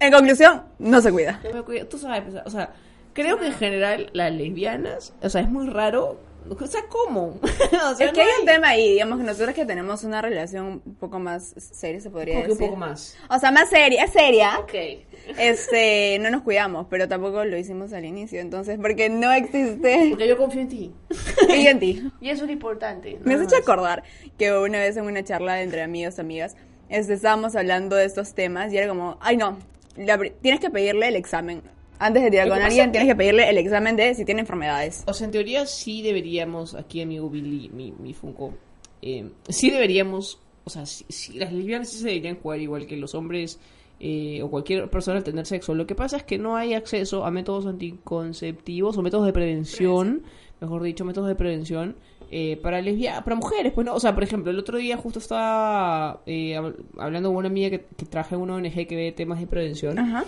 En 0.00 0.12
conclusión, 0.12 0.62
no 0.80 1.00
se 1.00 1.12
cuida. 1.12 1.40
Yo 1.44 1.52
me 1.52 1.62
cuido, 1.62 1.86
tú 1.86 1.98
sabes, 1.98 2.34
o 2.44 2.50
sea, 2.50 2.74
creo 3.16 3.38
que 3.38 3.46
en 3.46 3.54
general 3.54 4.10
las 4.12 4.30
lesbianas, 4.30 5.14
o 5.22 5.28
sea, 5.30 5.40
es 5.40 5.48
muy 5.48 5.66
raro, 5.68 6.20
o 6.48 6.66
sea, 6.66 6.82
¿cómo? 6.88 7.40
o 7.42 7.94
sea, 7.96 8.06
Es 8.06 8.12
que 8.12 8.22
no 8.22 8.28
hay 8.28 8.40
un 8.40 8.46
tema 8.46 8.68
ahí, 8.68 8.92
digamos 8.92 9.18
que 9.18 9.24
nosotros 9.24 9.54
que 9.54 9.64
tenemos 9.64 10.04
una 10.04 10.20
relación 10.20 10.82
un 10.84 10.94
poco 10.94 11.18
más 11.18 11.54
seria, 11.56 11.98
se 11.98 12.10
podría 12.10 12.34
que 12.36 12.42
un 12.42 12.48
decir. 12.50 12.66
poco 12.66 12.76
más. 12.76 13.16
O 13.30 13.38
sea, 13.38 13.50
más 13.50 13.70
seria, 13.70 14.04
es 14.04 14.12
seria. 14.12 14.58
Ok. 14.60 14.74
Este, 15.38 16.18
no 16.20 16.30
nos 16.30 16.42
cuidamos, 16.42 16.86
pero 16.88 17.08
tampoco 17.08 17.44
lo 17.44 17.58
hicimos 17.58 17.92
al 17.92 18.04
inicio, 18.04 18.38
entonces, 18.40 18.78
porque 18.80 19.08
no 19.08 19.32
existe. 19.32 20.06
Porque 20.10 20.28
yo 20.28 20.36
confío 20.36 20.60
en 20.60 20.68
ti. 20.68 20.94
Y 21.48 21.66
en 21.66 21.80
ti. 21.80 22.10
Y 22.20 22.30
eso 22.30 22.42
es 22.44 22.46
lo 22.46 22.52
importante. 22.52 23.18
Me 23.24 23.34
has 23.34 23.40
hecho 23.40 23.56
acordar 23.56 24.04
que 24.38 24.52
una 24.56 24.78
vez 24.78 24.96
en 24.96 25.04
una 25.04 25.24
charla 25.24 25.62
entre 25.62 25.82
amigos, 25.82 26.20
amigas, 26.20 26.54
este, 26.88 27.14
estábamos 27.14 27.56
hablando 27.56 27.96
de 27.96 28.04
estos 28.04 28.34
temas 28.34 28.72
y 28.72 28.78
era 28.78 28.86
como, 28.86 29.18
ay 29.20 29.36
no, 29.36 29.58
la 29.96 30.16
tienes 30.42 30.60
que 30.60 30.70
pedirle 30.70 31.08
el 31.08 31.16
examen. 31.16 31.60
Antes 31.98 32.22
de 32.22 32.30
tirar 32.30 32.48
con 32.48 32.60
alguien, 32.60 32.90
tienes 32.92 33.08
que 33.08 33.16
pedirle 33.16 33.48
el 33.48 33.58
examen 33.58 33.96
de 33.96 34.14
si 34.14 34.24
tiene 34.24 34.40
enfermedades. 34.40 35.04
O 35.06 35.12
sea, 35.14 35.24
en 35.24 35.30
teoría 35.30 35.66
sí 35.66 36.02
deberíamos, 36.02 36.74
aquí 36.74 37.00
amigo 37.02 37.28
Billy, 37.30 37.68
mi, 37.70 37.92
mi 37.92 38.12
Funko, 38.14 38.54
eh, 39.02 39.28
sí 39.48 39.70
deberíamos, 39.70 40.40
o 40.64 40.70
sea, 40.70 40.84
sí, 40.86 41.04
sí, 41.08 41.38
las 41.38 41.52
lesbianas 41.52 41.88
sí 41.90 41.98
se 41.98 42.08
deberían 42.08 42.36
jugar 42.36 42.60
igual 42.60 42.86
que 42.86 42.96
los 42.96 43.14
hombres 43.14 43.58
eh, 43.98 44.42
o 44.42 44.50
cualquier 44.50 44.90
persona 44.90 45.18
al 45.18 45.24
tener 45.24 45.46
sexo. 45.46 45.74
Lo 45.74 45.86
que 45.86 45.94
pasa 45.94 46.18
es 46.18 46.22
que 46.24 46.38
no 46.38 46.56
hay 46.56 46.74
acceso 46.74 47.24
a 47.24 47.30
métodos 47.30 47.66
anticonceptivos 47.66 48.96
o 48.98 49.02
métodos 49.02 49.26
de 49.26 49.32
prevención, 49.32 50.22
mejor 50.60 50.82
dicho, 50.82 51.04
métodos 51.04 51.28
de 51.28 51.34
prevención 51.34 51.96
eh, 52.30 52.58
para 52.62 52.80
lesbianas, 52.82 53.22
para 53.22 53.36
mujeres. 53.36 53.72
Pues 53.72 53.86
no, 53.86 53.94
o 53.94 54.00
sea, 54.00 54.12
por 54.14 54.22
ejemplo, 54.24 54.50
el 54.50 54.58
otro 54.58 54.76
día 54.78 54.96
justo 54.96 55.18
estaba 55.18 56.20
eh, 56.26 56.54
hab- 56.58 56.74
hablando 56.98 57.28
con 57.30 57.36
una 57.38 57.48
amiga 57.48 57.70
que, 57.70 57.86
que 57.96 58.04
traje 58.06 58.34
en 58.34 58.40
una 58.42 58.56
ONG 58.56 58.86
que 58.86 58.96
ve 58.96 59.12
temas 59.12 59.40
de 59.40 59.46
prevención 59.46 59.98
Ajá. 59.98 60.24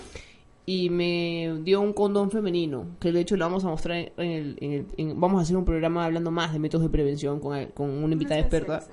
Y 0.70 0.90
me 0.90 1.60
dio 1.62 1.80
un 1.80 1.94
condón 1.94 2.30
femenino, 2.30 2.88
que 3.00 3.10
de 3.10 3.20
hecho 3.20 3.36
lo 3.36 3.46
vamos 3.46 3.64
a 3.64 3.68
mostrar 3.68 3.96
en 4.18 4.30
el, 4.30 4.56
en 4.60 4.72
el- 4.72 4.86
en- 4.98 5.18
vamos 5.18 5.38
a 5.38 5.42
hacer 5.44 5.56
un 5.56 5.64
programa 5.64 6.04
hablando 6.04 6.30
más 6.30 6.52
de 6.52 6.58
métodos 6.58 6.84
de 6.84 6.90
prevención 6.90 7.40
con, 7.40 7.66
con 7.68 7.88
una 8.04 8.12
invitada 8.12 8.40
experta. 8.40 8.84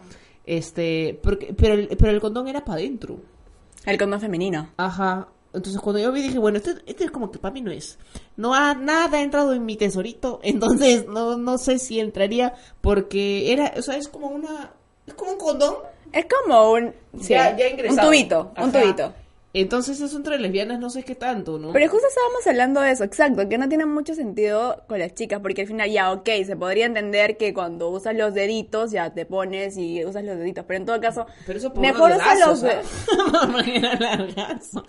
Este, 0.45 1.19
porque, 1.21 1.53
pero 1.53 1.73
el, 1.73 1.87
pero 1.97 2.11
el 2.11 2.21
condón 2.21 2.47
era 2.47 2.63
para 2.63 2.79
adentro. 2.79 3.17
El 3.85 3.97
condón 3.97 4.21
femenino. 4.21 4.69
Ajá. 4.77 5.27
Entonces 5.53 5.81
cuando 5.81 6.01
yo 6.01 6.11
vi 6.11 6.21
dije, 6.21 6.37
bueno, 6.37 6.57
este, 6.57 6.75
este 6.85 7.05
es 7.05 7.11
como 7.11 7.31
que 7.31 7.39
para 7.39 7.53
mí 7.53 7.61
no 7.61 7.71
es. 7.71 7.97
No 8.37 8.53
ha 8.53 8.73
nada 8.75 9.17
ha 9.17 9.21
entrado 9.21 9.53
en 9.53 9.65
mi 9.65 9.75
tesorito, 9.77 10.39
entonces 10.43 11.07
no, 11.07 11.37
no 11.37 11.57
sé 11.57 11.79
si 11.79 11.99
entraría 11.99 12.53
porque 12.81 13.51
era, 13.53 13.73
o 13.77 13.81
sea, 13.81 13.97
es 13.97 14.07
como 14.07 14.27
una, 14.27 14.71
es 15.07 15.13
como 15.13 15.31
un 15.31 15.37
condón. 15.37 15.75
Es 16.13 16.25
como 16.25 16.71
un. 16.71 16.93
sí, 17.19 17.29
Ya- 17.33 17.55
ya 17.57 17.65
un 17.65 17.71
ingresado. 17.71 18.07
tubito, 18.07 18.51
un 18.61 18.71
tubito. 18.71 19.13
Entonces 19.57 20.01
eso 20.01 20.17
entre 20.17 20.37
lesbianas 20.37 20.79
no 20.79 20.89
sé 20.89 21.03
qué 21.03 21.15
tanto, 21.15 21.57
¿no? 21.57 21.71
Pero 21.71 21.89
justo 21.89 22.05
estábamos 22.07 22.45
hablando 22.45 22.81
de 22.81 22.91
eso, 22.91 23.05
exacto, 23.05 23.47
que 23.47 23.57
no 23.57 23.69
tiene 23.69 23.85
mucho 23.85 24.13
sentido 24.13 24.83
con 24.87 24.99
las 24.99 25.13
chicas, 25.13 25.39
porque 25.39 25.61
al 25.61 25.67
final 25.67 25.89
ya, 25.89 26.11
ok, 26.11 26.27
se 26.45 26.57
podría 26.57 26.85
entender 26.87 27.37
que 27.37 27.53
cuando 27.53 27.87
usas 27.89 28.15
los 28.15 28.33
deditos 28.33 28.91
ya 28.91 29.13
te 29.13 29.25
pones 29.25 29.77
y 29.77 30.03
usas 30.03 30.25
los 30.25 30.37
deditos, 30.37 30.65
pero 30.67 30.79
en 30.79 30.85
todo 30.85 30.99
caso, 30.99 31.25
Pero 31.47 31.57
eso 31.57 31.71
por 31.73 31.81
mejor 31.81 32.11
unos 32.11 32.21
usa 32.21 32.35
los 32.47 32.61
dedazos, 32.61 32.85
de... 33.41 33.47
Porque 33.53 33.77
era 33.77 33.95
largazo. 33.99 34.85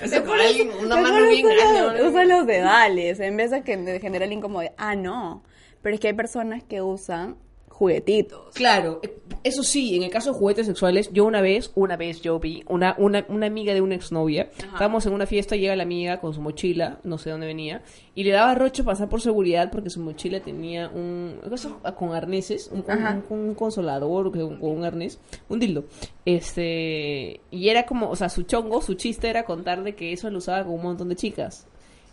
Eso 0.00 0.24
por 0.24 0.40
ahí, 0.40 0.68
una 0.82 0.96
mano 0.96 1.28
bien 1.28 1.46
usa 1.46 1.54
grande. 1.56 1.80
los- 1.80 2.00
¿no? 2.02 2.08
Usa 2.08 2.24
los 2.24 2.46
dedales, 2.46 3.20
en 3.20 3.36
vez 3.36 3.50
de 3.52 3.62
que 3.62 3.76
de 3.76 4.00
generar 4.00 4.32
incomodidad. 4.32 4.72
Ah, 4.78 4.96
no. 4.96 5.44
Pero 5.82 5.94
es 5.94 6.00
que 6.00 6.08
hay 6.08 6.14
personas 6.14 6.64
que 6.64 6.82
usan 6.82 7.36
juguetitos. 7.80 8.54
Claro, 8.54 9.00
eh, 9.02 9.16
eso 9.42 9.62
sí, 9.62 9.96
en 9.96 10.02
el 10.02 10.10
caso 10.10 10.32
de 10.32 10.38
juguetes 10.38 10.66
sexuales, 10.66 11.10
yo 11.14 11.24
una 11.24 11.40
vez, 11.40 11.72
una 11.74 11.96
vez 11.96 12.20
yo 12.20 12.38
vi 12.38 12.62
una, 12.68 12.94
una, 12.98 13.24
una 13.28 13.46
amiga 13.46 13.72
de 13.72 13.80
una 13.80 13.94
exnovia, 13.94 14.50
estábamos 14.58 15.06
en 15.06 15.14
una 15.14 15.24
fiesta, 15.24 15.56
llega 15.56 15.74
la 15.76 15.84
amiga 15.84 16.20
con 16.20 16.34
su 16.34 16.42
mochila, 16.42 17.00
no 17.04 17.16
sé 17.16 17.30
dónde 17.30 17.46
venía, 17.46 17.82
y 18.14 18.24
le 18.24 18.32
daba 18.32 18.54
rocho 18.54 18.84
pasar 18.84 19.08
por 19.08 19.22
seguridad 19.22 19.70
porque 19.70 19.88
su 19.88 20.00
mochila 20.00 20.40
tenía 20.40 20.90
un, 20.90 21.40
cosa 21.48 21.70
con 21.96 22.12
arneses, 22.12 22.68
un, 22.70 22.84
un, 22.86 23.24
un- 23.30 23.38
un 23.48 23.54
consolador 23.54 24.30
con 24.30 24.58
un 24.60 24.84
arnés, 24.84 25.18
un 25.48 25.58
dildo, 25.58 25.84
este, 26.26 27.40
y 27.50 27.68
era 27.70 27.86
como, 27.86 28.10
o 28.10 28.16
sea, 28.16 28.28
su 28.28 28.42
chongo, 28.42 28.82
su 28.82 28.94
chiste 28.94 29.28
era 29.30 29.44
contarle 29.44 29.94
que 29.94 30.12
eso 30.12 30.28
lo 30.30 30.38
usaba 30.38 30.64
con 30.64 30.74
un 30.74 30.82
montón 30.82 31.08
de 31.08 31.16
chicas. 31.16 31.66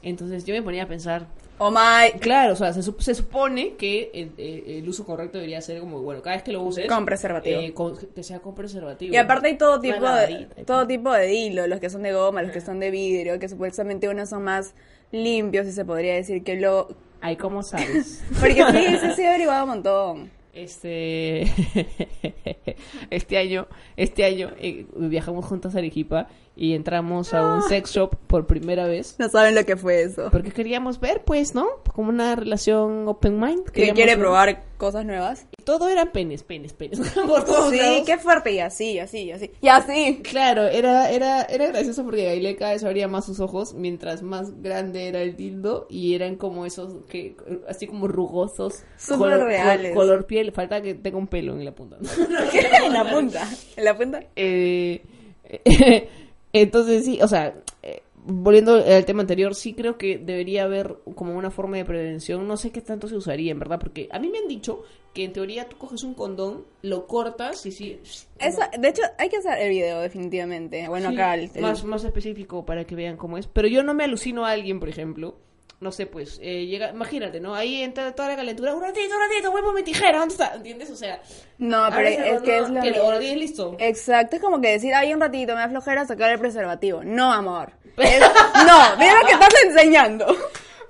Entonces 0.04 0.46
yo 0.46 0.54
me 0.54 0.62
ponía 0.62 0.84
a 0.84 0.88
pensar, 0.88 1.28
Oh 1.60 1.72
my... 1.72 2.20
Claro, 2.20 2.54
o 2.54 2.56
sea, 2.56 2.72
se, 2.74 2.82
sup- 2.82 3.00
se 3.02 3.16
supone 3.16 3.74
que 3.78 4.12
el, 4.14 4.32
el- 4.38 4.64
el 4.78 4.88
uso 4.90 5.06
correcto 5.06 5.38
debería 5.40 5.60
ser 5.62 5.80
como, 5.80 6.02
bueno, 6.02 6.22
cada 6.22 6.36
vez 6.36 6.44
que 6.44 6.52
lo 6.52 6.62
uses... 6.62 6.86
Con 6.88 7.06
preservativo. 7.06 7.60
eh, 7.62 7.74
con- 7.74 7.98
que 7.98 8.24
sea 8.24 8.40
con 8.40 8.54
preservativo. 8.54 9.14
Y 9.14 9.18
aparte 9.18 9.48
hay 9.48 9.58
todo 9.58 9.80
tipo 9.80 10.08
de, 10.08 10.48
y 10.58 10.64
todo 10.64 10.86
tipo 10.86 11.12
de 11.12 11.34
hilo, 11.34 11.66
los 11.68 11.80
que 11.80 11.90
son 11.90 12.04
de 12.04 12.14
goma, 12.14 12.42
los 12.44 12.52
que 12.52 12.62
son 12.62 12.80
de 12.80 12.92
vidrio, 12.92 13.40
que 13.40 13.50
supuestamente 13.50 14.08
unos 14.08 14.30
son 14.30 14.44
más 14.44 14.76
limpios, 15.12 15.66
si 15.66 15.72
se 15.72 15.84
podría 15.84 16.14
decir 16.14 16.44
que 16.44 16.58
lo... 16.58 16.90
Ay, 17.22 17.36
¿cómo 17.38 17.64
sabes? 17.64 18.24
Porque 18.40 18.64
sí, 18.72 18.98
sí, 19.02 19.08
sí, 19.16 19.22
he 19.24 19.28
averiguado 19.28 19.64
un 19.64 19.70
montón. 19.70 20.32
Este... 20.54 21.44
este 23.10 23.38
año, 23.38 23.68
este 23.96 24.26
año 24.26 24.52
eh, 24.60 24.86
viajamos 24.96 25.46
juntas 25.46 25.76
a 25.76 25.80
Arequipa 25.80 26.28
y 26.58 26.74
entramos 26.74 27.34
a 27.36 27.54
un 27.56 27.62
sex 27.62 27.92
shop 27.92 28.16
por 28.28 28.48
primera 28.48 28.88
vez. 28.88 29.16
No 29.20 29.30
saben 29.30 29.54
lo 29.56 29.64
que 29.66 29.78
fue 29.78 30.02
eso. 30.02 30.30
Porque 30.32 30.52
queríamos 30.52 31.00
ver, 31.00 31.24
pues, 31.24 31.54
¿no? 31.54 31.68
Como 31.94 32.10
una 32.10 32.36
relación 32.36 33.08
open 33.08 33.40
mind. 33.40 33.66
Que 33.70 33.94
quiere 33.94 34.12
ver- 34.14 34.20
probar 34.20 34.64
cosas 34.78 35.06
nuevas. 35.06 35.46
Todo 35.64 35.88
era 35.88 36.12
penes, 36.12 36.44
penes, 36.44 36.74
penes. 36.74 37.00
por 37.28 37.46
todos 37.46 37.72
Sí, 37.72 37.78
lados. 37.78 38.02
qué 38.06 38.18
fuerte, 38.18 38.52
y 38.54 38.60
así, 38.60 38.94
y 38.94 39.00
así, 39.00 39.20
y 39.24 39.32
así. 39.32 39.52
Y 39.62 39.68
así. 39.68 40.22
Claro, 40.24 40.64
era, 40.68 41.10
era, 41.12 41.44
era 41.44 41.68
gracioso 41.68 42.04
porque 42.04 42.26
Gaile 42.26 42.56
cada 42.56 42.72
vez 42.72 42.84
abría 42.84 43.08
más 43.08 43.26
sus 43.26 43.40
ojos 43.40 43.74
mientras 43.76 44.24
más 44.24 44.62
grande 44.62 45.08
era 45.08 45.22
el 45.22 45.36
dildo 45.36 45.86
y 45.90 46.16
eran 46.16 46.36
como 46.38 46.66
esos 46.66 47.06
que 47.08 47.36
así 47.68 47.86
como 47.86 48.08
rugosos, 48.08 48.84
Súper 48.98 49.18
color, 49.34 49.44
reales. 49.46 49.94
col- 49.94 50.08
color 50.08 50.26
piel, 50.26 50.52
falta 50.52 50.82
que 50.82 50.96
tenga 50.96 51.18
un 51.18 51.28
pelo 51.28 51.54
en 51.54 51.66
la 51.66 51.76
punta. 51.76 51.98
en 52.86 52.94
la 52.94 53.10
punta. 53.12 53.48
En 53.76 53.86
la 53.86 53.98
punta. 53.98 54.20
Eh, 54.36 55.04
entonces 56.54 57.06
sí, 57.06 57.20
o 57.22 57.28
sea, 57.28 57.56
eh, 57.84 58.02
volviendo 58.26 58.74
al 58.76 59.06
tema 59.06 59.22
anterior, 59.22 59.56
sí 59.56 59.74
creo 59.74 59.98
que 59.98 60.18
debería 60.18 60.64
haber 60.64 60.98
como 61.16 61.36
una 61.38 61.52
forma 61.52 61.78
de 61.78 61.86
prevención. 61.86 62.48
No 62.48 62.58
sé 62.58 62.72
qué 62.72 62.82
tanto 62.82 63.08
se 63.08 63.16
usaría, 63.16 63.52
en 63.52 63.60
verdad, 63.60 63.80
porque 63.80 64.08
a 64.12 64.20
mí 64.20 64.30
me 64.30 64.40
han 64.40 64.48
dicho 64.48 64.84
que 65.14 65.24
en 65.24 65.34
teoría 65.34 65.68
tú 65.68 65.78
coges 65.78 66.04
un 66.04 66.14
condón, 66.14 66.66
lo 66.84 67.08
cortas 67.08 67.66
y 67.66 67.72
sí. 67.72 68.00
Eso, 68.40 68.62
de 68.78 68.88
hecho, 68.90 69.02
hay 69.18 69.30
que 69.30 69.38
hacer 69.38 69.58
el 69.60 69.70
video, 69.70 70.00
definitivamente. 70.02 70.88
Bueno, 70.90 71.10
Sí, 71.10 71.16
acá 71.16 71.34
el, 71.36 71.50
el- 71.56 71.62
más, 71.62 71.84
más 71.84 72.04
específico 72.04 72.66
para 72.66 72.86
que 72.86 72.96
vean 72.96 73.18
cómo 73.18 73.38
es. 73.38 73.48
Pero 73.48 73.68
yo 73.68 73.82
no 73.84 73.94
me 73.94 74.04
alucino 74.04 74.46
a 74.46 74.52
alguien, 74.52 74.80
por 74.80 74.90
ejemplo. 74.90 75.38
No 75.80 75.92
sé, 75.92 76.08
pues, 76.08 76.40
eh, 76.42 76.66
llega, 76.66 76.90
imagínate, 76.90 77.40
¿no? 77.40 77.54
Ahí 77.54 77.84
entra 77.84 78.12
toda 78.16 78.30
la 78.30 78.36
calentura. 78.36 78.74
Un 78.74 78.82
ratito, 78.82 79.14
un 79.16 79.22
ratito, 79.30 79.52
vuelvo 79.52 79.74
mi 79.74 79.84
tijera, 79.84 80.18
¿dónde 80.20 80.34
está? 80.34 80.56
¿Entiendes? 80.56 80.90
O 80.90 80.96
sea, 80.96 81.22
No, 81.60 81.88
pero 81.96 82.08
es 82.08 82.18
no, 82.18 82.42
que 82.44 82.58
es 82.58 82.70
lo 82.70 82.82
que 82.82 82.92
mismo. 82.92 83.12
lo 83.12 83.20
tienes 83.20 83.38
listo. 83.38 83.76
Exacto, 83.80 84.38
es 84.38 84.42
como 84.42 84.60
que 84.60 84.70
decir, 84.72 84.94
ay, 84.96 85.14
un 85.14 85.22
ratito, 85.22 85.54
me 85.54 85.60
da 85.62 85.70
flojera 85.70 86.06
sacar 86.06 86.32
el 86.32 86.40
preservativo. 86.40 87.04
No, 87.04 87.32
amor. 87.32 87.74
Es- 87.98 88.20
no, 88.22 88.98
mira 88.98 89.20
lo 89.22 89.28
que 89.28 89.34
estás 89.34 89.54
enseñando. 89.66 90.36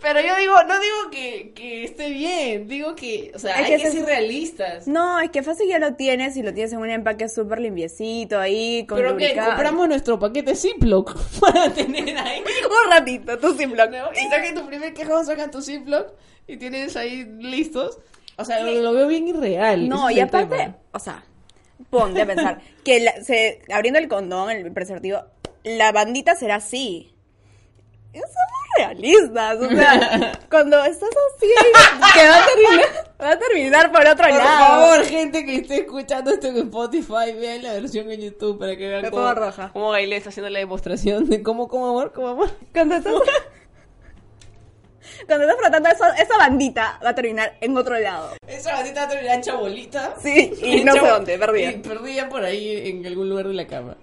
Pero 0.01 0.21
yo 0.21 0.35
digo, 0.37 0.53
no 0.67 0.79
digo 0.79 1.09
que, 1.11 1.53
que 1.55 1.83
esté 1.83 2.09
bien, 2.09 2.67
digo 2.67 2.95
que, 2.95 3.31
o 3.33 3.39
sea, 3.39 3.55
Es 3.55 3.57
hay 3.57 3.71
que 3.77 3.83
que, 3.83 3.89
se- 3.91 3.97
ser 3.97 4.05
realistas. 4.05 4.87
No, 4.87 5.19
es 5.19 5.31
que 5.31 5.41
fácil 5.41 5.67
ya 5.67 5.79
lo 5.79 5.95
tienes 5.95 6.37
y 6.37 6.43
lo 6.43 6.53
tienes 6.53 6.71
en 6.73 6.79
un 6.79 6.89
empaque 6.89 7.27
súper 7.29 7.59
limpiecito 7.59 8.39
ahí, 8.39 8.85
con 8.87 8.99
Pero 8.99 9.17
que 9.17 9.35
compramos 9.35 9.87
nuestro 9.87 10.19
paquete 10.19 10.55
Ziploc 10.55 11.17
para 11.39 11.71
tener 11.73 12.15
ahí. 12.17 12.41
Un 12.85 12.91
ratito, 12.91 13.37
tú 13.39 13.53
Ziploc. 13.55 13.89
¿no? 13.89 14.11
Y 14.13 14.29
sacan 14.29 14.53
tu 14.53 14.67
primer 14.67 14.93
quejón, 14.93 15.25
sacan 15.25 15.49
tu 15.49 15.61
Ziploc 15.63 16.13
y 16.47 16.57
tienes 16.57 16.95
ahí 16.95 17.25
listos. 17.39 17.97
O 18.37 18.45
sea, 18.45 18.59
lo, 18.61 18.71
lo 18.71 18.93
veo 18.93 19.07
bien 19.07 19.27
irreal. 19.27 19.89
No, 19.89 20.11
y 20.11 20.19
aparte, 20.19 20.57
tema. 20.57 20.77
o 20.91 20.99
sea, 20.99 21.23
ponte 21.89 22.21
a 22.21 22.25
pensar 22.27 22.61
que 22.83 22.99
la- 22.99 23.23
se, 23.23 23.61
abriendo 23.73 23.97
el 23.99 24.07
condón, 24.07 24.51
el 24.51 24.71
preservativo, 24.71 25.21
la 25.63 25.91
bandita 25.91 26.35
será 26.35 26.55
así. 26.57 27.13
Somos 28.13 28.25
realistas, 28.77 29.57
o 29.57 29.69
sea, 29.69 30.39
cuando 30.49 30.83
estás 30.85 31.09
así, 31.09 31.47
que 32.13 32.27
va 32.27 32.37
a 32.37 32.45
terminar, 32.45 33.13
va 33.21 33.31
a 33.31 33.39
terminar 33.39 33.91
por 33.91 34.01
otro 34.07 34.27
Por 34.27 34.37
lado. 34.37 34.67
favor, 34.67 35.05
gente 35.05 35.45
que 35.45 35.55
esté 35.55 35.77
escuchando 35.81 36.31
esto 36.31 36.47
en 36.47 36.57
Spotify, 36.57 37.33
vean 37.39 37.63
la 37.63 37.73
versión 37.73 38.11
en 38.11 38.21
YouTube 38.21 38.59
para 38.59 38.75
que 38.75 38.87
vean 38.87 39.01
Me 39.03 39.11
cómo, 39.11 39.33
roja. 39.33 39.69
cómo 39.73 39.91
Gailé 39.91 40.17
está 40.17 40.29
haciendo 40.29 40.49
la 40.49 40.59
demostración 40.59 41.29
de 41.29 41.41
cómo, 41.43 41.67
cómo 41.67 41.89
amor, 41.89 42.11
cómo 42.13 42.27
amor. 42.29 42.51
Cuando 42.73 42.95
estás, 42.95 43.13
cuando 45.25 45.45
estás 45.45 45.57
frotando 45.59 45.89
eso, 45.89 46.05
esa 46.21 46.37
bandita 46.37 46.99
va 47.03 47.09
a 47.09 47.15
terminar 47.15 47.57
en 47.61 47.75
otro 47.77 47.97
lado. 47.99 48.31
Esa 48.47 48.73
bandita 48.73 49.01
va 49.01 49.05
a 49.07 49.09
terminar 49.09 49.39
hecha 49.39 49.55
bolita. 49.55 50.15
Sí, 50.21 50.53
y 50.61 50.83
no 50.83 50.93
sé 50.93 50.99
dónde, 50.99 51.37
perdida. 51.39 51.71
Y 51.71 51.77
perdida 51.77 52.29
por 52.29 52.43
ahí 52.43 52.89
en 52.89 53.05
algún 53.05 53.29
lugar 53.29 53.47
de 53.47 53.53
la 53.53 53.65
cama. 53.67 53.97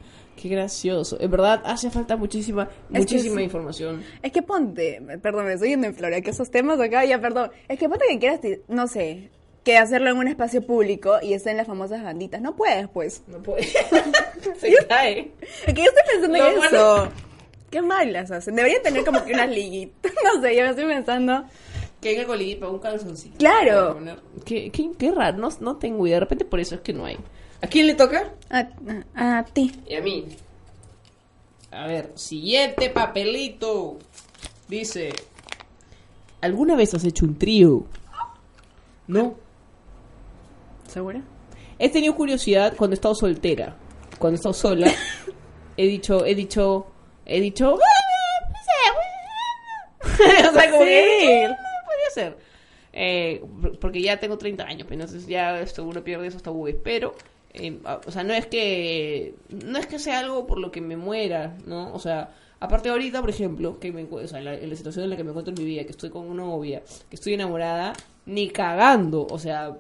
Qué 0.45 0.51
gracioso. 0.51 1.17
En 1.21 1.31
verdad, 1.31 1.63
hace 1.65 1.89
falta 1.89 2.19
muchísima, 2.19 2.69
que 2.93 2.99
muchísima 2.99 3.39
sí. 3.39 3.45
información. 3.45 4.05
Es 4.23 4.31
que 4.31 4.43
ponte, 4.43 5.01
perdón, 5.23 5.47
me 5.47 5.55
estoy 5.55 5.71
yendo 5.71 5.87
en 5.87 5.95
flora, 5.95 6.21
que 6.21 6.29
esos 6.29 6.51
temas 6.51 6.79
acá, 6.79 7.03
ya 7.07 7.19
perdón. 7.19 7.51
Es 7.67 7.79
que 7.79 7.89
ponte 7.89 8.05
que 8.11 8.19
quieras, 8.19 8.41
no 8.69 8.87
sé, 8.87 9.31
que 9.65 9.79
hacerlo 9.79 10.11
en 10.11 10.19
un 10.19 10.29
espacio 10.29 10.61
público 10.61 11.17
y 11.23 11.33
estén 11.33 11.57
las 11.57 11.67
famosas 11.67 12.03
banditas. 12.05 12.43
No 12.43 12.55
puedes, 12.57 12.89
pues. 12.89 13.23
No 13.27 13.43
puede. 13.43 13.63
Se 14.59 14.87
cae. 14.87 15.33
Es 15.67 15.73
que 15.73 15.83
yo 15.83 15.89
estoy 15.89 16.03
pensando 16.13 16.37
Lo 16.37 16.47
en 16.51 16.57
bueno- 16.59 16.77
eso. 17.05 17.09
Qué 17.71 17.81
mal 17.81 18.13
las 18.13 18.31
hacen. 18.31 18.55
Deberían 18.55 18.83
tener 18.83 19.03
como 19.03 19.25
que 19.25 19.33
unas 19.33 19.49
liguitas. 19.49 20.13
No 20.25 20.43
sé, 20.43 20.55
yo 20.55 20.63
me 20.63 20.69
estoy 20.69 20.85
pensando. 20.85 21.45
Que 22.03 22.11
venga 22.11 22.27
coliguita 22.27 22.61
para 22.61 22.73
un 22.73 22.81
calzoncito. 22.81 23.39
Claro. 23.39 23.99
Qué, 24.45 24.71
qué 24.71 25.11
raro, 25.11 25.39
no, 25.39 25.49
no 25.61 25.77
tengo 25.79 26.07
idea. 26.07 26.17
De 26.17 26.21
repente 26.21 26.45
por 26.45 26.61
eso 26.61 26.75
es 26.75 26.83
que 26.83 26.93
no 26.93 27.07
hay. 27.07 27.17
¿A 27.65 27.67
quién 27.67 27.87
le 27.87 27.95
toca? 27.95 28.31
A, 28.51 28.69
a- 29.17 29.39
a 29.39 29.45
ti. 29.47 29.73
Y 29.89 29.95
a 29.95 30.03
mí. 30.03 30.27
A 31.71 31.87
ver, 31.87 32.13
siguiente 32.15 32.91
papelito. 32.91 33.99
Dice: 34.69 35.15
¿Alguna 36.43 36.77
vez 36.77 36.93
has 36.93 37.05
hecho 37.05 37.25
un 37.25 37.39
trío? 37.39 37.85
No. 39.07 39.35
¿Segura? 40.89 41.23
He 41.79 41.89
tenido 41.89 42.15
curiosidad 42.15 42.75
cuando 42.77 42.93
he 42.93 42.97
estado 42.97 43.15
soltera. 43.15 43.77
Cuando 44.19 44.35
he 44.35 44.37
estado 44.37 44.53
sola, 44.53 44.93
he 45.79 45.87
dicho, 45.87 46.25
he 46.27 46.35
dicho, 46.35 46.87
he 47.25 47.41
dicho. 47.41 47.75
o 50.03 50.53
sea, 50.53 50.71
como 50.71 50.85
que, 50.85 51.47
"Ah, 51.47 51.57
podría 51.87 52.11
ser. 52.13 52.39
Eh, 52.93 53.43
porque 53.81 54.03
ya 54.03 54.21
tengo 54.21 54.37
30 54.39 54.65
años, 54.65 54.87
pues, 54.87 55.01
entonces 55.01 55.27
ya 55.27 55.59
esto, 55.61 55.83
uno 55.85 56.05
pierde 56.05 56.27
esos 56.29 56.43
tabúes. 56.43 56.77
Pero, 56.85 57.15
eh, 57.55 57.79
o 58.07 58.11
sea, 58.11 58.25
no 58.25 58.35
es 58.35 58.47
que 58.47 59.35
no 59.49 59.79
es 59.79 59.87
que 59.87 60.01
sea 60.01 60.19
algo 60.19 60.47
por 60.47 60.59
lo 60.59 60.73
que 60.73 60.81
me 60.81 60.97
muera, 60.97 61.57
¿no? 61.67 61.95
O 61.95 62.01
sea, 62.01 62.35
aparte 62.59 62.89
ahorita, 62.89 63.21
por 63.21 63.31
ejemplo, 63.31 63.79
que 63.79 63.93
me 63.93 64.05
o 64.05 64.29
sea, 64.29 64.41
en 64.41 64.45
la, 64.45 64.55
en 64.55 64.69
la 64.69 64.77
situación 64.77 65.05
en 65.05 65.11
la 65.11 65.17
que 65.17 65.23
me 65.23 65.31
encuentro 65.31 65.55
en 65.55 65.63
mi 65.63 65.65
vida, 65.65 65.85
que 65.85 65.93
estoy 65.93 66.11
con 66.11 66.27
una 66.27 66.43
novia, 66.43 66.83
que 67.09 67.15
estoy 67.15 67.35
enamorada, 67.35 67.93
ni 68.27 68.51
cagando, 68.51 69.27
o 69.31 69.39
sea, 69.39 69.77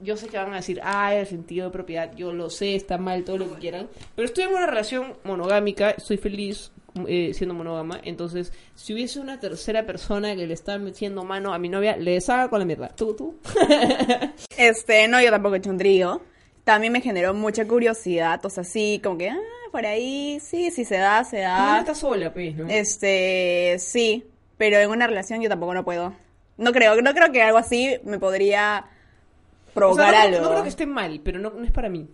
yo 0.00 0.16
sé 0.16 0.26
que 0.28 0.36
van 0.36 0.52
a 0.52 0.56
decir, 0.56 0.80
ah, 0.82 1.14
el 1.14 1.26
sentido 1.26 1.66
de 1.66 1.72
propiedad, 1.72 2.14
yo 2.16 2.32
lo 2.32 2.50
sé, 2.50 2.74
está 2.74 2.98
mal, 2.98 3.24
todo 3.24 3.38
lo 3.38 3.54
que 3.54 3.60
quieran, 3.60 3.88
pero 4.16 4.26
estoy 4.26 4.44
en 4.44 4.50
una 4.50 4.66
relación 4.66 5.14
monogámica, 5.22 5.90
estoy 5.90 6.16
feliz 6.16 6.72
eh, 7.06 7.32
siendo 7.32 7.54
monógama, 7.54 8.00
entonces, 8.02 8.52
si 8.74 8.92
hubiese 8.92 9.20
una 9.20 9.38
tercera 9.38 9.86
persona 9.86 10.34
que 10.34 10.46
le 10.46 10.54
está 10.54 10.78
metiendo 10.78 11.22
mano 11.22 11.54
a 11.54 11.58
mi 11.58 11.68
novia, 11.68 11.96
le 11.96 12.12
deshaga 12.12 12.48
con 12.48 12.58
la 12.58 12.64
mierda. 12.64 12.88
¿Tú, 12.88 13.14
tú? 13.14 13.38
Este, 14.56 15.08
no, 15.08 15.20
yo 15.20 15.30
tampoco 15.30 15.56
he 15.56 15.58
hecho 15.58 15.70
un 15.70 15.78
trío. 15.78 16.22
También 16.64 16.92
me 16.92 17.00
generó 17.00 17.34
mucha 17.34 17.66
curiosidad. 17.66 18.44
O 18.44 18.50
sea, 18.50 18.64
sí, 18.64 19.00
como 19.04 19.18
que, 19.18 19.30
ah, 19.30 19.38
por 19.70 19.84
ahí, 19.86 20.38
sí, 20.40 20.70
sí 20.70 20.84
se 20.84 20.96
da, 20.96 21.22
se 21.24 21.36
Tú 21.38 21.42
no 21.42 21.48
da. 21.48 21.78
estás 21.80 21.98
sola, 21.98 22.32
pues, 22.32 22.54
¿no? 22.56 22.66
Este, 22.68 23.76
sí, 23.78 24.24
pero 24.56 24.78
en 24.78 24.90
una 24.90 25.06
relación 25.06 25.40
yo 25.42 25.48
tampoco 25.48 25.74
no 25.74 25.84
puedo. 25.84 26.14
No 26.56 26.72
creo, 26.72 27.00
no 27.02 27.12
creo 27.14 27.32
que 27.32 27.42
algo 27.42 27.58
así 27.58 27.96
me 28.04 28.18
podría 28.18 28.80
O 28.80 28.84
sea, 28.84 29.74
provocar 29.74 30.12
no, 30.14 30.20
algo. 30.20 30.40
no 30.40 30.50
creo 30.50 30.62
que 30.62 30.68
esté 30.68 30.86
mal, 30.86 31.20
pero 31.22 31.38
no, 31.38 31.50
no 31.50 31.64
es 31.64 31.70
para 31.72 31.88
mí. 31.88 32.08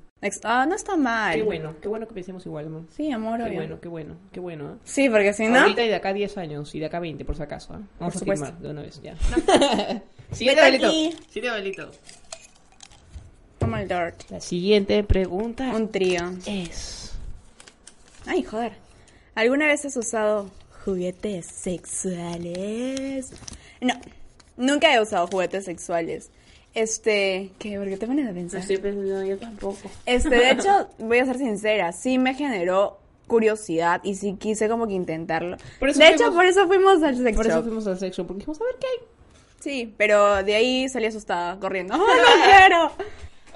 Ah, 0.44 0.66
no 0.68 0.74
está 0.74 0.96
mal. 0.98 1.34
Qué 1.34 1.42
bueno, 1.42 1.76
qué 1.80 1.88
bueno 1.88 2.06
que 2.06 2.12
pensemos 2.12 2.44
igual, 2.44 2.66
amor. 2.66 2.82
Sí, 2.94 3.10
amor, 3.10 3.38
Qué 3.38 3.44
obvio. 3.44 3.54
bueno, 3.56 3.80
qué 3.80 3.88
bueno, 3.88 4.16
qué 4.32 4.40
bueno, 4.40 4.72
¿eh? 4.72 4.76
Sí, 4.84 5.08
porque 5.08 5.32
si 5.32 5.46
no... 5.46 5.60
Ahorita 5.60 5.82
y 5.82 5.88
de 5.88 5.94
acá 5.94 6.12
10 6.12 6.36
años 6.36 6.74
y 6.74 6.78
de 6.80 6.86
acá 6.86 7.00
20, 7.00 7.24
por 7.24 7.36
si 7.36 7.42
acaso. 7.42 7.72
¿eh? 7.74 7.78
Vamos 7.98 8.14
Por 8.14 8.22
a 8.30 8.34
firmar 8.36 8.58
de 8.58 8.68
una 8.70 8.82
vez, 8.82 9.00
ya. 9.00 9.14
Siguiente 10.30 10.60
balito. 10.60 10.86
aquí. 10.88 11.14
Siguiente. 11.30 11.80
Oh 11.80 12.19
my 13.70 13.86
lord. 13.86 14.14
La 14.30 14.40
siguiente 14.40 15.02
pregunta 15.04 15.74
Un 15.74 15.90
trío. 15.90 16.32
es... 16.46 17.12
Ay, 18.26 18.42
joder. 18.42 18.72
¿Alguna 19.34 19.66
vez 19.66 19.84
has 19.84 19.96
usado 19.96 20.50
juguetes 20.84 21.46
sexuales? 21.46 23.32
No, 23.80 23.94
nunca 24.56 24.94
he 24.94 25.00
usado 25.00 25.26
juguetes 25.26 25.64
sexuales. 25.64 26.30
Este, 26.74 27.50
¿qué? 27.58 27.78
¿Por 27.78 27.88
qué 27.88 27.96
te 27.96 28.06
pones 28.06 28.28
a 28.28 28.32
pensar? 28.32 28.60
pensando 28.66 29.24
yo 29.24 29.38
tampoco. 29.38 29.90
Este, 30.06 30.28
de 30.30 30.50
hecho, 30.50 30.88
voy 30.98 31.18
a 31.18 31.24
ser 31.26 31.38
sincera, 31.38 31.92
sí 31.92 32.18
me 32.18 32.34
generó 32.34 32.98
curiosidad 33.26 34.00
y 34.04 34.16
sí 34.16 34.36
quise 34.38 34.68
como 34.68 34.86
que 34.86 34.92
intentarlo. 34.94 35.56
Por 35.78 35.92
de 35.94 36.08
hecho, 36.08 36.24
fuimos- 36.24 36.34
por 36.34 36.44
eso 36.46 36.66
fuimos 36.66 37.02
al 37.02 37.16
sex 37.16 37.36
Por 37.36 37.46
eso 37.46 37.62
fuimos 37.62 37.86
al 37.86 37.98
sexo, 37.98 38.26
porque 38.26 38.40
dijimos, 38.40 38.60
a 38.60 38.64
ver 38.64 38.74
qué 38.80 38.86
hay. 38.86 39.06
Sí, 39.60 39.94
pero 39.96 40.42
de 40.42 40.54
ahí 40.54 40.88
salí 40.88 41.06
asustada, 41.06 41.58
corriendo. 41.58 41.94
¡Oh, 41.98 41.98
no 41.98 42.44
quiero! 42.44 42.92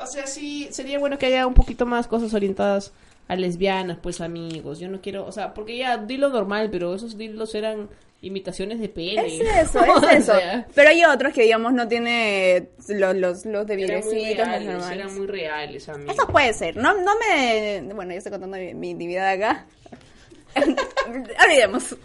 O 0.01 0.07
sea, 0.07 0.27
sí, 0.27 0.69
sería 0.71 0.99
bueno 0.99 1.19
que 1.19 1.27
haya 1.27 1.47
un 1.47 1.55
poquito 1.55 1.87
más 1.87 2.07
cosas 2.07 2.35
orientadas 2.35 2.93
a 3.29 3.37
lesbianas, 3.37 3.99
pues 4.03 4.21
amigos. 4.21 4.79
Yo 4.79 4.89
no 4.89 5.01
quiero, 5.01 5.27
o 5.27 5.33
sea, 5.33 5.55
porque 5.55 5.77
ya 5.77 5.97
dilo 5.99 6.29
normal, 6.29 6.69
pero 6.71 6.95
esos 6.95 7.17
dilos 7.17 7.55
eran 7.55 7.89
imitaciones 8.21 8.81
de 8.81 8.89
pene. 8.89 9.37
Es 9.37 9.41
eso, 9.69 9.85
es 9.85 10.19
eso. 10.19 10.35
sea, 10.35 10.67
Pero 10.75 10.91
hay 10.91 11.05
otros 11.05 11.33
que, 11.33 11.43
digamos, 11.43 11.73
no 11.73 11.87
tiene 11.89 12.71
los, 12.89 13.17
los, 13.17 13.47
los 13.47 13.67
de 13.67 13.75
eran 13.75 14.01
vidrecitos, 14.03 14.47
los 14.65 14.91
eran 14.91 15.15
muy 15.15 15.27
reales, 15.27 15.89
amigos. 15.89 16.17
Eso 16.17 16.27
puede 16.29 16.53
ser. 16.53 16.77
No, 16.77 16.95
no 16.95 17.13
me... 17.19 17.83
Bueno, 17.95 18.13
yo 18.13 18.19
estoy 18.19 18.33
contando 18.33 18.57
mi, 18.57 18.75
mi 18.75 18.91
intimidad 18.91 19.29
acá. 19.29 19.67
Olvidemos. 21.45 21.97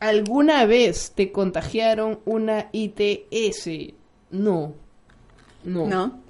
¿Alguna 0.00 0.66
vez 0.66 1.12
te 1.14 1.30
contagiaron 1.30 2.20
una 2.24 2.68
ITS? 2.72 3.94
No. 4.30 4.74
No. 5.64 5.86
¿No? 5.86 6.21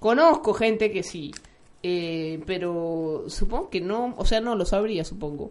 Conozco 0.00 0.54
gente 0.54 0.90
que 0.90 1.02
sí, 1.02 1.30
eh, 1.82 2.42
pero 2.46 3.24
supongo 3.28 3.70
que 3.70 3.80
no, 3.80 4.14
o 4.16 4.24
sea, 4.24 4.40
no 4.40 4.56
lo 4.56 4.64
sabría, 4.64 5.04
supongo. 5.04 5.50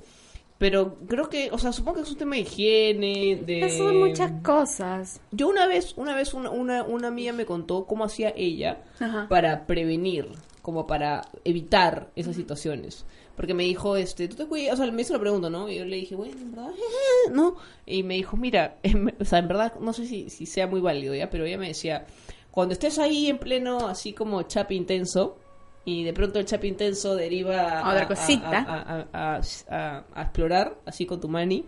Pero 0.58 0.98
creo 1.08 1.30
que, 1.30 1.50
o 1.52 1.58
sea, 1.58 1.72
supongo 1.72 1.98
que 1.98 2.04
es 2.04 2.12
un 2.12 2.18
tema 2.18 2.36
de 2.36 2.42
higiene, 2.42 3.42
de... 3.46 3.62
Eso 3.62 3.86
son 3.86 3.98
muchas 3.98 4.32
cosas. 4.44 5.22
Yo 5.32 5.48
una 5.48 5.66
vez, 5.68 5.94
una 5.96 6.14
vez 6.14 6.34
una, 6.34 6.50
una, 6.50 6.84
una 6.84 7.08
amiga 7.08 7.32
me 7.32 7.46
contó 7.46 7.86
cómo 7.86 8.04
hacía 8.04 8.34
ella 8.36 8.84
Ajá. 9.00 9.28
para 9.30 9.66
prevenir, 9.66 10.28
como 10.62 10.86
para 10.86 11.22
evitar 11.46 12.10
esas 12.18 12.36
situaciones. 12.36 13.06
Porque 13.38 13.54
me 13.54 13.64
dijo, 13.64 13.96
este, 13.96 14.28
tú 14.28 14.36
te 14.36 14.48
cuidas, 14.48 14.74
o 14.78 14.84
sea, 14.84 14.92
me 14.92 15.02
hizo 15.02 15.14
la 15.14 15.20
pregunta, 15.20 15.50
¿no? 15.50 15.70
Y 15.70 15.78
yo 15.78 15.86
le 15.86 15.96
dije, 15.96 16.14
bueno, 16.14 16.34
en 16.34 16.52
verdad, 16.52 16.72
¿no? 17.32 17.56
Y 17.86 18.04
me 18.04 18.16
dijo, 18.16 18.36
mira, 18.36 18.80
em, 18.84 19.12
o 19.18 19.24
sea, 19.24 19.40
en 19.40 19.48
verdad, 19.48 19.76
no 19.80 19.94
sé 19.94 20.06
si, 20.08 20.30
si 20.30 20.46
sea 20.46 20.68
muy 20.68 20.82
válido, 20.82 21.16
¿ya? 21.16 21.30
Pero 21.30 21.46
ella 21.46 21.58
me 21.58 21.70
decía, 21.70 22.06
cuando 22.52 22.74
estés 22.74 22.98
ahí 23.00 23.28
en 23.28 23.38
pleno, 23.38 23.88
así 23.88 24.14
como 24.14 24.42
chap 24.44 24.72
intenso, 24.72 25.38
y 25.86 26.04
de 26.04 26.14
pronto 26.14 26.40
el 26.40 26.46
chap 26.46 26.64
intenso 26.66 27.16
deriva 27.16 27.80
A 27.80 27.90
otra 27.92 28.08
cosita. 28.08 28.60
a- 28.68 29.08
a- 29.14 29.42
a- 30.16 30.22
explorar, 30.22 30.76
así 30.86 31.06
con 31.06 31.20
tu 31.20 31.28
mani, 31.30 31.66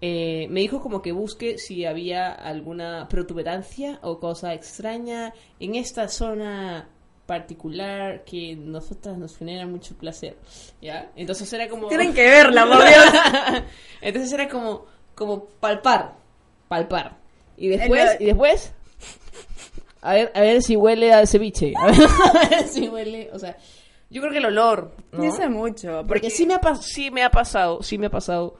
eh, 0.00 0.46
me 0.50 0.60
dijo 0.60 0.80
como 0.80 1.02
que 1.02 1.10
busque 1.12 1.58
si 1.58 1.84
había 1.84 2.30
alguna 2.32 3.08
protuberancia 3.08 3.98
o 4.02 4.20
cosa 4.20 4.54
extraña 4.54 5.32
en 5.58 5.74
esta 5.74 6.08
zona 6.08 6.88
particular 7.26 8.24
que 8.24 8.56
nosotras 8.56 9.18
nos 9.18 9.36
genera 9.36 9.66
mucho 9.66 9.94
placer, 9.96 10.36
¿ya? 10.80 11.10
Entonces 11.16 11.52
era 11.52 11.68
como... 11.68 11.88
Tienen 11.88 12.14
que 12.14 12.22
verla, 12.22 12.64
por 12.66 12.78
Dios. 12.78 13.64
Entonces 14.00 14.32
era 14.32 14.48
como, 14.48 14.86
como 15.14 15.44
palpar, 15.44 16.14
palpar. 16.68 17.18
Y 17.56 17.68
después, 17.68 18.16
y 18.20 18.24
después, 18.26 18.72
a 20.02 20.14
ver, 20.14 20.32
a 20.34 20.40
ver 20.40 20.62
si 20.62 20.76
huele 20.76 21.12
a 21.12 21.26
ceviche. 21.26 21.72
A 21.76 21.86
ver, 21.90 21.96
a 22.34 22.48
ver 22.48 22.68
si 22.68 22.88
huele, 22.88 23.30
o 23.32 23.38
sea, 23.38 23.56
yo 24.10 24.20
creo 24.22 24.32
que 24.32 24.38
el 24.38 24.46
olor, 24.46 24.92
¿no? 25.12 25.22
Dice 25.22 25.48
mucho. 25.48 26.04
Porque 26.06 26.30
sí 26.30 26.46
me, 26.46 26.54
ha, 26.54 26.60
pas- 26.60 26.80
sí 26.80 27.10
me 27.10 27.22
ha 27.24 27.30
pasado, 27.30 27.82
sí 27.82 27.98
me 27.98 28.06
ha 28.06 28.10
pasado 28.10 28.56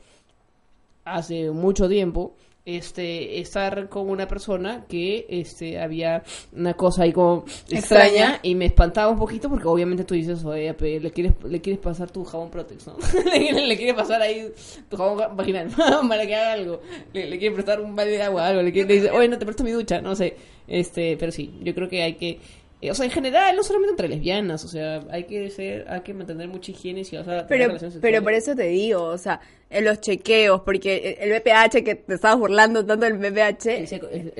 hace 1.04 1.50
mucho 1.50 1.88
tiempo, 1.88 2.34
este 2.66 3.40
estar 3.40 3.88
con 3.88 4.10
una 4.10 4.28
persona 4.28 4.84
que 4.86 5.24
este 5.30 5.80
había 5.80 6.22
una 6.52 6.74
cosa 6.74 7.04
ahí 7.04 7.14
como 7.14 7.44
extraña, 7.70 7.78
Extraña. 7.78 8.40
y 8.42 8.54
me 8.54 8.66
espantaba 8.66 9.10
un 9.10 9.18
poquito 9.18 9.48
porque 9.48 9.66
obviamente 9.66 10.04
tú 10.04 10.12
dices, 10.12 10.44
oye, 10.44 10.76
le 11.00 11.10
quieres 11.10 11.32
le 11.44 11.62
quieres 11.62 11.80
pasar 11.80 12.10
tu 12.10 12.24
jabón 12.26 12.50
Protex, 12.50 12.86
¿no? 12.88 12.96
le, 13.32 13.66
le 13.66 13.76
quieres 13.78 13.94
pasar 13.94 14.20
ahí 14.20 14.52
tu 14.90 14.98
jabón 14.98 15.34
vaginal 15.34 15.68
para 16.08 16.26
que 16.26 16.34
haga 16.36 16.52
algo. 16.52 16.82
Le, 17.14 17.30
le 17.30 17.38
quieres 17.38 17.54
prestar 17.54 17.80
un 17.80 17.96
balde 17.96 18.12
de 18.18 18.22
agua, 18.22 18.46
algo, 18.48 18.60
le, 18.60 18.70
le 18.70 18.84
dice, 18.84 19.10
oye, 19.12 19.28
no 19.28 19.38
te 19.38 19.46
presto 19.46 19.64
mi 19.64 19.70
ducha, 19.70 20.02
no 20.02 20.14
sé. 20.14 20.36
Este, 20.68 21.16
pero 21.16 21.32
sí, 21.32 21.52
yo 21.62 21.74
creo 21.74 21.88
que 21.88 22.02
hay 22.02 22.14
que 22.14 22.38
eh, 22.80 22.92
o 22.92 22.94
sea, 22.94 23.06
en 23.06 23.10
general, 23.10 23.56
no 23.56 23.64
solamente 23.64 23.90
entre 23.90 24.08
lesbianas, 24.08 24.64
o 24.64 24.68
sea, 24.68 25.00
hay 25.10 25.24
que 25.24 25.50
ser, 25.50 25.84
hay 25.88 26.02
que 26.02 26.14
mantener 26.14 26.46
mucha 26.46 26.70
higiene 26.70 27.02
si 27.02 27.16
vas 27.16 27.26
a 27.26 27.44
tener 27.44 27.48
Pero, 27.48 27.72
pero 28.00 28.22
por 28.22 28.32
eso 28.34 28.54
te 28.54 28.68
digo, 28.68 29.02
o 29.02 29.18
sea, 29.18 29.40
en 29.68 29.84
los 29.84 30.00
chequeos, 30.00 30.60
porque 30.60 31.18
el 31.18 31.30
BPH 31.32 31.82
que 31.82 31.96
te 31.96 32.14
estabas 32.14 32.38
burlando 32.38 32.86
tanto 32.86 33.04
del 33.04 33.14
BPH, 33.18 33.66
el, 33.66 33.88
el- 34.12 34.32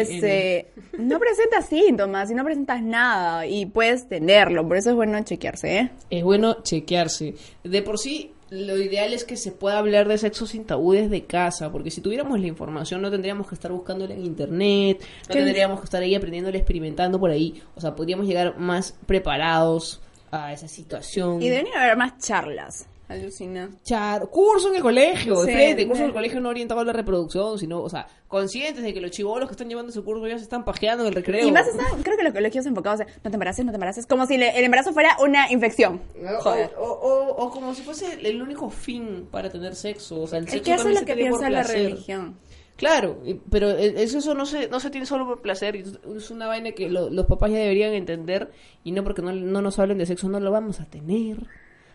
este, 0.00 0.68
no 0.98 1.18
presenta 1.18 1.60
síntomas 1.60 2.30
y 2.30 2.34
no 2.34 2.44
presentas 2.46 2.82
nada 2.82 3.46
y 3.46 3.66
puedes 3.66 4.08
tenerlo, 4.08 4.66
por 4.66 4.78
eso 4.78 4.88
es 4.88 4.96
bueno 4.96 5.22
chequearse, 5.22 5.76
¿eh? 5.76 5.90
es 6.08 6.24
bueno 6.24 6.62
chequearse. 6.62 7.34
De 7.62 7.82
por 7.82 7.98
sí, 7.98 8.32
lo 8.52 8.76
ideal 8.76 9.14
es 9.14 9.24
que 9.24 9.38
se 9.38 9.50
pueda 9.50 9.78
hablar 9.78 10.06
de 10.08 10.18
sexo 10.18 10.46
sin 10.46 10.64
tabú 10.64 10.92
desde 10.92 11.24
casa, 11.24 11.72
porque 11.72 11.90
si 11.90 12.02
tuviéramos 12.02 12.38
la 12.38 12.46
información 12.46 13.00
no 13.00 13.10
tendríamos 13.10 13.48
que 13.48 13.54
estar 13.54 13.72
buscándola 13.72 14.12
en 14.12 14.26
internet, 14.26 15.02
no 15.28 15.34
tendríamos 15.34 15.80
que 15.80 15.84
estar 15.84 16.02
ahí 16.02 16.14
aprendiéndola, 16.14 16.58
experimentando 16.58 17.18
por 17.18 17.30
ahí. 17.30 17.62
O 17.74 17.80
sea, 17.80 17.94
podríamos 17.94 18.26
llegar 18.26 18.58
más 18.58 18.94
preparados 19.06 20.02
a 20.30 20.52
esa 20.52 20.68
situación. 20.68 21.40
Y 21.40 21.48
debería 21.48 21.82
haber 21.82 21.96
más 21.96 22.18
charlas, 22.18 22.86
alucina. 23.12 23.70
Char- 23.84 24.28
curso 24.28 24.68
en 24.68 24.76
el 24.76 24.82
colegio, 24.82 25.40
de 25.42 25.46
Sí, 25.46 25.52
frente, 25.52 25.86
curso 25.86 26.02
en 26.02 26.08
el 26.08 26.14
colegio 26.14 26.40
no 26.40 26.48
orientado 26.48 26.80
a 26.80 26.84
la 26.84 26.92
reproducción, 26.92 27.58
sino, 27.58 27.80
o 27.82 27.88
sea, 27.88 28.06
conscientes 28.28 28.82
de 28.82 28.92
que 28.94 29.00
los 29.00 29.10
chivolos 29.10 29.48
que 29.48 29.52
están 29.52 29.68
llevando 29.68 29.90
ese 29.90 30.00
curso 30.02 30.26
ya 30.26 30.36
se 30.38 30.44
están 30.44 30.64
pajeando 30.64 31.04
en 31.04 31.08
el 31.08 31.14
recreo. 31.14 31.46
Y 31.46 31.52
más 31.52 31.66
están, 31.68 32.02
creo 32.02 32.16
que 32.16 32.22
los 32.24 32.32
colegios 32.32 32.66
enfocados 32.66 33.00
en 33.00 33.06
no 33.22 33.30
te 33.30 33.36
embaraces, 33.36 33.64
no 33.64 33.72
te 33.72 33.76
embaraces, 33.76 34.06
como 34.06 34.26
si 34.26 34.36
le- 34.38 34.58
el 34.58 34.64
embarazo 34.64 34.92
fuera 34.92 35.16
una 35.20 35.50
infección. 35.52 36.00
Joder. 36.40 36.70
O, 36.78 36.82
o- 36.84 37.28
o- 37.32 37.44
o 37.46 37.50
como 37.50 37.74
si 37.74 37.82
fuese 37.82 38.18
el 38.22 38.40
único 38.42 38.70
fin 38.70 39.26
para 39.30 39.50
tener 39.50 39.74
sexo. 39.74 40.22
O 40.22 40.26
sea, 40.26 40.38
el 40.38 40.44
Es 40.46 40.50
sexo 40.52 40.64
que 40.64 40.74
eso 40.74 40.88
es 40.88 41.00
lo 41.00 41.06
que 41.06 41.14
piensa 41.14 41.50
la 41.50 41.62
religión. 41.62 42.36
Claro, 42.74 43.20
y- 43.24 43.34
pero 43.34 43.70
el 43.70 43.96
el 43.96 44.08
sexo 44.08 44.34
no 44.34 44.44
se, 44.46 44.68
no 44.68 44.80
se 44.80 44.90
tiene 44.90 45.06
solo 45.06 45.26
por 45.26 45.40
placer. 45.42 45.76
y 45.76 45.84
Es 46.16 46.30
una 46.30 46.46
vaina 46.48 46.72
que 46.72 46.88
lo- 46.88 47.10
los 47.10 47.26
papás 47.26 47.50
ya 47.52 47.58
deberían 47.58 47.92
entender. 47.92 48.50
Y 48.82 48.90
no 48.92 49.04
porque 49.04 49.22
no, 49.22 49.30
no 49.32 49.62
nos 49.62 49.78
hablen 49.78 49.98
de 49.98 50.06
sexo, 50.06 50.28
no 50.28 50.40
lo 50.40 50.50
vamos 50.50 50.80
a 50.80 50.86
tener. 50.86 51.36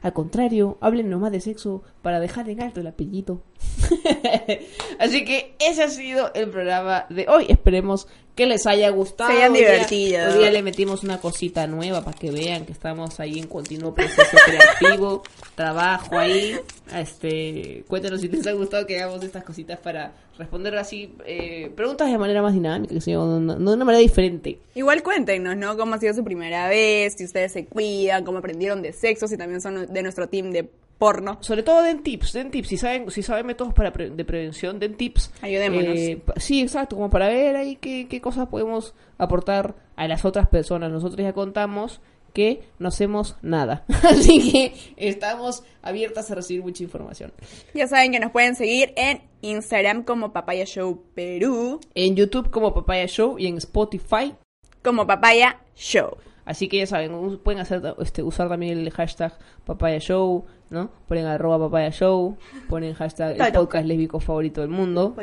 Al 0.02 0.14
contrario, 0.14 0.78
hablen 0.80 1.10
nomás 1.10 1.32
de 1.32 1.42
sexo 1.42 1.84
para 2.02 2.20
dejar 2.20 2.50
en 2.50 2.62
alto 2.62 2.80
el 2.80 2.88
apellido. 2.88 3.42
Así 5.00 5.24
que 5.26 5.54
ese 5.60 5.84
ha 5.84 5.90
sido 5.90 6.32
el 6.34 6.50
programa 6.50 7.06
de 7.10 7.26
hoy. 7.28 7.46
Esperemos 7.50 8.08
que 8.36 8.46
les 8.46 8.68
haya 8.68 8.90
gustado. 8.90 9.32
Se 9.32 9.38
hayan 9.38 9.52
Hoy 9.54 9.60
día- 9.60 9.72
divertido. 9.72 10.28
Hoy 10.32 10.38
día 10.40 10.52
le 10.52 10.62
metimos 10.62 11.04
una 11.04 11.20
cosita 11.20 11.66
nueva 11.68 12.04
para 12.04 12.18
que 12.18 12.30
vean 12.32 12.66
que 12.66 12.72
estamos 12.72 13.20
ahí 13.20 13.40
en 13.40 13.48
continuo 13.48 13.94
proceso 13.96 14.38
creativo, 14.46 15.24
trabajo 15.56 16.18
ahí. 16.18 16.56
Este, 16.96 17.84
cuéntenos 17.88 18.22
si 18.22 18.28
les 18.28 18.46
ha 18.48 18.52
gustado 18.54 18.86
que 18.86 19.00
hagamos 19.02 19.24
estas 19.24 19.44
cositas 19.44 19.80
para 19.80 20.14
responder 20.38 20.76
así 20.78 21.16
eh, 21.26 21.72
preguntas 21.76 22.12
de 22.12 22.18
manera 22.18 22.42
más 22.44 22.54
dinámica, 22.54 22.94
que 22.94 23.00
de 23.12 23.18
una- 23.18 23.56
de 23.56 23.64
una 23.64 23.86
manera 23.86 24.02
diferente. 24.02 24.60
Igual 24.76 25.02
cuéntenos, 25.02 25.58
¿no? 25.58 25.76
Cómo 25.78 25.96
ha 25.96 26.00
sido 26.00 26.14
su 26.14 26.24
primera 26.24 26.70
vez, 26.70 27.16
si 27.18 27.26
ustedes 27.26 27.52
se 27.54 27.66
cuidan, 27.66 28.24
cómo 28.24 28.38
aprendieron 28.38 28.82
de 28.84 28.94
sexo, 28.94 29.28
si 29.28 29.36
también 29.38 29.62
son 29.62 29.92
de 29.92 30.04
nuestro 30.04 30.28
team 30.30 30.52
de 30.52 30.70
porno. 30.98 31.38
Sobre 31.42 31.64
todo 31.64 31.84
den 31.84 32.02
tips, 32.04 32.34
den 32.34 32.52
tips. 32.52 32.68
Si 32.70 32.78
saben, 32.78 33.10
si 33.12 33.22
saben 33.24 33.46
métodos 33.46 33.74
para 33.74 33.92
pre- 33.94 34.10
de 34.10 34.26
prevención, 34.26 34.80
den 34.80 34.96
tips. 34.96 35.32
Ayudémonos. 35.42 35.96
Eh, 35.96 36.22
sí, 36.38 36.62
exacto, 36.62 36.96
como 36.96 37.10
para 37.10 37.28
ver 37.28 37.56
ahí 37.56 37.76
qué, 37.76 38.08
qué 38.10 38.20
cosas 38.22 38.48
podemos 38.48 38.94
aportar 39.18 39.76
a 39.96 40.08
las 40.08 40.26
otras 40.26 40.48
personas. 40.48 40.92
Nosotros 40.92 41.22
ya 41.22 41.34
contamos 41.34 42.02
que 42.34 42.62
no 42.78 42.90
hacemos 42.90 43.36
nada. 43.42 43.84
Así 44.04 44.52
que 44.52 44.74
estamos 44.96 45.64
abiertas 45.82 46.30
a 46.30 46.36
recibir 46.36 46.62
mucha 46.62 46.84
información. 46.84 47.32
Ya 47.74 47.88
saben 47.88 48.12
que 48.12 48.20
nos 48.20 48.32
pueden 48.32 48.56
seguir 48.56 48.94
en 48.96 49.22
Instagram 49.42 50.04
como 50.04 50.34
Papaya 50.34 50.66
Show 50.66 51.04
Perú, 51.16 51.80
En 51.96 52.16
YouTube 52.16 52.50
como 52.52 52.74
Papaya 52.74 53.08
Show 53.08 53.40
y 53.40 53.48
en 53.48 53.58
Spotify. 53.58 54.36
como 54.84 55.08
Papaya 55.08 55.60
Show. 55.76 56.18
Así 56.46 56.68
que 56.70 56.78
ya 56.78 56.86
saben, 56.88 57.40
pueden 57.40 57.60
hacer 57.60 57.82
este 58.00 58.24
usar 58.24 58.48
también 58.50 58.78
el 58.78 58.90
hashtag 58.92 59.34
Papaya 59.66 60.00
Show, 60.00 60.46
¿no? 60.70 60.90
Ponen 61.08 61.26
arroba 61.26 61.58
Papaya 61.60 61.92
Show, 61.92 62.38
ponen 62.70 62.94
hashtag 62.94 63.40
el 63.40 63.54
podcast 63.54 63.86
lésbico 63.86 64.20
favorito 64.20 64.62
del 64.62 64.70
mundo. 64.70 65.16
¿no? 65.16 65.22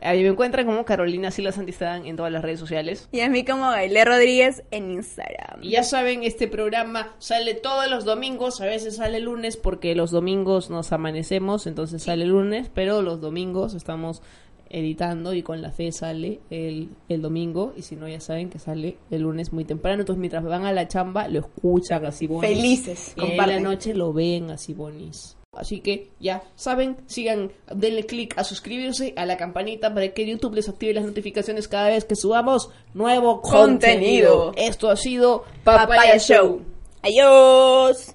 A 0.00 0.12
mí 0.12 0.22
me 0.22 0.28
encuentran 0.28 0.66
como 0.66 0.84
Carolina 0.84 1.30
Silas 1.30 1.56
Santistán 1.56 2.06
en 2.06 2.16
todas 2.16 2.32
las 2.32 2.42
redes 2.42 2.60
sociales. 2.60 3.08
Y 3.12 3.20
a 3.20 3.28
mí 3.28 3.44
como 3.44 3.70
Gailé 3.70 4.04
Rodríguez 4.04 4.62
en 4.70 4.90
Instagram. 4.92 5.62
Y 5.62 5.70
ya 5.70 5.82
saben, 5.82 6.22
este 6.22 6.48
programa 6.48 7.14
sale 7.18 7.54
todos 7.54 7.88
los 7.90 8.04
domingos, 8.04 8.60
a 8.60 8.66
veces 8.66 8.96
sale 8.96 9.20
lunes 9.20 9.56
porque 9.56 9.94
los 9.94 10.10
domingos 10.10 10.70
nos 10.70 10.92
amanecemos, 10.92 11.66
entonces 11.66 12.02
sale 12.02 12.24
lunes, 12.24 12.70
pero 12.72 13.02
los 13.02 13.20
domingos 13.20 13.74
estamos 13.74 14.22
editando 14.70 15.34
y 15.34 15.42
con 15.42 15.62
la 15.62 15.70
fe 15.70 15.92
sale 15.92 16.40
el, 16.50 16.90
el 17.08 17.22
domingo 17.22 17.72
y 17.76 17.82
si 17.82 17.96
no 17.96 18.08
ya 18.08 18.20
saben 18.20 18.50
que 18.50 18.58
sale 18.58 18.96
el 19.10 19.22
lunes 19.22 19.52
muy 19.52 19.64
temprano, 19.64 20.00
entonces 20.00 20.20
mientras 20.20 20.44
van 20.44 20.64
a 20.64 20.72
la 20.72 20.88
chamba 20.88 21.28
lo 21.28 21.40
escuchan 21.40 22.04
así 22.06 22.26
bonis. 22.26 22.50
Felices, 22.50 23.14
y 23.16 23.32
en 23.32 23.36
la 23.36 23.60
noche 23.60 23.94
lo 23.94 24.12
ven 24.12 24.50
así 24.50 24.74
bonis. 24.74 25.38
Así 25.52 25.80
que 25.80 26.10
ya 26.20 26.42
saben, 26.54 26.98
sigan, 27.06 27.50
denle 27.74 28.04
click 28.06 28.38
a 28.38 28.44
suscribirse 28.44 29.14
a 29.16 29.26
la 29.26 29.36
campanita 29.36 29.92
para 29.92 30.08
que 30.08 30.26
YouTube 30.26 30.54
les 30.54 30.68
active 30.68 30.94
las 30.94 31.04
notificaciones 31.04 31.66
cada 31.66 31.88
vez 31.88 32.04
que 32.04 32.14
subamos 32.14 32.70
nuevo 32.94 33.40
contenido. 33.40 34.46
Contenido. 34.46 34.52
Esto 34.56 34.90
ha 34.90 34.96
sido 34.96 35.44
Papaya, 35.64 36.18
Show. 36.18 36.62
Adiós. 37.02 38.14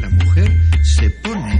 La 0.00 0.08
mujer 0.08 0.50
se 0.82 1.10
pone, 1.22 1.51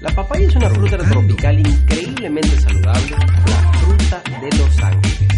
La 0.00 0.10
papaya 0.10 0.46
es 0.46 0.56
una 0.56 0.70
fruta 0.70 0.98
tropical 0.98 1.58
increíblemente 1.60 2.60
saludable, 2.60 3.16
la 3.46 3.72
fruta 3.78 4.22
de 4.40 4.58
Los 4.58 4.82
Ángeles. 4.82 5.28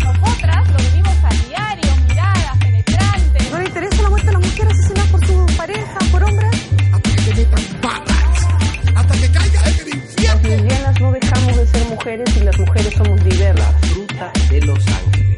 Nosotras 0.00 0.70
lo 0.70 0.76
vivimos 0.78 1.16
a 1.22 1.48
diario, 1.48 1.96
miradas 2.08 2.58
penetrantes. 2.58 3.50
¿No 3.50 3.58
le 3.58 3.64
interesa 3.64 4.02
la 4.02 4.10
muerte 4.10 4.26
de 4.26 4.32
la 4.32 4.38
mujer 4.38 4.66
asesinada 4.68 5.10
por 5.10 5.26
su 5.26 5.56
pareja, 5.56 5.98
por 6.10 6.24
hombres? 6.24 6.72
hasta 6.92 7.16
que 7.24 7.34
metan 7.34 7.80
patas, 7.80 8.46
hasta 8.94 9.14
que 9.14 9.30
caigas 9.30 9.66
en 9.66 9.80
el 9.80 9.94
infierno. 9.94 10.34
Las 10.34 10.42
lesbianas 10.42 11.00
no 11.00 11.12
dejamos 11.12 11.56
de 11.56 11.66
ser 11.66 11.88
mujeres 11.88 12.36
y 12.36 12.40
las 12.40 12.58
mujeres 12.58 12.94
somos 12.94 13.24
diversas. 13.24 13.72
La 13.72 13.88
fruta 13.88 14.32
de 14.50 14.60
Los 14.62 14.86
Ángeles. 14.86 15.31